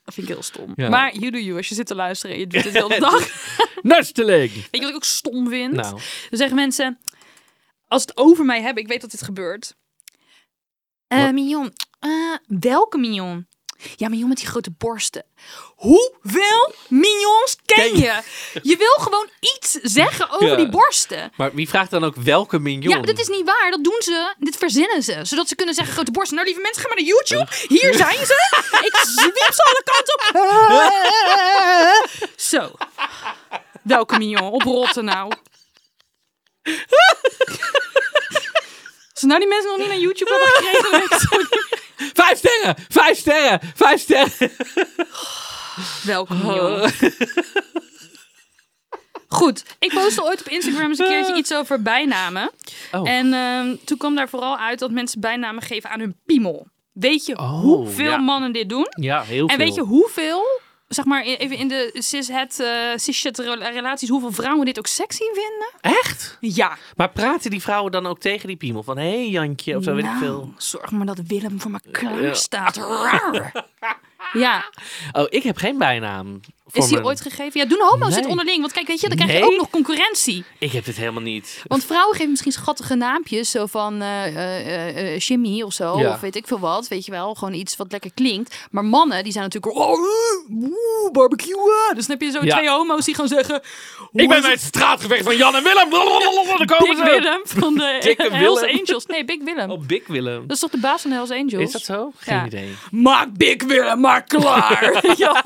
Dat 0.07 0.15
vind 0.15 0.27
ik 0.27 0.33
heel 0.33 0.43
stom. 0.43 0.71
Ja. 0.75 0.89
Maar 0.89 1.15
you 1.15 1.31
do 1.31 1.37
you, 1.37 1.57
als 1.57 1.67
je 1.69 1.75
zit 1.75 1.85
te 1.87 1.95
luisteren 1.95 2.35
en 2.35 2.41
je 2.41 2.47
doet 2.47 2.63
het 2.63 2.73
de 2.73 2.79
hele 2.79 2.99
dag. 2.99 3.27
Nesteling. 3.81 4.51
Weet 4.53 4.67
je 4.71 4.79
wat 4.79 4.89
ik 4.89 4.95
ook 4.95 5.03
stom 5.03 5.49
vind? 5.49 5.73
Nou, 5.73 5.91
Dan 5.91 6.01
zeggen 6.29 6.55
mensen, 6.55 6.99
als 7.87 8.01
het 8.01 8.17
over 8.17 8.45
mij 8.45 8.61
hebben, 8.61 8.83
ik 8.83 8.89
weet 8.89 9.01
dat 9.01 9.11
dit 9.11 9.21
gebeurt. 9.21 9.75
Eh 11.07 11.23
Wat? 11.23 11.33
mignon, 11.33 11.73
eh, 11.99 12.09
welke 12.47 12.97
mignon? 12.97 13.47
Ja, 13.95 14.09
mignon 14.09 14.27
met 14.29 14.37
die 14.37 14.47
grote 14.47 14.71
borsten. 14.77 15.23
Hoeveel 15.75 16.73
mignons 16.87 17.55
ken 17.65 17.97
je? 17.97 18.21
je? 18.63 18.77
Wil 18.77 18.95
gewoon 19.03 19.29
iets 19.39 19.71
zeggen 19.71 20.29
over 20.29 20.47
Ja. 20.47 20.55
die 20.55 20.69
borsten. 20.69 21.31
maar 21.35 21.53
wie 21.53 21.69
vraagt 21.69 21.91
dan 21.91 22.03
ook 22.03 22.15
welke 22.15 22.59
mignon? 22.59 22.89
Ja, 22.89 22.97
maar 22.97 23.05
dat 23.05 23.19
is 23.19 23.27
niet 23.27 23.45
waar. 23.45 23.71
Dat 23.71 23.83
doen 23.83 24.01
ze. 24.01 24.35
Dit 24.39 24.57
verzinnen 24.57 25.03
ze. 25.03 25.19
Zodat 25.23 25.47
ze 25.47 25.55
kunnen 25.55 25.75
zeggen 25.75 25.93
grote 25.93 26.11
borsten. 26.11 26.35
Nou, 26.35 26.47
lieve 26.47 26.61
mensen, 26.61 26.81
ga 26.81 26.87
maar 26.87 26.97
naar 26.97 27.05
YouTube. 27.05 27.47
Hier 27.67 27.93
zijn 27.93 28.25
ze. 28.25 28.49
Ik 28.85 28.95
zwiep 28.95 29.53
ze 29.53 29.63
alle 29.63 29.83
kanten 29.83 30.15
op. 30.41 32.29
Zo. 32.51 32.71
Welke 33.83 34.17
mignon? 34.17 34.51
Oprotten 34.51 35.05
nou. 35.05 35.31
Als 39.13 39.25
nou 39.25 39.39
die 39.39 39.47
mensen 39.49 39.69
nog 39.69 39.77
niet 39.77 39.87
naar 39.87 39.97
YouTube 39.97 40.31
hebben 40.31 40.47
gekregen, 40.53 41.47
Vijf 41.97 42.37
sterren! 42.37 42.75
Vijf 42.89 43.17
sterren! 43.17 43.59
Vijf 43.75 44.01
sterren! 44.01 44.51
Welke 46.03 46.33
mignon? 46.33 46.89
Goed, 49.27 49.63
ik 49.79 49.93
postte 49.93 50.23
ooit 50.23 50.39
op 50.39 50.47
Instagram 50.47 50.89
eens 50.89 50.99
een 50.99 51.07
keertje 51.07 51.35
iets 51.35 51.53
over 51.53 51.81
bijnamen. 51.81 52.51
Oh. 52.91 53.09
En 53.09 53.33
ehm, 53.33 53.75
toen 53.85 53.97
kwam 53.97 54.15
daar 54.15 54.29
vooral 54.29 54.57
uit 54.57 54.79
dat 54.79 54.91
mensen 54.91 55.21
bijnamen 55.21 55.63
geven 55.63 55.89
aan 55.89 55.99
hun 55.99 56.15
piemel. 56.25 56.67
Weet 56.93 57.25
je 57.25 57.37
Oh, 57.37 57.61
hoeveel 57.61 58.09
ja. 58.11 58.17
mannen 58.17 58.51
dit 58.53 58.69
doen? 58.69 58.87
Ja, 58.99 59.21
heel 59.23 59.47
En 59.47 59.55
veel. 59.55 59.65
weet 59.65 59.75
je 59.75 59.81
hoeveel, 59.81 60.43
zeg 60.87 61.05
maar 61.05 61.25
i- 61.25 61.35
even 61.35 61.57
in 61.57 61.67
de 61.67 61.89
cis-het, 61.93 62.59
eh 62.59 63.45
rela- 63.45 63.69
relaties, 63.69 64.09
hoeveel 64.09 64.31
vrouwen 64.31 64.65
dit 64.65 64.77
ook 64.79 64.87
sexy 64.87 65.23
vinden? 65.23 65.67
Echt? 65.81 66.37
Ja. 66.39 66.77
Maar 66.95 67.09
praten 67.09 67.49
die 67.51 67.61
vrouwen 67.61 67.91
dan 67.91 68.05
ook 68.05 68.19
tegen 68.19 68.47
die 68.47 68.57
piemel? 68.57 68.83
Van, 68.83 68.97
hé 68.97 69.09
hey, 69.09 69.29
Jantje, 69.29 69.77
of 69.77 69.83
zo, 69.83 69.91
weet 69.93 70.03
ik 70.03 70.09
Nou, 70.09 70.19
veel. 70.19 70.53
Zorg 70.57 70.91
maar 70.91 71.05
dat 71.05 71.19
Willem 71.27 71.61
voor 71.61 71.71
me 71.71 71.79
klaar 71.91 72.35
staat. 72.35 72.75
Raar. 72.77 73.51
Ja, 74.33 74.65
Oh, 75.11 75.25
ik 75.29 75.43
heb 75.43 75.57
geen 75.57 75.77
bijnaam. 75.77 76.39
Is 76.71 76.87
die 76.87 77.03
ooit 77.03 77.21
gegeven? 77.21 77.59
Ja, 77.59 77.65
doen 77.65 77.79
homo's 77.81 78.09
het 78.13 78.21
Nee. 78.21 78.29
onderling. 78.29 78.59
Want 78.61 78.71
kijk, 78.73 78.87
weet 78.87 78.99
je, 79.01 79.07
dan 79.07 79.17
krijg 79.17 79.31
je 79.33 79.39
Nee. 79.39 79.47
ook 79.49 79.57
nog 79.57 79.69
concurrentie. 79.69 80.43
Ik 80.59 80.71
heb 80.71 80.85
dit 80.85 80.95
helemaal 80.97 81.21
niet. 81.21 81.63
Want 81.67 81.85
vrouwen 81.85 82.15
geven 82.15 82.29
misschien 82.29 82.51
schattige 82.51 82.95
naampjes, 82.95 83.51
zo 83.51 83.65
van 83.65 84.01
eh 84.01 84.25
eh, 84.27 84.35
eh, 84.97 85.13
eh, 85.13 85.19
Jimmy 85.19 85.61
of 85.61 85.73
zo, 85.73 85.99
Ja. 85.99 86.09
of 86.13 86.19
weet 86.19 86.35
ik 86.35 86.47
veel 86.47 86.59
wat, 86.59 86.87
weet 86.87 87.05
je 87.05 87.11
wel, 87.11 87.33
gewoon 87.33 87.53
iets 87.53 87.75
wat 87.75 87.91
lekker 87.91 88.11
klinkt. 88.13 88.55
Maar 88.71 88.85
mannen, 88.85 89.23
die 89.23 89.31
zijn 89.31 89.43
natuurlijk, 89.43 89.75
oh, 89.77 89.91
eh, 89.91 91.11
barbecue, 91.11 91.93
dus 91.95 92.07
dan 92.07 92.17
heb 92.17 92.21
je 92.21 92.31
zo 92.31 92.45
Ja. 92.45 92.55
twee 92.57 92.69
homo's 92.69 93.05
die 93.05 93.15
gaan 93.15 93.27
zeggen, 93.27 93.61
Ik 94.13 94.27
ben 94.27 94.41
bij 94.41 94.51
het 94.51 94.61
straatgevecht 94.61 95.23
van 95.23 95.37
Jan 95.37 95.55
en 95.55 95.63
Willem. 95.63 95.89
Daar 95.89 95.99
komen 96.77 96.95
Big 96.95 96.97
ze. 96.97 97.03
Willem 97.03 97.41
van 97.43 97.73
de 97.73 98.15
Hells. 98.31 98.61
Angels. 98.61 99.05
Nee, 99.05 99.25
Big 99.25 99.43
Willem. 99.43 99.71
Oh, 99.71 99.81
Big 99.85 100.07
Willem. 100.07 100.41
Dat 100.47 100.55
is 100.55 100.59
toch 100.59 100.71
de 100.71 100.77
baas 100.79 101.01
van 101.01 101.09
de 101.09 101.15
Hells 101.15 101.31
Angels? 101.31 101.63
Is 101.63 101.71
dat 101.71 101.81
zo? 101.83 102.11
Geen 102.17 102.45
idee. 102.45 102.75
Maak 102.91 103.33
Big 103.37 103.63
Willem 103.63 103.99
maar 103.99 104.23
klaar. 104.23 105.01
ja, 105.17 105.43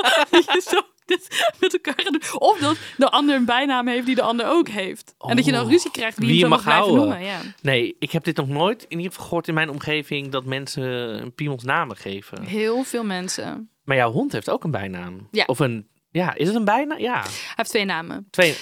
zo 0.70 0.80
dit 1.18 1.54
met 1.60 1.74
elkaar 1.74 2.04
doen. 2.06 2.22
Of 2.38 2.60
dat 2.60 2.78
de 2.98 3.10
ander 3.10 3.36
een 3.36 3.46
bijnaam 3.46 3.88
heeft 3.88 4.06
die 4.06 4.16
de 4.16 4.22
ander 4.22 4.46
ook 4.48 4.68
heeft. 4.70 5.16
en 5.20 5.36
dat 5.36 5.46
je 5.46 5.52
dan 5.52 5.64
Oh. 5.66 5.72
ruzie 5.72 5.92
krijgt 5.92 6.18
wie, 6.18 6.28
Wie 6.28 6.38
je 6.38 6.42
mag 6.48 6.50
mag 6.50 6.64
blijven 6.64 6.84
houden. 6.86 7.08
noemen. 7.10 7.26
Ja. 7.28 7.40
Nee, 7.62 7.96
ik 8.00 8.12
heb 8.12 8.24
dit 8.24 8.36
nog 8.36 8.48
nooit 8.48 8.84
in 8.88 8.98
ieder 8.98 9.12
geval 9.12 9.26
gehoord 9.28 9.48
in 9.48 9.54
mijn 9.54 9.70
omgeving 9.70 10.32
dat 10.32 10.46
mensen 10.46 10.84
een 11.22 11.34
piemels 11.36 11.64
namen 11.64 11.96
geven. 11.98 12.44
Heel 12.44 12.84
veel 12.84 13.04
mensen. 13.04 13.70
Maar 13.84 13.98
jouw 13.98 14.12
hond 14.12 14.32
heeft 14.32 14.50
ook 14.50 14.64
een 14.64 14.72
bijnaam. 14.72 15.28
Ja. 15.32 15.44
Of 15.48 15.60
een, 15.60 15.88
ja, 16.12 16.34
is 16.36 16.48
het 16.48 16.56
een 16.56 16.66
bijnaam? 16.66 17.00
Ja. 17.00 17.22
Hij 17.22 17.32
heeft 17.56 17.70
twee 17.70 17.86
namen. 17.86 18.28
Twee. 18.30 18.56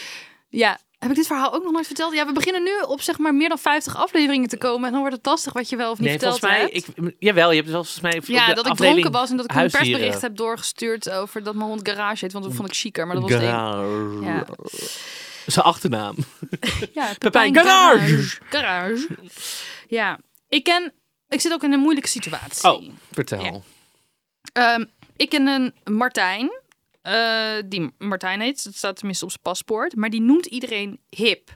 Ja. 0.50 0.78
Heb 1.00 1.10
ik 1.10 1.16
dit 1.16 1.28
verhaal 1.28 1.54
ook 1.54 1.64
nog 1.64 1.72
nooit 1.72 1.86
verteld? 1.86 2.14
Ja, 2.14 2.26
we 2.26 2.32
beginnen 2.32 2.64
nu 2.64 2.72
op 2.88 3.02
zeg 3.02 3.18
maar 3.18 3.36
meer 3.36 3.50
dan 3.50 3.60
50 3.60 3.96
afleveringen 3.96 4.50
te 4.50 4.58
komen. 4.58 4.86
En 4.86 4.92
dan 4.92 5.00
wordt 5.00 5.16
het 5.16 5.26
lastig 5.26 5.54
wat 5.54 5.70
je 5.70 5.76
wel 5.76 5.92
of 5.92 6.00
niet 6.00 6.08
Nee, 6.08 6.18
verteld 6.20 6.40
volgens 6.40 6.62
mij, 6.62 6.72
hebt. 6.72 6.88
ik, 6.98 7.16
jawel, 7.20 7.50
je 7.50 7.56
hebt 7.56 7.68
het 7.68 7.76
volgens 7.76 8.02
mij 8.02 8.22
ja, 8.26 8.54
dat 8.54 8.68
ik 8.68 8.76
dronken 8.76 9.12
was 9.12 9.30
en 9.30 9.38
dat 9.38 9.46
ik 9.46 9.58
een 9.58 9.70
persbericht 9.70 10.22
heb 10.22 10.36
doorgestuurd 10.36 11.10
over 11.10 11.44
dat 11.44 11.56
mijn 11.56 11.68
hond 11.68 11.90
garage 11.90 12.24
heet. 12.26 12.34
Want 12.34 12.46
dat 12.46 12.54
vond 12.54 12.68
ik 12.68 12.76
chiquer, 12.76 13.06
maar 13.08 13.16
dat 13.16 13.30
was 13.30 13.32
één. 13.32 13.50
Garage. 13.50 14.20
Ja. 14.22 14.46
Zijn 15.46 15.66
achternaam. 15.66 16.16
Ja, 16.94 17.14
Pepijn 17.18 17.56
Garage. 17.56 18.38
Garage. 18.50 19.08
Ja, 19.88 20.20
ik 20.48 20.64
ken... 20.64 20.94
Ik 21.28 21.42
zit 21.42 21.54
ook 21.54 21.64
in 21.64 21.74
een 21.74 21.80
moeilijke 21.80 22.10
situatie. 22.10 22.70
Oh, 22.72 22.84
vertel. 23.12 23.44
Ja. 23.44 23.60
Ehm, 24.54 24.86
ik 25.16 25.30
ken 25.30 25.48
een 25.48 25.74
Martijn. 25.96 26.52
Eh, 27.02 27.54
die 27.66 27.92
Martijn 27.98 28.42
heet. 28.42 28.64
Dat 28.64 28.76
staat 28.76 28.96
tenminste 28.96 29.26
op 29.26 29.32
zijn 29.32 29.44
paspoort. 29.44 29.96
Maar 29.96 30.10
die 30.10 30.22
noemt 30.22 30.46
iedereen 30.46 31.00
hip. 31.10 31.56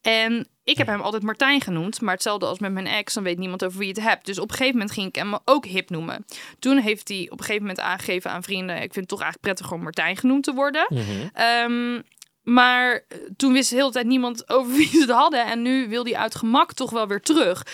En 0.00 0.48
ik 0.64 0.76
heb 0.76 0.86
hem 0.86 1.00
altijd 1.00 1.22
Martijn 1.22 1.60
genoemd. 1.60 2.00
Maar 2.00 2.14
hetzelfde 2.14 2.46
als 2.46 2.58
met 2.58 2.72
mijn 2.72 2.86
ex. 2.86 3.14
Dan 3.14 3.22
weet 3.22 3.38
niemand 3.38 3.64
over 3.64 3.78
wie 3.78 3.88
je 3.88 3.94
het 3.94 4.08
hebt. 4.08 4.26
Dus 4.26 4.38
op 4.38 4.50
een 4.50 4.56
gegeven 4.56 4.78
moment 4.78 4.92
ging 4.92 5.08
ik 5.08 5.14
hem 5.14 5.38
ook 5.44 5.66
hip 5.66 5.90
noemen. 5.90 6.26
Toen 6.58 6.78
heeft 6.78 7.08
hij 7.08 7.26
op 7.30 7.38
een 7.38 7.44
gegeven 7.44 7.62
moment 7.62 7.80
aangegeven 7.80 8.30
aan 8.30 8.42
vrienden. 8.42 8.76
Ik 8.76 8.92
vind 8.92 8.94
het 8.94 9.08
toch 9.08 9.20
eigenlijk 9.20 9.54
prettig 9.54 9.72
om 9.72 9.82
Martijn 9.82 10.16
genoemd 10.16 10.44
te 10.44 10.54
worden. 10.54 10.86
Mhm. 10.88 11.28
Ehm, 11.32 12.02
maar 12.42 13.04
eh, 13.08 13.18
toen 13.36 13.52
wist 13.52 13.70
de 13.70 13.76
hele 13.76 13.90
tijd 13.90 14.06
niemand 14.06 14.48
over 14.48 14.72
wie 14.76 14.88
ze 14.88 15.00
het 15.00 15.10
hadden. 15.10 15.46
En 15.46 15.62
nu 15.62 15.88
wil 15.88 16.04
hij 16.04 16.16
uit 16.16 16.34
gemak 16.34 16.72
toch 16.72 16.90
wel 16.90 17.06
weer 17.06 17.20
terug. 17.20 17.66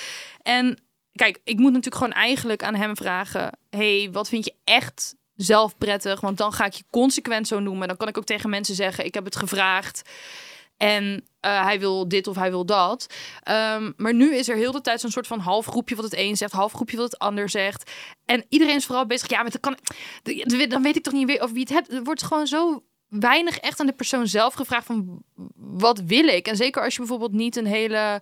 En 0.42 0.81
kijk, 1.12 1.40
ik 1.44 1.59
moet 1.59 1.72
natuurlijk 1.72 1.96
gewoon 1.96 2.12
eigenlijk 2.12 2.62
aan 2.62 2.74
hem 2.74 2.96
vragen: 2.96 3.59
hey, 3.70 4.09
wat 4.12 4.29
vind 4.29 4.44
je 4.44 4.55
echt 4.64 5.15
zelf 5.37 5.79
prettig? 5.79 6.20
Want 6.20 6.38
dan 6.38 6.53
ga 6.53 6.64
ik 6.64 6.72
je 6.72 6.85
consequent 6.90 7.49
zo 7.49 7.61
noemen. 7.61 7.88
Dan 7.88 7.96
kan 7.96 8.09
ik 8.09 8.18
ook 8.18 8.25
tegen 8.25 8.51
mensen 8.51 8.75
zeggen: 8.75 9.05
ik 9.05 9.14
heb 9.14 9.25
het 9.25 9.37
gevraagd. 9.37 10.03
En 10.77 11.25
eh, 11.40 11.64
hij 11.64 11.81
wil 11.81 12.09
dit 12.09 12.27
of 12.27 12.37
hij 12.37 12.51
wil 12.51 12.66
dat. 12.66 13.07
Ehm, 13.42 13.92
maar 13.96 14.14
nu 14.14 14.35
is 14.35 14.49
er 14.49 14.57
heel 14.57 14.72
de 14.72 14.81
tijd 14.81 15.01
zo'n 15.01 15.11
soort 15.11 15.27
van 15.27 15.38
half 15.38 15.66
groepje 15.66 15.94
wat 15.94 16.05
het 16.05 16.16
een 16.16 16.37
zegt, 16.37 16.53
half 16.53 16.72
groepje 16.72 16.96
wat 16.96 17.11
het 17.11 17.18
ander 17.18 17.49
zegt. 17.49 17.90
En 18.25 18.44
iedereen 18.49 18.77
is 18.77 18.87
vooral 18.87 19.07
bezig. 19.07 19.29
Ja, 19.29 19.42
maar 19.42 19.51
dat 19.51 19.61
kan. 19.61 19.77
Dan 20.68 20.83
weet 20.83 20.96
ik 20.96 21.03
toch 21.03 21.12
niet 21.12 21.40
over 21.40 21.55
wie 21.55 21.62
het 21.62 21.72
hebt. 21.72 21.92
Er 21.92 22.03
wordt 22.03 22.22
gewoon 22.22 22.46
zo 22.46 22.85
weinig 23.08 23.58
echt 23.58 23.80
aan 23.80 23.86
de 23.86 23.92
persoon 23.92 24.26
zelf 24.26 24.54
gevraagd 24.54 24.86
van 24.86 25.22
wat 25.56 26.00
wil 26.00 26.26
ik? 26.26 26.48
En 26.48 26.56
zeker 26.56 26.82
als 26.82 26.92
je 26.92 26.98
bijvoorbeeld 26.98 27.32
niet 27.32 27.56
een 27.56 27.66
hele 27.66 28.20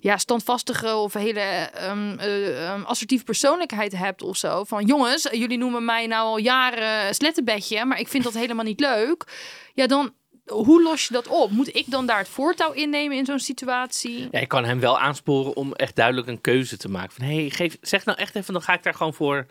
ja, 0.00 0.16
standvastige 0.16 0.94
of 0.94 1.12
hele 1.12 1.40
ehm, 1.40 2.18
eh, 2.18 2.68
ehm, 2.68 2.82
assertieve 2.82 3.24
persoonlijkheid 3.24 3.96
hebt 3.96 4.22
of 4.22 4.36
zo. 4.36 4.64
Van 4.64 4.84
jongens, 4.84 5.28
jullie 5.32 5.58
noemen 5.58 5.84
mij 5.84 6.06
nou 6.06 6.26
al 6.26 6.38
jaren 6.38 7.14
slettenbedje, 7.14 7.84
maar 7.84 8.00
ik 8.00 8.08
vind 8.08 8.24
dat 8.24 8.34
helemaal 8.34 8.64
niet 8.64 8.80
leuk. 8.80 9.24
Ja, 9.74 9.86
dan 9.86 10.12
hoe 10.46 10.82
los 10.82 11.06
je 11.06 11.12
dat 11.12 11.28
op? 11.28 11.50
Moet 11.50 11.76
ik 11.76 11.90
dan 11.90 12.06
daar 12.06 12.18
het 12.18 12.28
voortouw 12.28 12.72
innemen 12.72 13.16
in 13.16 13.24
zo'n 13.24 13.38
situatie? 13.38 14.28
Ja, 14.30 14.40
ik 14.40 14.48
kan 14.48 14.64
hem 14.64 14.80
wel 14.80 14.98
aansporen 14.98 15.56
om 15.56 15.72
echt 15.72 15.96
duidelijk 15.96 16.28
een 16.28 16.40
keuze 16.40 16.76
te 16.76 16.88
maken. 16.88 17.12
Van, 17.12 17.24
hey, 17.24 17.50
geef, 17.50 17.76
zeg 17.80 18.04
nou 18.04 18.18
echt 18.18 18.34
even, 18.34 18.52
dan 18.52 18.62
ga 18.62 18.72
ik 18.72 18.82
daar 18.82 18.94
gewoon 18.94 19.14
voor 19.14 19.46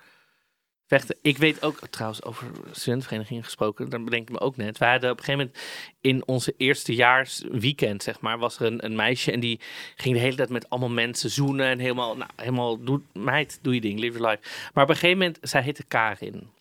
vechten. 0.88 1.18
Ik 1.22 1.38
weet 1.38 1.64
ook, 1.64 1.80
trouwens, 1.90 2.24
over 2.24 2.48
studentenverenigingen 2.72 3.44
gesproken, 3.44 3.90
daar 3.90 4.04
bedenk 4.04 4.30
ik 4.30 4.34
me 4.34 4.40
ook 4.40 4.58
net. 4.58 4.78
We 4.78 4.86
hadden 4.86 5.12
op 5.12 5.18
een 5.18 5.24
gegeven 5.24 5.46
moment 5.46 5.66
in 6.02 6.28
onze 6.28 6.54
eerstejaars 6.58 7.44
weekend, 7.52 8.04
zeg 8.04 8.20
maar, 8.20 8.38
was 8.38 8.60
er 8.60 8.66
een, 8.66 8.86
een 8.86 8.96
meisje 8.96 9.32
en 9.32 9.40
die 9.40 9.60
ging 9.96 10.16
de 10.16 10.22
hele 10.22 10.36
tijd 10.36 10.50
met 10.50 10.70
allemaal 10.70 10.90
mensen 10.90 11.30
zoenen 11.30 11.66
en 11.66 11.80
helemaal, 11.80 12.18
nou, 12.18 12.30
helemaal, 12.36 12.84
doe, 12.84 13.02
meid, 13.14 13.60
doe 13.62 13.74
je 13.74 13.82
ding, 13.82 14.00
live 14.00 14.18
your 14.18 14.32
life. 14.32 14.70
Maar 14.74 14.84
op 14.84 14.90
een 14.90 14.96
gegeven 14.96 15.18
moment, 15.18 15.38
zij 15.42 15.62
heette 15.62 15.84
Karin. 15.84 16.52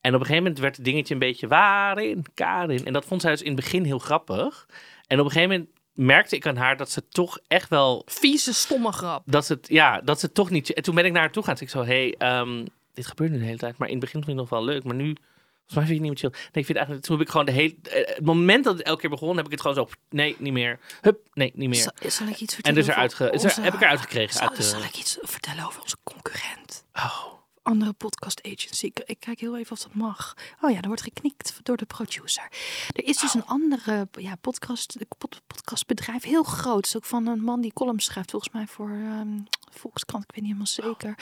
En 0.00 0.14
op 0.14 0.20
een 0.20 0.26
gegeven 0.26 0.42
moment 0.42 0.58
werd 0.58 0.76
het 0.76 0.84
dingetje 0.84 1.14
een 1.14 1.20
beetje, 1.20 1.48
waarin, 1.48 2.24
Karin? 2.34 2.84
En 2.84 2.92
dat 2.92 3.04
vond 3.04 3.20
zij 3.20 3.30
dus 3.30 3.42
in 3.42 3.52
het 3.52 3.60
begin 3.60 3.84
heel 3.84 3.98
grappig. 3.98 4.68
En 5.06 5.20
op 5.20 5.24
een 5.24 5.30
gegeven 5.30 5.50
moment 5.50 5.70
merkte 5.92 6.36
ik 6.36 6.46
aan 6.46 6.56
haar 6.56 6.76
dat 6.76 6.90
ze 6.90 7.08
toch 7.08 7.38
echt 7.48 7.68
wel 7.68 8.02
Vieze, 8.06 8.54
stomme 8.54 8.92
grap. 8.92 9.22
dat 9.26 9.46
ze 9.46 9.52
het, 9.52 9.68
ja, 9.68 10.00
dat 10.00 10.20
ze 10.20 10.26
het 10.26 10.34
toch 10.34 10.50
niet. 10.50 10.72
En 10.72 10.82
toen 10.82 10.94
ben 10.94 11.04
ik 11.04 11.12
naar 11.12 11.20
haar 11.20 11.30
toe. 11.30 11.44
Dus 11.44 11.60
ik 11.60 11.68
zo, 11.68 11.84
hey, 11.84 12.14
ehm, 12.18 12.64
dit 12.94 13.06
gebeurt 13.06 13.30
nu 13.30 13.38
de 13.38 13.44
hele 13.44 13.58
tijd. 13.58 13.76
Maar 13.78 13.88
in 13.88 13.94
het 13.96 14.04
begin 14.04 14.24
vond 14.24 14.32
ik 14.32 14.38
het 14.40 14.50
nog 14.50 14.60
wel 14.60 14.68
leuk. 14.74 14.84
Maar 14.84 14.94
nu, 14.94 15.04
volgens 15.04 15.74
mij 15.74 15.84
vind 15.86 15.88
je 15.88 15.94
het 15.94 16.02
niet 16.02 16.22
meer 16.22 16.30
chill. 16.30 16.40
Nee, 16.42 16.50
ik 16.62 16.64
vind 16.64 16.76
eigenlijk, 16.78 17.06
toen 17.06 17.16
heb 17.16 17.24
ik 17.26 17.30
gewoon 17.32 17.46
de 17.46 17.52
hele, 17.52 17.74
eh, 17.82 18.14
het 18.14 18.24
moment 18.24 18.64
dat 18.64 18.78
het 18.78 18.86
elke 18.86 19.00
keer 19.00 19.10
begon, 19.10 19.36
heb 19.36 19.44
ik 19.44 19.50
het 19.50 19.60
gewoon 19.60 19.76
zo, 19.76 19.88
nee, 20.10 20.36
niet 20.38 20.52
meer. 20.52 20.78
Hup, 21.00 21.18
nee, 21.32 21.52
niet 21.54 21.68
meer. 21.68 21.80
Zal, 21.80 22.10
zal 22.10 22.26
ik 22.26 22.40
iets 22.40 22.60
En 22.60 22.74
dus 22.74 22.86
eruit, 22.86 23.14
ge, 23.14 23.30
is 23.30 23.44
er- 23.44 23.62
heb 23.62 23.74
ik 23.74 23.80
eruit 23.80 24.00
gekregen. 24.00 24.34
Zal, 24.34 24.48
Uit 24.48 24.56
de, 24.56 24.62
zal 24.62 24.82
ik 24.82 24.96
iets 24.96 25.18
vertellen 25.22 25.66
over 25.66 25.80
onze 25.82 25.96
concurrent? 26.02 26.84
oh, 26.94 27.24
Andere 27.64 27.92
podcast 27.92 28.40
agency. 28.42 28.86
Ik, 28.86 29.00
ik 29.04 29.20
kijk 29.20 29.40
heel 29.40 29.56
even 29.56 29.72
of 29.72 29.78
dat 29.78 29.94
mag. 29.94 30.34
Oh 30.60 30.70
ja, 30.70 30.80
er 30.80 30.86
wordt 30.86 31.02
geknikt 31.02 31.60
door 31.62 31.76
de 31.76 31.84
producer. 31.84 32.48
Er 32.92 33.04
is 33.04 33.16
dus 33.18 33.34
een 33.34 33.46
andere 33.46 34.08
ja, 34.12 34.34
podcast, 34.36 34.96
pod- 35.18 35.40
podcastbedrijf, 35.46 36.22
heel 36.22 36.42
groot. 36.42 36.86
Is 36.86 36.96
ook 36.96 37.04
van 37.04 37.26
een 37.26 37.40
man 37.42 37.60
die 37.60 37.72
columns 37.72 38.04
schrijft, 38.04 38.30
volgens 38.30 38.52
mij 38.52 38.66
voor 38.66 38.90
ehm, 38.90 39.38
Volkskrant. 39.70 40.22
Ik 40.24 40.30
weet 40.34 40.44
niet 40.44 40.54
helemaal 40.54 40.94
zeker. 40.94 41.14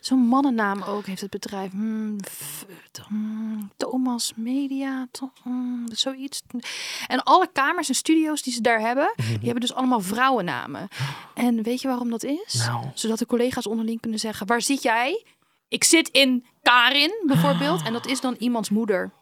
Zo'n 0.00 0.18
mannennaam 0.26 0.82
ook 0.82 1.06
heeft 1.06 1.20
het 1.20 1.30
bedrijf. 1.30 1.70
Hmm, 1.70 2.16
f- 2.30 2.66
hmm, 3.08 3.70
Thomas 3.76 4.32
Media, 4.36 5.06
to- 5.10 5.32
hmm, 5.42 5.86
zoiets. 5.92 6.42
En 7.06 7.22
alle 7.22 7.48
kamers 7.52 7.88
en 7.88 7.94
studio's 7.94 8.42
die 8.42 8.52
ze 8.52 8.60
daar 8.60 8.80
hebben, 8.80 9.12
die 9.16 9.38
hebben 9.42 9.60
dus 9.60 9.74
allemaal 9.74 10.00
vrouwennamen. 10.00 10.88
En 11.34 11.62
weet 11.62 11.80
je 11.80 11.88
waarom 11.88 12.10
dat 12.10 12.22
is? 12.24 12.54
Nou. 12.66 12.86
Zodat 12.94 13.18
de 13.18 13.26
collega's 13.26 13.66
onderling 13.66 14.00
kunnen 14.00 14.18
zeggen: 14.18 14.46
waar 14.46 14.62
zit 14.62 14.82
jij? 14.82 15.24
Ik 15.68 15.84
zit 15.84 16.08
in 16.08 16.46
Karin 16.62 17.22
bijvoorbeeld. 17.26 17.82
En 17.82 17.92
dat 17.92 18.06
is 18.06 18.20
dan 18.20 18.34
iemands 18.38 18.70
moeder. 18.70 19.12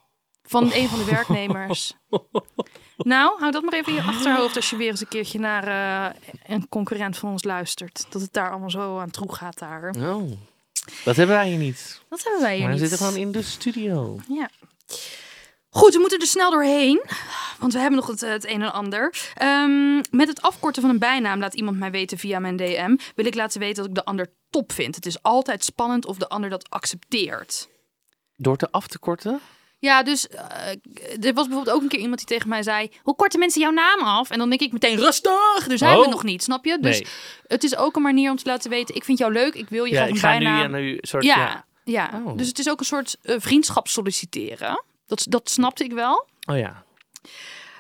Van 0.43 0.71
een 0.73 0.89
van 0.89 0.99
de 0.99 1.05
werknemers. 1.05 1.93
Nou, 2.97 3.41
hou 3.41 3.53
dat 3.53 3.63
maar 3.63 3.73
even 3.73 3.93
in 3.97 4.03
je 4.03 4.09
achterhoofd 4.09 4.57
als 4.57 4.71
je 4.71 4.77
weer 4.77 4.91
eens 4.91 5.01
een 5.01 5.09
keertje 5.09 5.39
naar 5.39 5.67
eh, 5.67 6.21
een 6.47 6.69
concurrent 6.69 7.19
van 7.19 7.31
ons 7.31 7.45
luistert. 7.45 8.07
Dat 8.09 8.23
het 8.23 8.33
daar 8.33 8.51
allemaal 8.51 8.71
zo 8.71 8.99
aan 8.99 9.11
toe 9.11 9.35
gaat 9.35 9.59
daar. 9.59 9.95
oh. 9.99 10.31
Dat 11.05 11.17
hebben 11.17 11.37
wij 11.37 11.49
hier 11.49 11.59
niet. 11.59 12.03
Dat 12.09 12.23
hebben 12.23 12.43
wij 12.43 12.55
hier 12.57 12.65
Maar 12.65 12.75
we 12.75 12.81
niet. 12.81 12.89
zitten 12.89 13.07
gewoon 13.07 13.21
in 13.23 13.33
de 13.33 13.43
studio. 13.43 14.19
Ja. 14.29 14.51
Goed, 15.75 15.95
we 15.95 16.01
moeten 16.01 16.19
er 16.19 16.27
snel 16.27 16.51
doorheen. 16.51 17.03
Want 17.59 17.73
we 17.73 17.79
hebben 17.79 17.99
nog 17.99 18.07
het, 18.09 18.21
het 18.21 18.47
een 18.47 18.63
en 18.63 18.73
ander. 18.73 19.15
Ehm, 19.35 19.97
met 20.11 20.29
het 20.29 20.43
afkorten 20.43 20.83
van 20.83 20.91
een 20.91 20.99
bijnaam 20.99 21.41
laat 21.41 21.55
iemand 21.55 21.79
mij 21.79 21.91
weten 21.91 22.19
via 22.19 22.39
mijn 22.39 22.57
DM. 22.57 22.97
Wil 23.15 23.27
ik 23.27 23.35
laten 23.35 23.61
weten 23.61 23.77
dat 23.77 23.87
ik 23.87 23.95
de 23.95 24.05
ander 24.05 24.31
top 24.51 24.73
vind. 24.73 24.95
Het 24.95 25.07
is 25.07 25.23
altijd 25.23 25.65
spannend 25.65 26.07
of 26.07 26.17
de 26.17 26.29
ander 26.29 26.51
dat 26.51 26.71
accepteert. 26.71 27.69
Door 28.37 28.57
te 28.57 28.71
af 28.71 28.87
te 28.87 28.99
korten? 28.99 29.41
Ja, 29.79 30.03
dus 30.03 30.29
eh, 30.29 30.45
er 31.27 31.35
was 31.35 31.47
bijvoorbeeld 31.47 31.71
ook 31.77 31.83
een 31.83 31.89
keer 31.89 31.99
iemand 32.01 32.19
die 32.19 32.27
tegen 32.27 32.49
mij 32.49 32.63
zei: 32.63 32.91
Hoe 33.03 33.15
korten 33.15 33.39
mensen 33.39 33.61
jouw 33.61 33.71
naam 33.71 34.01
af? 34.01 34.31
En 34.31 34.39
dan 34.39 34.49
denk 34.49 34.61
ik 34.61 34.73
meteen 34.73 34.97
rustig. 34.97 35.67
Zijn 35.69 35.99
we 35.99 36.05
Oh. 36.05 36.11
nog 36.11 36.23
niet, 36.25 36.43
snap 36.43 36.65
je? 36.65 36.79
Dus 36.81 37.01
Nee. 37.01 37.09
het 37.47 37.65
is 37.65 37.77
ook 37.77 37.97
een 37.97 38.03
manier 38.03 38.31
om 38.31 38.37
te 38.37 38.47
laten 38.47 38.71
weten: 38.71 38.95
Ik 38.95 39.05
vind 39.05 39.19
jou 39.19 39.33
leuk, 39.33 39.55
ik 39.55 39.69
wil 39.69 39.85
je 39.85 39.93
Ja, 39.93 39.99
graag 39.99 40.09
ik 40.15 40.19
ga 40.19 40.39
bijnaam. 40.39 40.99
soort, 41.01 41.25
ja, 41.25 41.37
ja. 41.37 41.65
ja. 41.85 42.23
Oh. 42.27 42.37
dus 42.37 42.49
het 42.49 42.59
is 42.59 42.69
ook 42.71 42.81
een 42.81 42.87
soort 42.87 43.17
eh, 43.23 43.37
vriendschap 43.39 43.89
solliciteren. 43.89 44.83
Dat, 45.07 45.27
dat 45.29 45.51
snapte 45.51 45.85
ik 45.85 45.93
wel. 45.93 46.27
Oh 46.49 46.59
ja. 46.59 46.85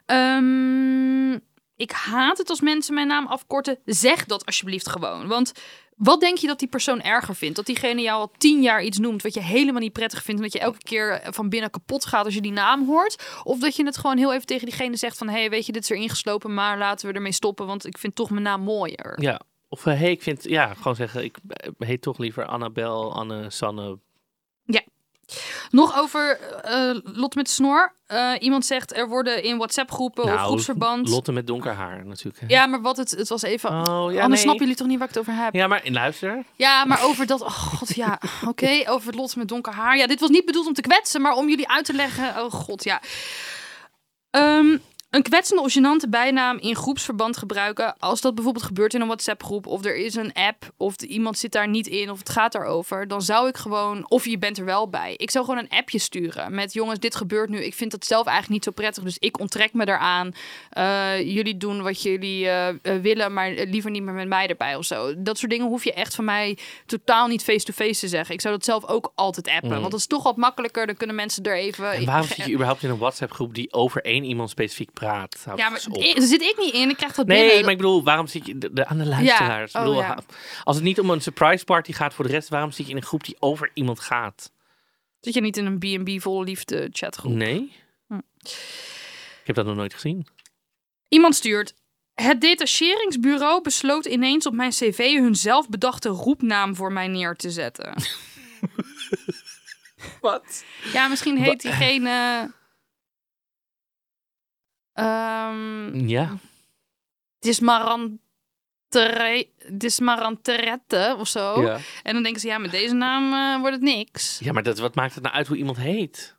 Ehm, 0.07 1.33
ik 1.77 1.91
haat 1.91 2.39
het 2.39 2.51
als 2.51 2.61
mensen 2.61 2.95
mijn 2.95 3.07
naam 3.07 3.27
afkorten. 3.27 3.79
Zeg 3.85 4.25
dat 4.25 4.47
alsjeblieft 4.47 4.89
gewoon. 4.89 5.27
Want 5.27 5.53
wat 5.97 6.21
denk 6.21 6.39
je 6.39 6.47
dat 6.47 6.59
die 6.59 6.69
persoon 6.69 7.03
erger 7.03 7.35
vindt? 7.35 7.57
Dat 7.57 7.67
diegene 7.67 8.01
jou 8.01 8.21
al 8.21 8.31
tien 8.39 8.63
jaar 8.63 8.83
iets 8.83 8.99
noemt 8.99 9.23
wat 9.23 9.35
je 9.35 9.41
helemaal 9.41 9.81
niet 9.81 9.93
prettig 9.93 10.23
vindt. 10.23 10.41
En 10.41 10.47
dat 10.47 10.57
je 10.57 10.65
elke 10.67 10.83
keer 10.83 11.21
van 11.25 11.49
binnen 11.49 11.71
kapot 11.71 12.05
gaat 12.05 12.25
als 12.25 12.35
je 12.35 12.41
die 12.41 12.53
naam 12.53 12.87
hoort. 12.87 13.41
Of 13.45 13.59
dat 13.59 13.77
je 13.77 13.85
het 13.85 13.97
gewoon 13.97 14.17
heel 14.17 14.33
even 14.33 14.47
tegen 14.47 14.67
diegene 14.67 14.97
zegt 14.97 15.19
van... 15.19 15.29
hé, 15.29 15.39
hey, 15.39 15.51
weet 15.51 15.67
je, 15.67 15.73
dit 15.73 15.83
is 15.83 15.91
erin 15.91 16.09
geslopen, 16.09 16.55
maar 16.55 16.79
laten 16.79 17.09
we 17.09 17.15
ermee 17.15 17.33
stoppen. 17.33 17.67
Want 17.67 17.87
ik 17.87 17.99
vind 17.99 18.15
toch 18.15 18.31
mijn 18.31 18.43
naam 18.43 18.61
mooier. 18.61 19.23
Ja. 19.23 19.41
Of 19.69 19.85
hé, 19.85 19.93
hey, 19.93 20.11
ik 20.11 20.23
vind, 20.23 20.45
ja, 20.45 20.75
gewoon 20.75 20.97
zeggen, 20.97 21.25
ik 21.25 21.39
eh, 21.47 21.71
heet 21.79 22.03
toch 22.03 22.19
liever 22.19 22.47
Annabel, 22.47 23.15
Anne, 23.15 23.51
Sanne. 23.51 23.99
Nog 25.71 25.99
over 25.99 26.41
eh 26.63 26.97
Lotte 27.05 27.37
met 27.37 27.47
de 27.47 27.53
snor. 27.53 27.95
Eh, 28.07 28.33
iemand 28.39 28.67
zegt 28.67 28.97
er 28.97 29.09
worden 29.09 29.43
in 29.43 29.57
WhatsApp-groepen 29.57 30.23
of 30.25 30.29
Nou, 30.31 30.41
groepsverband. 30.47 31.09
Lotte 31.09 31.33
met 31.33 31.47
donker 31.47 31.73
haar 31.73 32.07
natuurlijk. 32.07 32.41
hè. 32.41 32.47
Ja, 32.49 32.67
maar 32.67 32.81
wat 32.81 32.97
het, 32.97 33.11
het 33.11 33.29
was 33.29 33.43
even. 33.43 33.71
Oh, 33.71 33.77
ja, 33.87 33.89
Anders 33.93 34.27
nee. 34.29 34.37
snappen 34.37 34.59
jullie 34.59 34.77
toch 34.77 34.87
niet 34.87 34.99
waar 34.99 35.09
ik 35.09 35.15
het 35.15 35.23
over 35.29 35.43
heb? 35.43 35.55
Ja, 35.55 35.67
maar 35.67 35.81
luister. 35.85 36.45
Ja, 36.57 36.85
maar 36.85 37.03
over 37.03 37.27
dat. 37.27 37.41
Oh 37.41 37.51
god, 37.51 37.95
ja. 37.95 38.21
Oké, 38.49 38.83
over 38.87 39.07
het 39.07 39.17
lot 39.17 39.37
met 39.37 39.49
donker 39.49 39.73
haar. 39.73 39.97
Ja, 39.97 40.07
dit 40.07 40.21
was 40.21 40.31
niet 40.31 40.45
bedoeld 40.45 40.67
om 40.67 40.75
te 40.75 40.81
kwetsen, 40.81 41.21
maar 41.21 41.33
om 41.35 41.49
jullie 41.49 41.69
uit 41.69 41.85
te 41.85 41.93
leggen. 41.93 42.43
Oh 42.45 42.51
god, 42.53 42.85
ja. 42.85 43.01
Ehm, 44.31 44.77
een 45.13 45.23
kwetsende 45.23 45.63
of 45.63 45.73
gênante 45.73 46.09
bijnaam 46.09 46.59
in 46.59 46.77
groepsverband 46.77 47.37
gebruiken. 47.37 47.95
Als 47.99 48.21
dat 48.21 48.35
bijvoorbeeld 48.35 48.65
gebeurt 48.65 48.95
in 48.95 49.01
een 49.01 49.07
WhatsApp-groep. 49.07 49.67
Of 49.67 49.85
er 49.85 49.97
is 49.97 50.15
een 50.15 50.33
app. 50.33 50.71
Of 50.77 50.97
de- 50.97 51.07
iemand 51.07 51.39
zit 51.39 51.53
daar 51.53 51.69
niet 51.69 51.87
in. 51.87 52.11
Of 52.11 52.19
het 52.19 52.29
gaat 52.29 52.53
daarover. 52.53 53.09
Dan 53.09 53.23
zou 53.23 53.49
ik 53.49 53.57
gewoon. 53.57 54.07
Of 54.09 54.25
je 54.25 54.39
bent 54.39 54.59
er 54.59 54.65
wel 54.65 54.89
bij. 54.89 55.15
Ik 55.17 55.31
zou 55.31 55.45
gewoon 55.45 55.61
een 55.61 55.79
appje 55.79 55.99
sturen. 55.99 56.55
Met 56.55 56.73
jongens, 56.73 56.99
dit 56.99 57.15
gebeurt 57.15 57.49
nu. 57.51 57.65
Ik 57.65 57.75
vind 57.75 57.91
dat 57.91 58.05
zelf 58.05 58.27
eigenlijk 58.27 58.55
niet 58.55 58.65
zo 58.65 58.71
prettig. 58.71 59.05
Dus 59.05 59.19
ik 59.19 59.41
onttrek 59.41 59.73
me 59.73 59.85
daaraan. 59.85 60.33
Eh, 60.71 61.21
jullie 61.21 61.57
doen 61.57 61.83
wat 61.83 62.03
jullie 62.03 62.49
eh, 62.49 62.69
eh, 62.69 62.75
willen. 63.03 63.33
Maar 63.33 63.51
liever 63.51 63.91
niet 63.91 64.03
meer 64.03 64.15
met 64.15 64.29
mij 64.29 64.47
erbij 64.47 64.77
of 64.77 64.85
zo. 64.85 65.23
Dat 65.23 65.39
soort 65.39 65.51
dingen 65.51 65.67
hoef 65.67 65.85
je 65.85 65.93
echt 65.93 66.15
van 66.15 66.25
mij 66.25 66.59
totaal 66.87 67.27
niet 67.27 67.45
face-to-face 67.45 68.01
te 68.01 68.09
zeggen. 68.09 68.35
Ik 68.35 68.41
zou 68.41 68.55
dat 68.55 68.65
zelf 68.65 68.87
ook 68.87 69.13
altijd 69.15 69.49
appen. 69.49 69.71
Want 69.71 69.91
dat 69.91 70.01
is 70.01 70.07
toch 70.07 70.23
wat 70.23 70.37
makkelijker. 70.37 70.87
Dan 70.87 70.97
kunnen 70.97 71.17
mensen 71.17 71.45
er 71.45 71.57
even. 71.57 71.85
Mm. 71.85 71.91
En 71.91 72.05
waarom 72.05 72.27
zit 72.37 72.37
je 72.37 72.53
überhaupt 72.53 72.83
in 72.83 72.91
een 72.91 72.99
WhatsApp-groep 72.99 73.55
die 73.55 73.73
over 73.73 74.03
één 74.03 74.25
iemand 74.25 74.51
specifiek 74.51 74.93
praat? 74.93 75.01
Ja, 75.03 75.69
maar 75.69 75.85
op. 75.91 75.97
ik- 76.03 76.17
daar 76.17 76.27
zit 76.27 76.43
ik 76.43 76.55
niet 76.59 76.75
in. 76.75 76.89
Ik 76.91 76.97
krijg 76.97 77.15
dat 77.15 77.27
Nee, 77.27 77.45
binnen. 77.47 77.63
maar 77.63 77.71
ik 77.71 77.77
bedoel, 77.77 78.05
waarom 78.05 78.27
zit 78.27 78.47
je 78.47 78.59
de, 78.59 78.73
de- 78.73 78.87
aan 78.87 78.99
de 78.99 79.07
luisteraars? 79.07 79.73
Ja, 79.73 79.79
Ik 79.79 79.85
bedoel, 79.85 80.01
oh 80.01 80.07
ja. 80.07 80.15
ha- 80.15 80.23
Als 80.65 80.77
het 80.77 80.85
niet 80.85 81.01
om 81.01 81.11
een 81.11 81.21
surprise 81.23 81.65
party 81.65 81.93
gaat 81.93 82.15
voor 82.15 82.25
de 82.27 82.31
rest, 82.31 82.49
waarom 82.49 82.71
zit 82.71 82.85
je 82.87 82.91
in 82.91 82.97
een 82.99 83.05
groep 83.05 83.25
die 83.25 83.37
over 83.39 83.71
iemand 83.75 84.01
gaat? 84.01 84.53
Zit 85.21 85.35
je 85.35 85.41
niet 85.41 85.57
in 85.57 85.67
een 85.67 85.79
B&B 85.79 86.23
vol 86.23 86.43
liefde 86.43 86.89
chatgroep? 86.93 87.33
Nee. 87.33 87.73
Hm. 88.09 88.19
Ik 89.41 89.47
heb 89.47 89.57
dat 89.57 89.67
nog 89.67 89.77
nooit 89.77 89.95
gezien. 89.95 90.27
Iemand 91.09 91.35
stuurt. 91.35 91.75
Het 92.15 92.41
detacheringsbureau 92.41 93.63
besloot 93.63 94.07
ineens 94.07 94.47
op 94.47 94.53
mijn 94.53 94.71
cv 94.71 95.15
hun 95.19 95.35
zelfbedachte 95.37 96.09
roepnaam 96.09 96.77
voor 96.77 96.93
mij 96.93 97.09
neer 97.09 97.35
te 97.37 97.51
zetten. 97.51 97.95
Wat? 100.21 100.65
Ja, 100.93 101.09
misschien 101.09 101.37
heet 101.39 101.61
diegene. 101.61 102.51
Ehm 104.93 106.07
Ja. 106.09 106.37
Dismarantere- 107.39 108.19
Dismaranterette 109.73 111.17
of 111.19 111.29
zo. 111.29 111.63
Ja. 111.63 111.79
En 112.03 112.15
dan 112.15 112.23
denken 112.23 112.41
ze, 112.41 112.47
ja, 112.47 112.59
met 112.59 112.71
deze 112.71 112.95
naam 112.95 113.33
eh, 113.33 113.61
wordt 113.61 113.75
het 113.75 113.85
niks. 113.85 114.39
ja, 114.39 114.53
maar 114.53 114.63
dat, 114.63 114.79
wat 114.79 114.95
maakt 114.95 115.15
het 115.15 115.23
nou 115.23 115.35
uit 115.37 115.47
hoe 115.47 115.57
iemand 115.57 115.77
heet? 115.77 116.37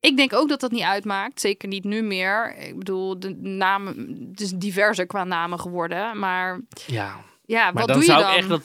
Ik 0.00 0.16
denk 0.16 0.32
ook 0.32 0.48
dat 0.48 0.60
dat 0.60 0.70
niet 0.70 0.82
uitmaakt. 0.82 1.40
Zeker 1.40 1.68
niet 1.68 1.84
nu 1.84 2.02
meer. 2.02 2.56
Ik 2.56 2.78
bedoel, 2.78 3.18
de 3.20 3.34
namen, 3.36 4.26
het 4.30 4.40
is 4.40 4.50
diverser 4.50 5.06
qua 5.06 5.24
namen 5.24 5.60
geworden. 5.60 6.18
Maar 6.18 6.60
Ja. 6.86 7.20
Ja, 7.50 7.64
Maar 7.64 7.72
wat 7.72 7.86
dan 7.88 7.96
doe 8.00 8.06
je 8.06 8.10
zou 8.12 8.22
dan? 8.22 8.30
ik 8.32 8.36
echt 8.38 8.48
dat 8.48 8.62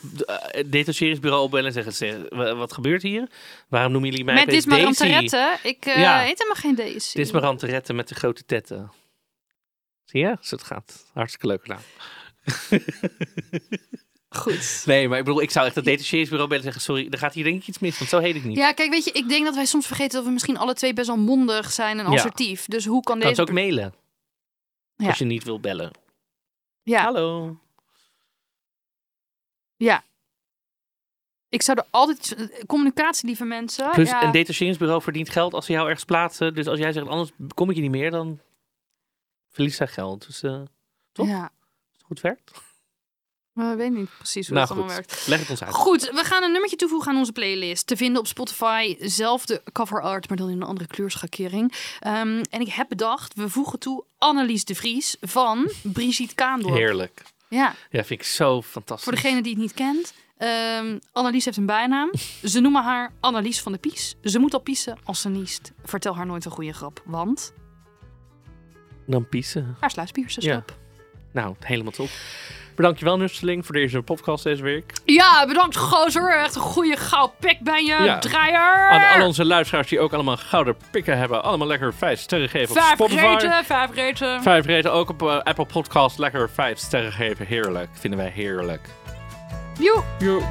het 0.51 0.71
detacheringsbureau 0.71 1.43
opbellen 1.43 1.65
en 1.65 1.73
zeggen, 1.73 1.93
zeg, 1.93 2.15
wa- 2.29 2.55
wat 2.55 2.73
gebeurt 2.73 3.01
hier? 3.01 3.29
Waarom 3.69 3.91
noemen 3.91 4.09
jullie 4.09 4.25
mij 4.25 4.33
Met 4.33 4.43
opeens 4.43 4.63
Dismaranterette. 4.65 5.57
Ik 5.63 5.85
eh 5.85 5.99
Ja. 5.99 6.19
heet 6.19 6.37
helemaal 6.37 6.61
geen 6.61 6.75
Daisy. 6.75 7.17
Dismaranterette 7.17 7.93
met 7.93 8.07
de 8.07 8.15
grote 8.15 8.45
tetten. 8.45 8.91
Zie 10.03 10.19
je? 10.19 10.37
Zo 10.41 10.55
het 10.55 10.63
gaat. 10.65 11.05
Hartstikke 11.13 11.47
leuk 11.47 11.61
gedaan. 11.61 11.81
Goed. 14.29 14.83
Nee, 14.85 15.07
maar 15.07 15.17
ik 15.19 15.23
bedoel, 15.25 15.41
ik 15.41 15.51
zou 15.51 15.65
echt 15.65 15.75
het 15.75 15.85
detacheringsbureau 15.85 16.49
bellen 16.49 16.65
en 16.65 16.71
zeggen, 16.73 16.93
sorry, 16.93 17.11
er 17.11 17.17
gaat 17.17 17.33
hier 17.33 17.43
denk 17.43 17.61
ik 17.61 17.67
iets 17.67 17.79
mis, 17.79 17.97
want 17.97 18.09
zo 18.09 18.19
heet 18.19 18.35
ik 18.35 18.43
niet. 18.43 18.57
Ja, 18.57 18.71
kijk, 18.71 18.91
weet 18.91 19.03
je, 19.05 19.11
ik 19.11 19.29
denk 19.29 19.45
dat 19.45 19.55
wij 19.55 19.65
soms 19.65 19.87
vergeten 19.87 20.15
dat 20.15 20.23
we 20.25 20.31
misschien 20.31 20.57
alle 20.57 20.73
twee 20.73 20.93
best 20.93 21.07
wel 21.07 21.17
mondig 21.17 21.71
zijn 21.71 21.99
en 21.99 22.05
Ja. 22.05 22.11
assertief. 22.11 22.65
Dus 22.65 22.85
hoe 22.85 23.03
kan 23.03 23.19
kan 23.19 23.27
deze... 23.29 23.41
het 23.41 23.49
ook 23.49 23.55
mailen. 23.55 23.93
Ja. 24.95 25.07
Als 25.07 25.17
je 25.17 25.25
niet 25.25 25.43
wil 25.43 25.59
bellen. 25.59 25.91
Ja, 26.83 27.03
Hallo. 27.03 27.57
Ik 31.49 31.61
zou 31.61 31.77
er 31.77 31.85
altijd... 31.89 32.49
Communicatie, 32.67 33.27
lieve 33.27 33.45
mensen. 33.45 33.91
Plus, 33.91 34.09
ja. 34.09 34.23
een 34.23 34.31
detacheringsbureau 34.31 35.01
verdient 35.01 35.29
geld 35.29 35.53
als 35.53 35.65
ze 35.65 35.71
jou 35.71 35.85
ergens 35.85 36.05
plaatsen. 36.05 36.53
Dus 36.53 36.67
als 36.67 36.79
jij 36.79 36.91
zegt, 36.91 37.07
anders 37.07 37.31
kom 37.53 37.69
ik 37.69 37.75
je 37.75 37.81
niet 37.81 37.91
meer, 37.91 38.11
dan 38.11 38.39
verliest 39.49 39.77
zij 39.77 39.87
geld. 39.87 40.25
Dus 40.25 40.43
eh 40.43 40.61
toch? 41.11 41.27
Ja, 41.27 41.41
als 41.41 41.51
het 41.91 42.03
goed 42.03 42.21
werkt. 42.21 42.51
we 43.53 43.75
weten 43.75 43.93
niet 43.93 44.17
precies 44.17 44.47
hoe 44.47 44.55
Nou 44.55 44.67
dat 44.67 44.77
goed, 44.77 44.85
allemaal 44.85 45.05
werkt. 45.05 45.27
leg 45.27 45.39
het 45.39 45.49
ons 45.49 45.63
uit. 45.63 45.73
Goed, 45.73 46.01
we 46.01 46.23
gaan 46.23 46.43
een 46.43 46.51
nummertje 46.51 46.77
toevoegen 46.77 47.11
aan 47.11 47.17
onze 47.17 47.31
playlist. 47.31 47.87
Te 47.87 47.97
vinden 47.97 48.19
op 48.19 48.27
Spotify. 48.27 48.95
Zelfde 48.99 49.63
cover 49.71 50.01
art, 50.01 50.27
maar 50.27 50.37
dan 50.37 50.49
in 50.49 50.61
een 50.61 50.67
andere 50.67 50.87
kleurschakering. 50.87 51.73
Ehm, 51.99 52.43
en 52.49 52.61
ik 52.61 52.69
heb 52.69 52.89
bedacht, 52.89 53.33
we 53.33 53.49
voegen 53.49 53.79
toe 53.79 54.03
Annelies 54.17 54.65
de 54.65 54.75
Vries 54.75 55.17
van 55.21 55.71
Brigitte 55.83 56.35
Kaandorp. 56.35 56.75
Heerlijk. 56.75 57.21
Ja, 57.55 57.73
Ja, 57.89 58.03
vind 58.03 58.19
ik 58.19 58.23
zo 58.25 58.61
fantastisch. 58.61 59.03
voor 59.03 59.13
degene 59.21 59.41
die 59.41 59.51
het 59.51 59.61
niet 59.61 59.73
kent. 59.73 60.13
Ehm 60.37 60.97
Annelies 61.11 61.45
heeft 61.45 61.57
een 61.57 61.65
bijnaam. 61.65 62.11
Ze 62.43 62.59
noemen 62.59 62.83
haar 62.83 63.11
Annelies 63.19 63.61
van 63.61 63.71
de 63.71 63.77
Pies. 63.77 64.15
Ze 64.23 64.39
moet 64.39 64.53
al 64.53 64.59
piezen 64.59 64.97
als 65.03 65.21
ze 65.21 65.29
niest. 65.29 65.71
Vertel 65.83 66.15
haar 66.15 66.25
nooit 66.25 66.45
een 66.45 66.51
goede 66.51 66.73
grap, 66.73 67.01
want 67.05 67.53
Dan 69.07 69.29
piezen. 69.29 69.75
haar 69.79 69.91
sluispiersen 69.91 70.43
Ja. 70.43 70.63
Nou, 71.35 71.55
helemaal 71.59 71.91
top. 71.91 72.09
Bedankt 72.75 72.99
je 72.99 73.05
wel, 73.05 73.17
Nusteling, 73.17 73.65
voor 73.65 73.75
deze 73.75 74.01
podcast 74.01 74.43
deze 74.43 74.63
week. 74.63 74.93
Ja, 75.05 75.45
bedankt 75.47 75.75
gozer. 75.77 76.37
Echt 76.37 76.55
een 76.55 76.61
goede 76.61 76.97
gauw 76.97 77.33
pik 77.39 77.59
ben 77.59 77.85
je, 77.85 78.03
Ja. 78.03 78.19
draaier. 78.19 78.89
Aan 78.89 79.19
al 79.21 79.27
onze 79.27 79.45
luisteraars 79.45 79.87
die 79.87 79.99
ook 79.99 80.13
allemaal 80.13 80.37
gouden 80.37 80.75
pikken 80.91 81.17
hebben. 81.17 81.43
Allemaal 81.43 81.67
lekker 81.67 81.93
vijf 81.93 82.19
sterren 82.19 82.49
geven 82.49 82.75
op 82.75 82.81
Vijf 82.81 82.93
Spotify. 82.93 83.25
reten, 83.25 83.65
vijf 83.65 83.93
reten. 83.93 84.41
Vijf 84.41 84.65
reten 84.65 84.91
ook 84.93 85.09
op 85.09 85.21
eh, 85.21 85.39
Apple 85.39 85.65
Podcast. 85.65 86.17
Lekker 86.17 86.49
vijf 86.49 86.77
sterren 86.77 87.11
geven. 87.11 87.45
Heerlijk. 87.45 87.89
Vinden 87.99 88.19
wij 88.19 88.31
heerlijk. 88.33 88.87
Joe. 89.79 90.03
Joe. 90.19 90.41